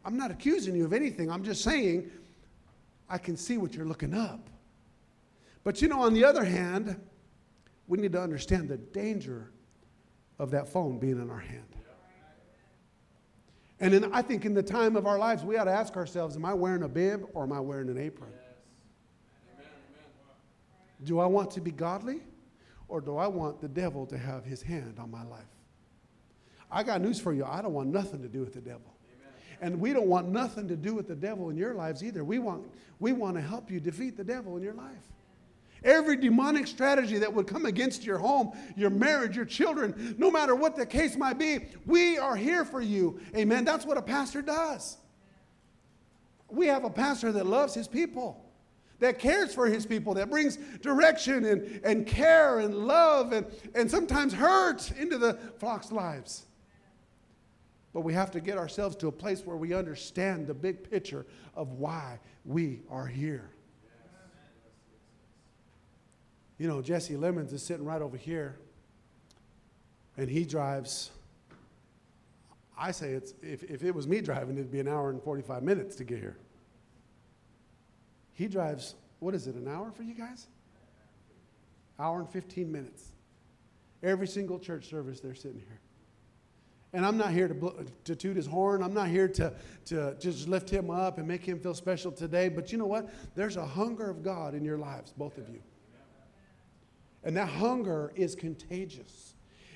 I'm 0.06 0.16
not 0.16 0.32
accusing 0.32 0.74
you 0.74 0.86
of 0.86 0.94
anything. 0.94 1.30
I'm 1.30 1.44
just 1.44 1.66
saying 1.66 2.10
I 3.10 3.18
can 3.18 3.36
see 3.36 3.58
what 3.58 3.74
you're 3.74 3.86
looking 3.86 4.14
up. 4.14 4.50
But 5.66 5.82
you 5.82 5.90
know, 5.90 6.02
on 6.02 6.14
the 6.14 6.24
other 6.24 6.46
hand, 6.46 6.96
we 7.90 7.98
need 7.98 8.14
to 8.14 8.22
understand 8.22 8.70
the 8.70 8.78
danger 8.78 9.52
of 10.40 10.50
that 10.52 10.70
phone 10.70 10.98
being 10.98 11.22
in 11.22 11.30
our 11.30 11.40
hand. 11.40 11.76
And 13.82 13.94
in, 13.94 14.14
I 14.14 14.22
think 14.22 14.46
in 14.46 14.54
the 14.54 14.64
time 14.64 14.96
of 14.96 15.06
our 15.06 15.20
lives, 15.20 15.44
we 15.44 15.58
ought 15.58 15.66
to 15.66 15.72
ask 15.72 15.98
ourselves 15.98 16.38
Am 16.38 16.46
I 16.46 16.54
wearing 16.54 16.84
a 16.84 16.88
bib 16.88 17.26
or 17.34 17.44
am 17.44 17.52
I 17.52 17.60
wearing 17.60 17.90
an 17.90 17.98
apron? 17.98 18.32
Yes. 19.58 19.68
Do 21.04 21.20
I 21.20 21.26
want 21.26 21.52
to 21.52 21.60
be 21.60 21.72
godly 21.72 22.22
or 22.88 23.02
do 23.02 23.18
I 23.18 23.28
want 23.28 23.62
the 23.62 23.68
devil 23.68 24.06
to 24.08 24.18
have 24.18 24.46
his 24.46 24.62
hand 24.62 24.98
on 25.00 25.10
my 25.12 25.24
life? 25.24 25.44
I 26.72 26.84
got 26.84 27.02
news 27.02 27.20
for 27.20 27.34
you. 27.34 27.46
I 27.46 27.62
don't 27.62 27.74
want 27.74 27.90
nothing 27.90 28.22
to 28.22 28.28
do 28.28 28.40
with 28.40 28.54
the 28.54 28.62
devil. 28.62 28.94
Amen. 29.14 29.34
And 29.62 29.80
we 29.80 29.94
don't 29.94 30.08
want 30.08 30.28
nothing 30.28 30.68
to 30.68 30.76
do 30.76 30.94
with 30.94 31.08
the 31.08 31.16
devil 31.16 31.50
in 31.50 31.58
your 31.58 31.74
lives 31.74 32.04
either. 32.04 32.24
We 32.24 32.40
want, 32.40 32.64
we 33.00 33.14
want 33.14 33.36
to 33.36 33.42
help 33.42 33.72
you 33.72 33.80
defeat 33.80 34.18
the 34.18 34.24
devil 34.24 34.58
in 34.58 34.64
your 34.64 34.74
life. 34.74 34.92
Every 35.84 36.18
demonic 36.18 36.66
strategy 36.66 37.20
that 37.20 37.32
would 37.32 37.46
come 37.46 37.68
against 37.68 38.04
your 38.04 38.18
home, 38.18 38.54
your 38.76 38.90
marriage, 38.90 39.36
your 39.36 39.46
children, 39.46 40.16
no 40.18 40.32
matter 40.32 40.56
what 40.56 40.76
the 40.76 40.86
case 40.86 41.16
might 41.16 41.38
be, 41.38 41.66
we 41.86 42.18
are 42.18 42.36
here 42.36 42.66
for 42.66 42.82
you. 42.82 43.20
Amen. 43.36 43.64
That's 43.66 43.86
what 43.86 43.96
a 43.96 44.02
pastor 44.02 44.42
does. 44.42 44.98
We 46.50 46.68
have 46.68 46.86
a 46.86 46.90
pastor 46.90 47.32
that 47.34 47.46
loves 47.46 47.76
his 47.76 47.88
people, 47.88 48.45
that 49.00 49.20
cares 49.20 49.54
for 49.54 49.68
his 49.68 49.86
people, 49.86 50.14
that 50.14 50.30
brings 50.30 50.58
direction 50.82 51.46
and, 51.46 51.82
and 51.84 52.08
care 52.08 52.60
and 52.60 52.76
love 52.76 53.34
and, 53.34 53.46
and 53.74 53.90
sometimes 53.90 54.34
hurt 54.34 54.92
into 54.92 55.18
the 55.18 55.34
flock's 55.58 55.92
lives. 55.92 56.46
But 57.94 58.02
we 58.02 58.14
have 58.14 58.32
to 58.32 58.42
get 58.42 58.58
ourselves 58.58 58.96
to 58.98 59.08
a 59.08 59.12
place 59.12 59.46
where 59.46 59.58
we 59.58 59.74
understand 59.74 60.48
the 60.48 60.54
big 60.54 60.90
picture 60.90 61.26
of 61.56 61.74
why 61.74 62.20
we 62.44 62.82
are 62.90 63.08
here. 63.08 63.50
You 66.58 66.68
know, 66.68 66.82
Jesse 66.82 67.18
Lemons 67.18 67.52
is 67.52 67.62
sitting 67.62 67.86
right 67.86 68.02
over 68.02 68.16
here, 68.16 68.58
and 70.18 70.30
he 70.30 70.46
drives. 70.46 71.12
I 72.78 72.92
say 72.92 73.12
it's 73.12 73.34
if, 73.42 73.64
if 73.64 73.84
it 73.84 73.94
was 73.94 74.08
me 74.08 74.22
driving, 74.22 74.58
it'd 74.58 74.72
be 74.72 74.80
an 74.80 74.88
hour 74.88 75.10
and 75.10 75.22
45 75.22 75.64
minutes 75.64 75.96
to 75.98 76.04
get 76.06 76.20
here. 76.20 76.38
He 78.36 78.48
drives, 78.48 78.96
what 79.20 79.34
is 79.34 79.48
it, 79.48 79.56
an 79.56 79.68
hour 79.68 79.92
for 79.92 80.04
you 80.04 80.14
guys? 80.14 80.48
Hour 81.98 82.20
and 82.20 82.30
15 82.30 82.72
minutes. 82.72 83.14
Every 84.04 84.28
single 84.28 84.60
church 84.60 84.88
service, 84.90 85.20
they're 85.22 85.34
sitting 85.34 85.60
here. 85.60 85.80
And 86.94 87.06
I'm 87.06 87.18
not 87.18 87.32
here 87.32 87.48
to, 87.48 87.54
blow, 87.54 87.76
to 88.04 88.16
toot 88.16 88.38
his 88.38 88.46
horn. 88.46 88.84
I'm 88.84 88.94
not 88.94 89.08
here 89.08 89.28
to, 89.30 89.54
to 89.86 90.16
just 90.20 90.48
lift 90.48 90.70
him 90.70 90.90
up 90.90 91.18
and 91.18 91.28
make 91.28 91.44
him 91.44 91.60
feel 91.60 91.74
special 91.74 92.12
today. 92.12 92.50
But 92.50 92.72
you 92.72 92.78
know 92.78 92.86
what? 92.86 93.10
There's 93.36 93.58
a 93.58 93.66
hunger 93.66 94.10
of 94.10 94.24
God 94.24 94.54
in 94.54 94.64
your 94.64 94.78
lives, 94.78 95.14
both 95.18 95.38
of 95.38 95.50
you. 95.50 95.62
And 97.24 97.36
that 97.38 97.50
hunger 97.50 98.14
is 98.16 98.36
contagious. 98.36 99.35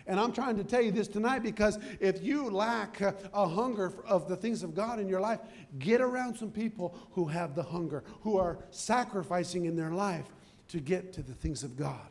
And 0.10 0.20
I'm 0.20 0.34
trying 0.34 0.58
to 0.58 0.64
tell 0.64 0.82
you 0.82 0.90
this 0.90 1.08
tonight 1.08 1.44
because 1.44 1.78
if 2.00 2.24
you 2.24 2.50
lack 2.50 3.00
a 3.00 3.48
hunger 3.48 3.94
of 4.08 4.28
the 4.28 4.36
things 4.36 4.64
of 4.64 4.74
God 4.74 5.00
in 5.00 5.08
your 5.08 5.22
life, 5.22 5.40
get 5.78 6.02
around 6.02 6.36
some 6.36 6.50
people 6.50 6.98
who 7.12 7.26
have 7.26 7.54
the 7.54 7.62
hunger, 7.62 8.04
who 8.22 8.36
are 8.36 8.58
sacrificing 8.72 9.66
in 9.66 9.76
their 9.76 9.92
life 9.92 10.26
to 10.70 10.80
get 10.80 11.14
to 11.14 11.22
the 11.22 11.36
things 11.36 11.64
of 11.64 11.78
God. 11.78 12.10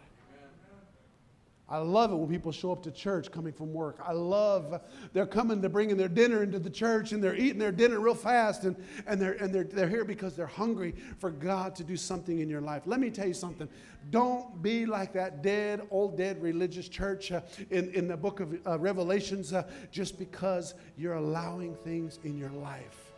I 1.71 1.79
love 1.79 2.13
it 2.13 2.15
when 2.15 2.31
people 2.31 2.51
show 2.51 2.73
up 2.73 2.83
to 2.85 2.91
church 2.91 3.31
coming 3.31 3.53
from 3.53 3.75
work. 3.75 3.99
I 4.03 4.13
love 4.13 4.81
they're 5.13 5.27
coming 5.27 5.61
to 5.61 5.69
bringing 5.69 5.99
their 5.99 6.09
dinner 6.09 6.43
into 6.43 6.59
the 6.59 6.71
church 6.71 7.13
and 7.13 7.23
they're 7.23 7.37
eating 7.37 7.59
their 7.59 7.73
dinner 7.73 8.01
real 8.01 8.15
fast 8.15 8.65
and, 8.65 8.75
and, 9.07 9.21
they're, 9.21 9.35
and 9.35 9.55
they're, 9.55 9.65
they're 9.65 9.89
here 9.89 10.07
because 10.07 10.35
they're 10.35 10.47
hungry 10.47 10.95
for 11.19 11.31
God 11.31 11.75
to 11.77 11.85
do 11.85 11.95
something 11.95 12.39
in 12.39 12.49
your 12.49 12.63
life. 12.63 12.85
Let 12.87 13.01
me 13.01 13.11
tell 13.11 13.27
you 13.27 13.35
something. 13.35 13.69
Don't 14.09 14.63
be 14.63 14.87
like 14.87 15.13
that 15.13 15.43
dead, 15.43 15.83
old, 15.91 16.17
dead 16.17 16.41
religious 16.41 16.89
church 16.89 17.33
uh, 17.33 17.43
in, 17.71 17.93
in 17.93 18.09
the 18.09 18.17
book 18.17 18.41
of 18.41 18.59
uh, 18.67 18.79
Revelations 18.79 19.53
uh, 19.53 19.65
just 19.91 20.19
because 20.19 20.73
you're 20.97 21.15
allowing 21.15 21.75
things 21.75 22.19
in 22.25 22.39
your 22.39 22.51
life. 22.51 23.13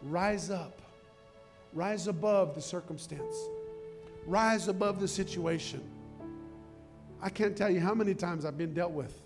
Rise 0.00 0.48
up, 0.48 0.80
rise 1.74 2.06
above 2.06 2.54
the 2.54 2.62
circumstance, 2.62 3.36
rise 4.26 4.68
above 4.68 4.98
the 4.98 5.08
situation. 5.08 5.82
I 7.22 7.30
can't 7.30 7.56
tell 7.56 7.70
you 7.70 7.80
how 7.80 7.94
many 7.94 8.14
times 8.14 8.44
I've 8.44 8.58
been 8.58 8.74
dealt 8.74 8.90
with 8.90 9.16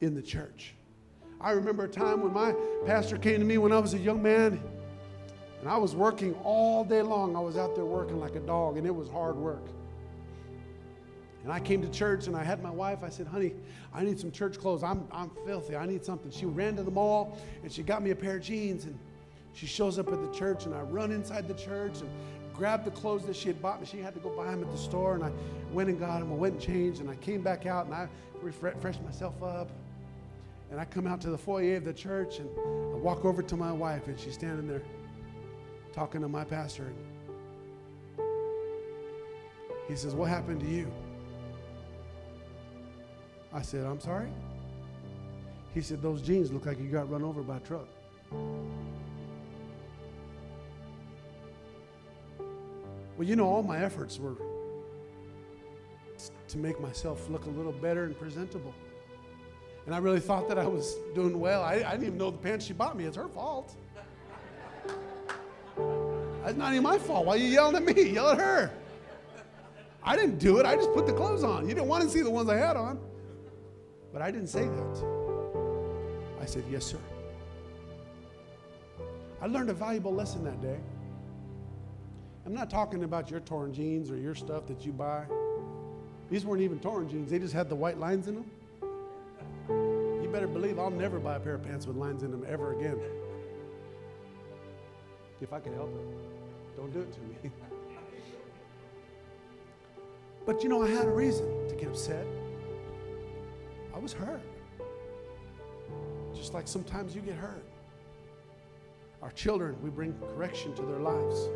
in 0.00 0.14
the 0.14 0.22
church. 0.22 0.74
I 1.40 1.50
remember 1.50 1.84
a 1.84 1.88
time 1.88 2.22
when 2.22 2.32
my 2.32 2.54
pastor 2.86 3.18
came 3.18 3.40
to 3.40 3.44
me 3.44 3.58
when 3.58 3.72
I 3.72 3.78
was 3.80 3.94
a 3.94 3.98
young 3.98 4.22
man, 4.22 4.62
and 5.60 5.68
I 5.68 5.76
was 5.76 5.96
working 5.96 6.34
all 6.44 6.84
day 6.84 7.02
long. 7.02 7.34
I 7.36 7.40
was 7.40 7.56
out 7.56 7.74
there 7.74 7.84
working 7.84 8.20
like 8.20 8.36
a 8.36 8.40
dog, 8.40 8.76
and 8.76 8.86
it 8.86 8.94
was 8.94 9.08
hard 9.08 9.34
work. 9.34 9.66
And 11.42 11.52
I 11.52 11.58
came 11.58 11.82
to 11.82 11.88
church 11.88 12.28
and 12.28 12.36
I 12.36 12.44
had 12.44 12.62
my 12.62 12.70
wife. 12.70 13.02
I 13.02 13.08
said, 13.08 13.26
honey, 13.26 13.54
I 13.92 14.04
need 14.04 14.20
some 14.20 14.30
church 14.30 14.60
clothes. 14.60 14.84
I'm, 14.84 15.08
I'm 15.10 15.28
filthy. 15.44 15.74
I 15.74 15.86
need 15.86 16.04
something. 16.04 16.30
She 16.30 16.46
ran 16.46 16.76
to 16.76 16.84
the 16.84 16.90
mall 16.92 17.36
and 17.64 17.72
she 17.72 17.82
got 17.82 18.00
me 18.00 18.10
a 18.10 18.14
pair 18.14 18.36
of 18.36 18.42
jeans. 18.42 18.84
And 18.84 18.96
she 19.52 19.66
shows 19.66 19.98
up 19.98 20.06
at 20.12 20.20
the 20.22 20.30
church, 20.38 20.66
and 20.66 20.74
I 20.74 20.82
run 20.82 21.10
inside 21.10 21.48
the 21.48 21.54
church 21.54 22.00
and 22.00 22.08
grabbed 22.54 22.84
the 22.84 22.90
clothes 22.90 23.24
that 23.26 23.36
she 23.36 23.48
had 23.48 23.60
bought 23.60 23.80
me. 23.80 23.86
She 23.86 23.98
had 23.98 24.14
to 24.14 24.20
go 24.20 24.30
buy 24.30 24.50
them 24.50 24.62
at 24.62 24.70
the 24.70 24.78
store, 24.78 25.14
and 25.14 25.24
I 25.24 25.30
went 25.72 25.88
and 25.88 25.98
got 25.98 26.20
them. 26.20 26.32
I 26.32 26.36
went 26.36 26.54
and 26.54 26.62
changed, 26.62 27.00
and 27.00 27.10
I 27.10 27.16
came 27.16 27.42
back 27.42 27.66
out 27.66 27.86
and 27.86 27.94
I 27.94 28.08
refreshed 28.40 29.02
myself 29.02 29.42
up. 29.42 29.70
And 30.70 30.80
I 30.80 30.84
come 30.86 31.06
out 31.06 31.20
to 31.22 31.30
the 31.30 31.38
foyer 31.38 31.76
of 31.76 31.84
the 31.84 31.92
church, 31.92 32.38
and 32.38 32.48
I 32.58 32.96
walk 32.96 33.24
over 33.24 33.42
to 33.42 33.56
my 33.56 33.72
wife, 33.72 34.06
and 34.06 34.18
she's 34.18 34.34
standing 34.34 34.66
there 34.66 34.82
talking 35.92 36.22
to 36.22 36.28
my 36.28 36.44
pastor. 36.44 36.84
And 36.84 36.96
he 39.88 39.96
says, 39.96 40.14
What 40.14 40.30
happened 40.30 40.60
to 40.60 40.66
you? 40.66 40.90
I 43.52 43.60
said, 43.60 43.84
I'm 43.84 44.00
sorry? 44.00 44.30
He 45.74 45.82
said, 45.82 46.00
Those 46.00 46.22
jeans 46.22 46.50
look 46.50 46.64
like 46.64 46.78
you 46.78 46.88
got 46.88 47.10
run 47.10 47.22
over 47.22 47.42
by 47.42 47.58
a 47.58 47.60
truck. 47.60 47.88
Well, 53.16 53.28
you 53.28 53.36
know, 53.36 53.46
all 53.46 53.62
my 53.62 53.78
efforts 53.78 54.18
were 54.18 54.36
to 56.48 56.58
make 56.58 56.80
myself 56.80 57.28
look 57.30 57.46
a 57.46 57.50
little 57.50 57.72
better 57.72 58.04
and 58.04 58.18
presentable. 58.18 58.74
And 59.86 59.94
I 59.94 59.98
really 59.98 60.20
thought 60.20 60.48
that 60.48 60.58
I 60.58 60.66
was 60.66 60.96
doing 61.14 61.38
well. 61.40 61.62
I, 61.62 61.74
I 61.74 61.92
didn't 61.92 62.06
even 62.06 62.18
know 62.18 62.30
the 62.30 62.38
pants 62.38 62.66
she 62.66 62.72
bought 62.72 62.96
me. 62.96 63.04
It's 63.04 63.16
her 63.16 63.28
fault. 63.28 63.74
That's 66.44 66.56
not 66.56 66.72
even 66.72 66.82
my 66.82 66.98
fault. 66.98 67.26
Why 67.26 67.34
are 67.34 67.38
you 67.38 67.48
yelling 67.48 67.76
at 67.76 67.84
me? 67.84 68.10
Yell 68.12 68.30
at 68.30 68.38
her. 68.38 68.70
I 70.04 70.16
didn't 70.16 70.38
do 70.38 70.58
it. 70.58 70.66
I 70.66 70.74
just 70.74 70.92
put 70.92 71.06
the 71.06 71.12
clothes 71.12 71.44
on. 71.44 71.68
You 71.68 71.74
didn't 71.74 71.88
want 71.88 72.02
to 72.04 72.10
see 72.10 72.20
the 72.20 72.30
ones 72.30 72.48
I 72.48 72.56
had 72.56 72.76
on. 72.76 72.98
But 74.12 74.22
I 74.22 74.30
didn't 74.30 74.48
say 74.48 74.64
that. 74.64 75.04
I 76.40 76.44
said, 76.44 76.64
Yes, 76.70 76.84
sir. 76.84 76.98
I 79.40 79.46
learned 79.46 79.70
a 79.70 79.74
valuable 79.74 80.12
lesson 80.12 80.44
that 80.44 80.60
day. 80.60 80.78
I'm 82.44 82.54
not 82.54 82.70
talking 82.70 83.04
about 83.04 83.30
your 83.30 83.40
torn 83.40 83.72
jeans 83.72 84.10
or 84.10 84.16
your 84.16 84.34
stuff 84.34 84.66
that 84.66 84.84
you 84.84 84.92
buy. 84.92 85.24
These 86.28 86.44
weren't 86.44 86.62
even 86.62 86.80
torn 86.80 87.08
jeans, 87.08 87.30
they 87.30 87.38
just 87.38 87.54
had 87.54 87.68
the 87.68 87.74
white 87.74 87.98
lines 87.98 88.26
in 88.26 88.34
them. 88.36 88.50
You 89.68 90.28
better 90.32 90.48
believe 90.48 90.78
I'll 90.78 90.90
never 90.90 91.18
buy 91.20 91.36
a 91.36 91.40
pair 91.40 91.54
of 91.54 91.62
pants 91.62 91.86
with 91.86 91.96
lines 91.96 92.22
in 92.22 92.30
them 92.30 92.44
ever 92.48 92.72
again. 92.78 92.98
If 95.40 95.52
I 95.52 95.60
can 95.60 95.74
help 95.74 95.94
it, 95.94 96.76
don't 96.76 96.92
do 96.92 97.00
it 97.00 97.12
to 97.12 97.20
me. 97.20 97.52
but 100.46 100.62
you 100.62 100.68
know, 100.68 100.82
I 100.82 100.88
had 100.88 101.06
a 101.06 101.10
reason 101.10 101.68
to 101.68 101.74
get 101.74 101.88
upset. 101.88 102.26
I 103.94 103.98
was 103.98 104.12
hurt. 104.12 104.42
Just 106.34 106.54
like 106.54 106.66
sometimes 106.66 107.14
you 107.14 107.20
get 107.20 107.34
hurt. 107.34 107.64
Our 109.20 109.30
children, 109.32 109.76
we 109.82 109.90
bring 109.90 110.14
correction 110.34 110.74
to 110.74 110.82
their 110.82 110.98
lives. 110.98 111.48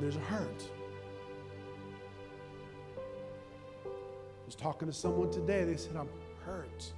And 0.00 0.10
there's 0.10 0.16
a 0.16 0.26
hurt. 0.26 0.62
I 3.84 3.90
was 4.46 4.54
talking 4.54 4.88
to 4.88 4.94
someone 4.94 5.30
today. 5.30 5.64
They 5.64 5.76
said, 5.76 5.94
I'm 5.94 6.08
hurt. 6.42 6.90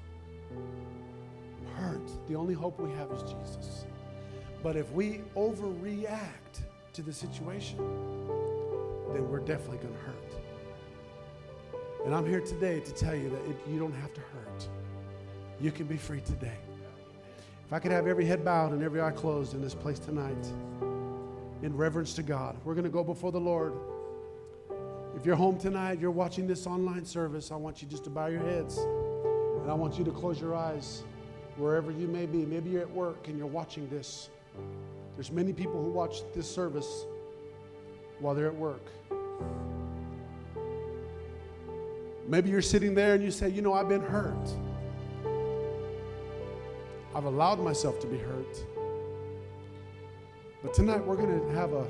I'm 0.52 1.74
hurt. 1.74 2.28
The 2.28 2.36
only 2.36 2.54
hope 2.54 2.78
we 2.78 2.92
have 2.92 3.10
is 3.10 3.22
Jesus. 3.22 3.86
But 4.62 4.76
if 4.76 4.88
we 4.92 5.20
overreact 5.34 6.62
to 6.92 7.02
the 7.02 7.12
situation, 7.12 7.78
then 9.12 9.28
we're 9.28 9.40
definitely 9.40 9.78
going 9.78 9.94
to 9.94 10.00
hurt. 10.00 10.34
And 12.04 12.14
I'm 12.14 12.24
here 12.24 12.40
today 12.40 12.78
to 12.78 12.92
tell 12.92 13.16
you 13.16 13.30
that 13.30 13.44
it, 13.50 13.56
you 13.68 13.80
don't 13.80 13.94
have 13.94 14.14
to 14.14 14.20
hurt. 14.20 14.68
You 15.60 15.72
can 15.72 15.86
be 15.86 15.96
free 15.96 16.20
today. 16.20 16.58
If 17.66 17.72
I 17.72 17.80
could 17.80 17.90
have 17.90 18.06
every 18.06 18.26
head 18.26 18.44
bowed 18.44 18.70
and 18.70 18.80
every 18.80 19.00
eye 19.00 19.10
closed 19.10 19.54
in 19.54 19.60
this 19.60 19.74
place 19.74 19.98
tonight, 19.98 20.46
in 21.62 21.76
reverence 21.76 22.14
to 22.14 22.22
God, 22.22 22.56
we're 22.64 22.74
going 22.74 22.84
to 22.84 22.90
go 22.90 23.04
before 23.04 23.32
the 23.32 23.40
Lord. 23.40 23.72
If 25.16 25.24
you're 25.24 25.36
home 25.36 25.58
tonight, 25.58 26.00
you're 26.00 26.10
watching 26.10 26.46
this 26.46 26.66
online 26.66 27.04
service, 27.04 27.52
I 27.52 27.56
want 27.56 27.82
you 27.82 27.88
just 27.88 28.04
to 28.04 28.10
bow 28.10 28.26
your 28.26 28.40
heads. 28.40 28.78
And 28.78 29.70
I 29.70 29.74
want 29.74 29.96
you 29.96 30.04
to 30.04 30.10
close 30.10 30.40
your 30.40 30.56
eyes 30.56 31.04
wherever 31.56 31.92
you 31.92 32.08
may 32.08 32.26
be. 32.26 32.44
Maybe 32.44 32.70
you're 32.70 32.82
at 32.82 32.90
work 32.90 33.28
and 33.28 33.38
you're 33.38 33.46
watching 33.46 33.88
this. 33.88 34.28
There's 35.14 35.30
many 35.30 35.52
people 35.52 35.82
who 35.82 35.90
watch 35.90 36.22
this 36.34 36.52
service 36.52 37.04
while 38.18 38.34
they're 38.34 38.48
at 38.48 38.54
work. 38.54 38.84
Maybe 42.26 42.50
you're 42.50 42.62
sitting 42.62 42.94
there 42.94 43.14
and 43.14 43.22
you 43.22 43.30
say, 43.30 43.50
You 43.50 43.62
know, 43.62 43.72
I've 43.72 43.88
been 43.88 44.02
hurt. 44.02 44.50
I've 47.14 47.24
allowed 47.24 47.60
myself 47.60 48.00
to 48.00 48.06
be 48.06 48.18
hurt. 48.18 48.64
But 50.62 50.74
tonight 50.74 51.04
we're 51.04 51.16
going 51.16 51.40
to 51.40 51.54
have 51.54 51.72
a 51.72 51.86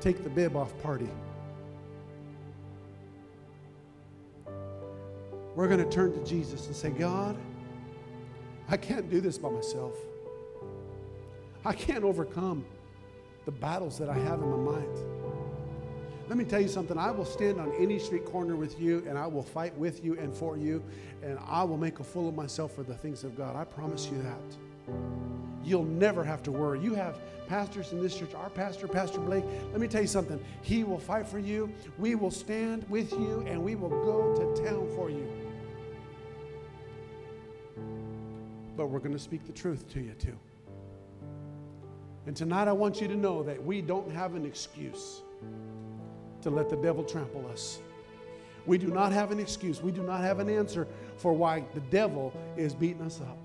take 0.00 0.24
the 0.24 0.30
bib 0.30 0.56
off 0.56 0.76
party. 0.82 1.08
We're 5.54 5.68
going 5.68 5.84
to 5.84 5.90
turn 5.90 6.12
to 6.12 6.24
Jesus 6.24 6.66
and 6.66 6.74
say, 6.74 6.90
God, 6.90 7.36
I 8.68 8.76
can't 8.76 9.10
do 9.10 9.20
this 9.20 9.36
by 9.36 9.50
myself. 9.50 9.94
I 11.64 11.74
can't 11.74 12.04
overcome 12.04 12.64
the 13.44 13.50
battles 13.50 13.98
that 13.98 14.08
I 14.08 14.14
have 14.14 14.40
in 14.40 14.48
my 14.48 14.72
mind. 14.72 14.98
Let 16.28 16.38
me 16.38 16.44
tell 16.44 16.60
you 16.60 16.68
something. 16.68 16.96
I 16.96 17.10
will 17.10 17.24
stand 17.24 17.60
on 17.60 17.72
any 17.78 17.98
street 17.98 18.24
corner 18.24 18.54
with 18.54 18.80
you 18.80 19.04
and 19.08 19.18
I 19.18 19.26
will 19.26 19.42
fight 19.42 19.76
with 19.76 20.04
you 20.04 20.16
and 20.18 20.32
for 20.32 20.56
you 20.56 20.82
and 21.22 21.38
I 21.46 21.64
will 21.64 21.76
make 21.76 21.98
a 21.98 22.04
fool 22.04 22.28
of 22.28 22.36
myself 22.36 22.72
for 22.74 22.84
the 22.84 22.94
things 22.94 23.24
of 23.24 23.36
God. 23.36 23.56
I 23.56 23.64
promise 23.64 24.08
you 24.10 24.22
that. 24.22 25.29
You'll 25.64 25.84
never 25.84 26.24
have 26.24 26.42
to 26.44 26.52
worry. 26.52 26.80
You 26.80 26.94
have 26.94 27.18
pastors 27.48 27.92
in 27.92 28.00
this 28.00 28.16
church, 28.16 28.32
our 28.34 28.48
pastor, 28.48 28.86
Pastor 28.86 29.18
Blake. 29.18 29.44
Let 29.72 29.80
me 29.80 29.88
tell 29.88 30.00
you 30.00 30.06
something. 30.06 30.42
He 30.62 30.84
will 30.84 31.00
fight 31.00 31.26
for 31.26 31.38
you. 31.38 31.72
We 31.98 32.14
will 32.14 32.30
stand 32.30 32.86
with 32.88 33.12
you 33.12 33.44
and 33.46 33.62
we 33.62 33.74
will 33.74 33.88
go 33.88 34.34
to 34.36 34.62
town 34.64 34.88
for 34.94 35.10
you. 35.10 35.28
But 38.76 38.86
we're 38.86 39.00
going 39.00 39.12
to 39.12 39.18
speak 39.18 39.44
the 39.46 39.52
truth 39.52 39.88
to 39.92 40.00
you 40.00 40.12
too. 40.12 40.38
And 42.26 42.36
tonight 42.36 42.68
I 42.68 42.72
want 42.72 43.00
you 43.00 43.08
to 43.08 43.16
know 43.16 43.42
that 43.42 43.62
we 43.62 43.82
don't 43.82 44.10
have 44.12 44.34
an 44.36 44.46
excuse 44.46 45.22
to 46.42 46.50
let 46.50 46.70
the 46.70 46.76
devil 46.76 47.02
trample 47.02 47.46
us. 47.50 47.80
We 48.64 48.78
do 48.78 48.86
not 48.86 49.10
have 49.12 49.32
an 49.32 49.40
excuse. 49.40 49.82
We 49.82 49.90
do 49.90 50.02
not 50.02 50.20
have 50.20 50.38
an 50.38 50.48
answer 50.48 50.86
for 51.16 51.32
why 51.32 51.64
the 51.74 51.80
devil 51.80 52.32
is 52.56 52.74
beating 52.74 53.02
us 53.02 53.20
up. 53.20 53.38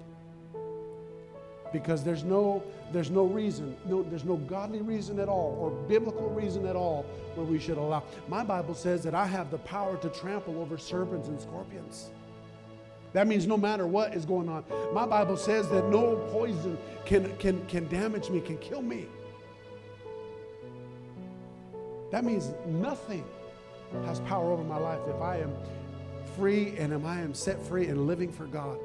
Because 1.73 2.03
there's 2.03 2.23
no, 2.23 2.63
there's 2.91 3.09
no 3.09 3.25
reason, 3.25 3.75
no, 3.85 4.03
there's 4.03 4.23
no 4.23 4.37
godly 4.37 4.81
reason 4.81 5.19
at 5.19 5.27
all 5.27 5.57
or 5.59 5.71
biblical 5.87 6.29
reason 6.29 6.65
at 6.65 6.75
all 6.75 7.05
where 7.35 7.45
we 7.45 7.59
should 7.59 7.77
allow. 7.77 8.03
My 8.27 8.43
Bible 8.43 8.75
says 8.75 9.03
that 9.03 9.13
I 9.13 9.25
have 9.25 9.51
the 9.51 9.57
power 9.59 9.97
to 9.97 10.09
trample 10.09 10.61
over 10.61 10.77
serpents 10.77 11.27
and 11.27 11.39
scorpions. 11.39 12.11
That 13.13 13.27
means 13.27 13.47
no 13.47 13.57
matter 13.57 13.87
what 13.87 14.13
is 14.13 14.25
going 14.25 14.49
on. 14.49 14.65
My 14.93 15.05
Bible 15.05 15.37
says 15.37 15.69
that 15.69 15.87
no 15.89 16.17
poison 16.31 16.77
can, 17.05 17.35
can, 17.37 17.65
can 17.67 17.87
damage 17.87 18.29
me, 18.29 18.41
can 18.41 18.57
kill 18.57 18.81
me. 18.81 19.07
That 22.11 22.23
means 22.23 22.53
nothing 22.67 23.23
has 24.05 24.19
power 24.21 24.51
over 24.51 24.63
my 24.63 24.77
life 24.77 24.99
if 25.07 25.21
I 25.21 25.37
am 25.37 25.53
free 26.35 26.75
and 26.77 26.91
if 26.91 27.05
I 27.05 27.21
am 27.21 27.33
set 27.33 27.61
free 27.61 27.87
and 27.87 28.07
living 28.07 28.31
for 28.31 28.45
God. 28.45 28.77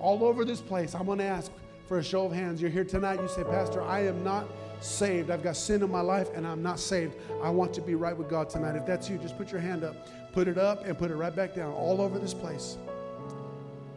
All 0.00 0.24
over 0.24 0.44
this 0.44 0.60
place, 0.60 0.94
I'm 0.94 1.06
going 1.06 1.18
to 1.18 1.24
ask 1.24 1.52
for 1.86 1.98
a 1.98 2.04
show 2.04 2.24
of 2.24 2.32
hands. 2.32 2.60
You're 2.60 2.70
here 2.70 2.84
tonight, 2.84 3.20
you 3.20 3.28
say, 3.28 3.44
Pastor, 3.44 3.82
I 3.82 4.06
am 4.06 4.24
not 4.24 4.48
saved. 4.80 5.30
I've 5.30 5.42
got 5.42 5.56
sin 5.56 5.82
in 5.82 5.90
my 5.90 6.00
life 6.00 6.30
and 6.34 6.46
I'm 6.46 6.62
not 6.62 6.80
saved. 6.80 7.16
I 7.42 7.50
want 7.50 7.74
to 7.74 7.82
be 7.82 7.94
right 7.94 8.16
with 8.16 8.30
God 8.30 8.48
tonight. 8.48 8.76
If 8.76 8.86
that's 8.86 9.10
you, 9.10 9.18
just 9.18 9.36
put 9.36 9.52
your 9.52 9.60
hand 9.60 9.84
up. 9.84 10.08
Put 10.32 10.48
it 10.48 10.56
up 10.56 10.86
and 10.86 10.96
put 10.96 11.10
it 11.10 11.16
right 11.16 11.34
back 11.34 11.54
down 11.54 11.72
all 11.72 12.00
over 12.00 12.18
this 12.18 12.32
place. 12.32 12.78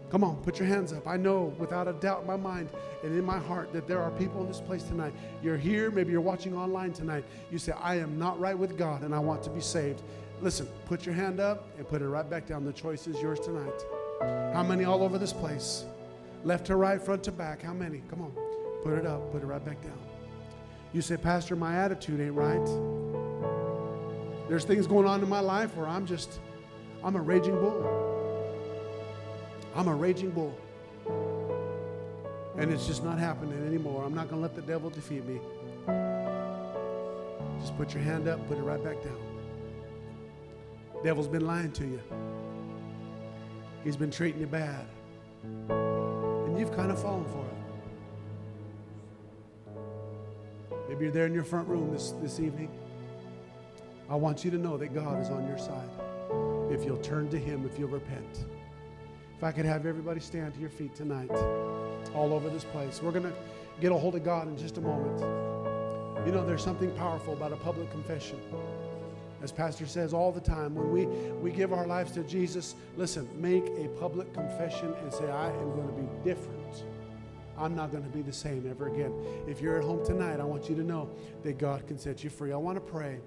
Come 0.09 0.23
on, 0.23 0.35
put 0.43 0.59
your 0.59 0.67
hands 0.67 0.93
up. 0.93 1.07
I 1.07 1.17
know 1.17 1.55
without 1.57 1.87
a 1.87 1.93
doubt 1.93 2.21
in 2.21 2.27
my 2.27 2.35
mind 2.35 2.69
and 3.03 3.17
in 3.17 3.23
my 3.23 3.39
heart 3.39 3.73
that 3.73 3.87
there 3.87 4.01
are 4.01 4.11
people 4.11 4.41
in 4.41 4.47
this 4.47 4.61
place 4.61 4.83
tonight. 4.83 5.13
You're 5.41 5.57
here, 5.57 5.89
maybe 5.89 6.11
you're 6.11 6.21
watching 6.21 6.55
online 6.55 6.93
tonight. 6.93 7.23
You 7.51 7.57
say, 7.57 7.71
I 7.71 7.95
am 7.95 8.19
not 8.19 8.39
right 8.39 8.57
with 8.57 8.77
God 8.77 9.01
and 9.03 9.15
I 9.15 9.19
want 9.19 9.41
to 9.43 9.49
be 9.49 9.61
saved. 9.61 10.03
Listen, 10.41 10.67
put 10.85 11.05
your 11.05 11.15
hand 11.15 11.39
up 11.39 11.67
and 11.77 11.87
put 11.87 12.01
it 12.01 12.07
right 12.07 12.29
back 12.29 12.45
down. 12.45 12.65
The 12.65 12.73
choice 12.73 13.07
is 13.07 13.21
yours 13.21 13.39
tonight. 13.39 13.85
How 14.53 14.63
many 14.63 14.83
all 14.83 15.03
over 15.03 15.17
this 15.17 15.33
place? 15.33 15.85
Left 16.43 16.65
to 16.67 16.75
right, 16.75 17.01
front 17.01 17.23
to 17.23 17.31
back. 17.31 17.61
How 17.61 17.73
many? 17.73 18.03
Come 18.09 18.21
on. 18.21 18.33
Put 18.83 18.93
it 18.93 19.05
up, 19.05 19.31
put 19.31 19.41
it 19.41 19.45
right 19.45 19.63
back 19.63 19.81
down. 19.81 19.97
You 20.91 21.01
say, 21.01 21.15
Pastor, 21.15 21.55
my 21.55 21.75
attitude 21.77 22.19
ain't 22.19 22.33
right. 22.33 22.65
There's 24.49 24.65
things 24.65 24.85
going 24.85 25.07
on 25.07 25.23
in 25.23 25.29
my 25.29 25.39
life 25.39 25.75
where 25.77 25.87
I'm 25.87 26.05
just, 26.05 26.39
I'm 27.03 27.15
a 27.15 27.21
raging 27.21 27.59
bull. 27.59 27.81
I'm 29.73 29.87
a 29.87 29.95
raging 29.95 30.31
bull. 30.31 30.55
And 32.57 32.71
it's 32.71 32.85
just 32.85 33.03
not 33.03 33.17
happening 33.17 33.65
anymore. 33.65 34.03
I'm 34.03 34.13
not 34.13 34.29
going 34.29 34.41
to 34.41 34.47
let 34.47 34.53
the 34.55 34.61
devil 34.61 34.89
defeat 34.89 35.25
me. 35.25 35.39
Just 37.61 37.75
put 37.77 37.93
your 37.93 38.03
hand 38.03 38.27
up, 38.27 38.45
put 38.49 38.57
it 38.57 38.61
right 38.61 38.83
back 38.83 39.01
down. 39.01 39.17
Devil's 41.03 41.27
been 41.27 41.47
lying 41.47 41.71
to 41.71 41.85
you. 41.85 42.01
He's 43.83 43.95
been 43.95 44.11
treating 44.11 44.41
you 44.41 44.47
bad. 44.47 44.85
And 46.53 46.59
you've 46.59 46.75
kind 46.75 46.91
of 46.91 47.01
fallen 47.01 47.25
for 47.25 47.43
it. 49.73 49.81
Maybe 50.87 51.05
you're 51.05 51.11
there 51.11 51.25
in 51.25 51.33
your 51.33 51.43
front 51.43 51.67
room 51.67 51.91
this, 51.91 52.11
this 52.21 52.39
evening. 52.39 52.69
I 54.07 54.13
want 54.13 54.45
you 54.45 54.51
to 54.51 54.59
know 54.59 54.77
that 54.77 54.93
God 54.93 55.19
is 55.19 55.31
on 55.31 55.47
your 55.47 55.57
side. 55.57 55.89
If 56.69 56.85
you'll 56.85 56.97
turn 56.97 57.27
to 57.29 57.39
Him, 57.39 57.65
if 57.65 57.79
you'll 57.79 57.89
repent. 57.89 58.45
If 59.35 59.43
I 59.43 59.51
could 59.51 59.65
have 59.65 59.87
everybody 59.87 60.19
stand 60.19 60.53
to 60.53 60.59
your 60.59 60.69
feet 60.69 60.93
tonight, 60.93 61.31
all 62.13 62.31
over 62.31 62.51
this 62.51 62.65
place. 62.65 63.01
We're 63.01 63.13
going 63.13 63.23
to 63.23 63.33
get 63.81 63.91
a 63.91 63.97
hold 63.97 64.13
of 64.13 64.23
God 64.23 64.47
in 64.47 64.55
just 64.55 64.77
a 64.77 64.81
moment. 64.81 65.21
You 66.23 66.33
know, 66.33 66.45
there's 66.45 66.63
something 66.63 66.91
powerful 66.91 67.33
about 67.33 67.51
a 67.51 67.57
public 67.57 67.89
confession. 67.89 68.39
As 69.43 69.51
Pastor 69.51 69.85
says 69.85 70.13
all 70.13 70.31
the 70.31 70.39
time, 70.39 70.73
when 70.73 70.89
we, 70.89 71.05
we 71.05 71.51
give 71.51 71.73
our 71.73 71.85
lives 71.85 72.13
to 72.13 72.23
Jesus, 72.23 72.75
listen, 72.95 73.27
make 73.35 73.65
a 73.77 73.89
public 73.99 74.33
confession 74.33 74.93
and 75.01 75.13
say, 75.13 75.29
I 75.29 75.49
am 75.49 75.75
going 75.75 75.87
to 75.87 75.93
be 75.93 76.07
different. 76.23 76.85
I'm 77.57 77.75
not 77.75 77.91
going 77.91 78.05
to 78.05 78.09
be 78.09 78.21
the 78.21 78.31
same 78.31 78.65
ever 78.69 78.87
again. 78.87 79.13
If 79.45 79.59
you're 79.59 79.77
at 79.77 79.83
home 79.83 80.03
tonight, 80.05 80.39
I 80.39 80.45
want 80.45 80.69
you 80.69 80.75
to 80.77 80.81
know 80.81 81.09
that 81.43 81.57
God 81.57 81.85
can 81.87 81.99
set 81.99 82.23
you 82.23 82.29
free. 82.29 82.53
I 82.53 82.55
want 82.55 82.77
to 82.77 82.81
pray 82.81 83.19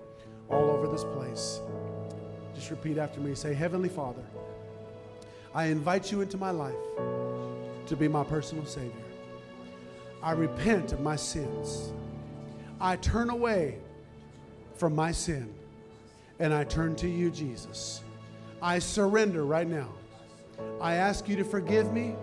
all 0.48 0.70
over 0.70 0.88
this 0.88 1.04
place. 1.04 1.60
Just 2.54 2.70
repeat 2.70 2.96
after 2.96 3.20
me. 3.20 3.34
Say, 3.34 3.52
Heavenly 3.52 3.90
Father, 3.90 4.24
I 5.54 5.66
invite 5.66 6.10
you 6.10 6.22
into 6.22 6.38
my 6.38 6.50
life 6.50 6.74
to 7.88 7.94
be 7.94 8.08
my 8.08 8.24
personal 8.24 8.64
Savior. 8.64 8.90
I 10.22 10.32
repent 10.32 10.94
of 10.94 11.00
my 11.00 11.16
sins. 11.16 11.92
I 12.80 12.96
turn 12.96 13.28
away 13.28 13.78
from 14.76 14.94
my 14.94 15.12
sin 15.12 15.52
and 16.38 16.52
I 16.52 16.64
turn 16.64 16.96
to 16.96 17.08
you, 17.08 17.30
Jesus. 17.30 18.02
I 18.62 18.78
surrender 18.78 19.44
right 19.44 19.68
now. 19.68 19.88
I 20.80 20.94
ask 20.94 21.28
you 21.28 21.36
to 21.36 21.44
forgive 21.44 21.92
me 21.92 22.16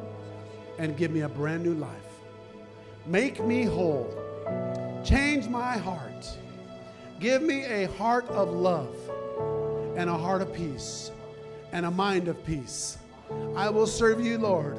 and 0.77 0.97
give 0.97 1.11
me 1.11 1.21
a 1.21 1.29
brand 1.29 1.63
new 1.63 1.75
life. 1.75 1.91
Make 3.05 3.43
me 3.43 3.63
whole. 3.63 4.13
Change 5.03 5.47
my 5.47 5.77
heart. 5.77 6.37
Give 7.19 7.41
me 7.41 7.63
a 7.65 7.87
heart 7.93 8.27
of 8.29 8.49
love 8.49 8.95
and 9.95 10.09
a 10.09 10.17
heart 10.17 10.41
of 10.41 10.53
peace 10.53 11.11
and 11.71 11.85
a 11.85 11.91
mind 11.91 12.27
of 12.27 12.43
peace. 12.45 12.97
I 13.55 13.69
will 13.69 13.87
serve 13.87 14.23
you, 14.23 14.37
Lord, 14.37 14.77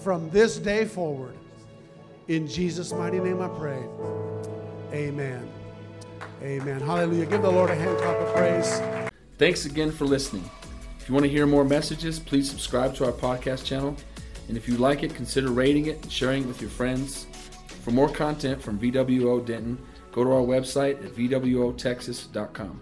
from 0.00 0.30
this 0.30 0.58
day 0.58 0.84
forward. 0.84 1.36
In 2.28 2.46
Jesus' 2.48 2.92
mighty 2.92 3.20
name 3.20 3.40
I 3.40 3.48
pray. 3.48 3.84
Amen. 4.92 5.55
Amen. 6.42 6.80
Hallelujah. 6.80 7.26
Give 7.26 7.42
the 7.42 7.50
Lord 7.50 7.70
a 7.70 7.74
hand 7.74 7.98
clap 7.98 8.16
of 8.16 8.34
praise. 8.34 8.80
Thanks 9.38 9.66
again 9.66 9.90
for 9.90 10.04
listening. 10.04 10.48
If 10.98 11.08
you 11.08 11.14
want 11.14 11.24
to 11.24 11.30
hear 11.30 11.46
more 11.46 11.64
messages, 11.64 12.18
please 12.18 12.48
subscribe 12.50 12.94
to 12.96 13.04
our 13.04 13.12
podcast 13.12 13.64
channel. 13.64 13.96
And 14.48 14.56
if 14.56 14.68
you 14.68 14.76
like 14.76 15.02
it, 15.02 15.14
consider 15.14 15.50
rating 15.50 15.86
it 15.86 16.02
and 16.02 16.12
sharing 16.12 16.44
it 16.44 16.46
with 16.46 16.60
your 16.60 16.70
friends. 16.70 17.26
For 17.84 17.90
more 17.90 18.08
content 18.08 18.60
from 18.62 18.78
VWO 18.78 19.44
Denton, 19.44 19.78
go 20.12 20.24
to 20.24 20.30
our 20.32 20.42
website 20.42 21.04
at 21.04 21.12
VWOTexas.com. 21.14 22.80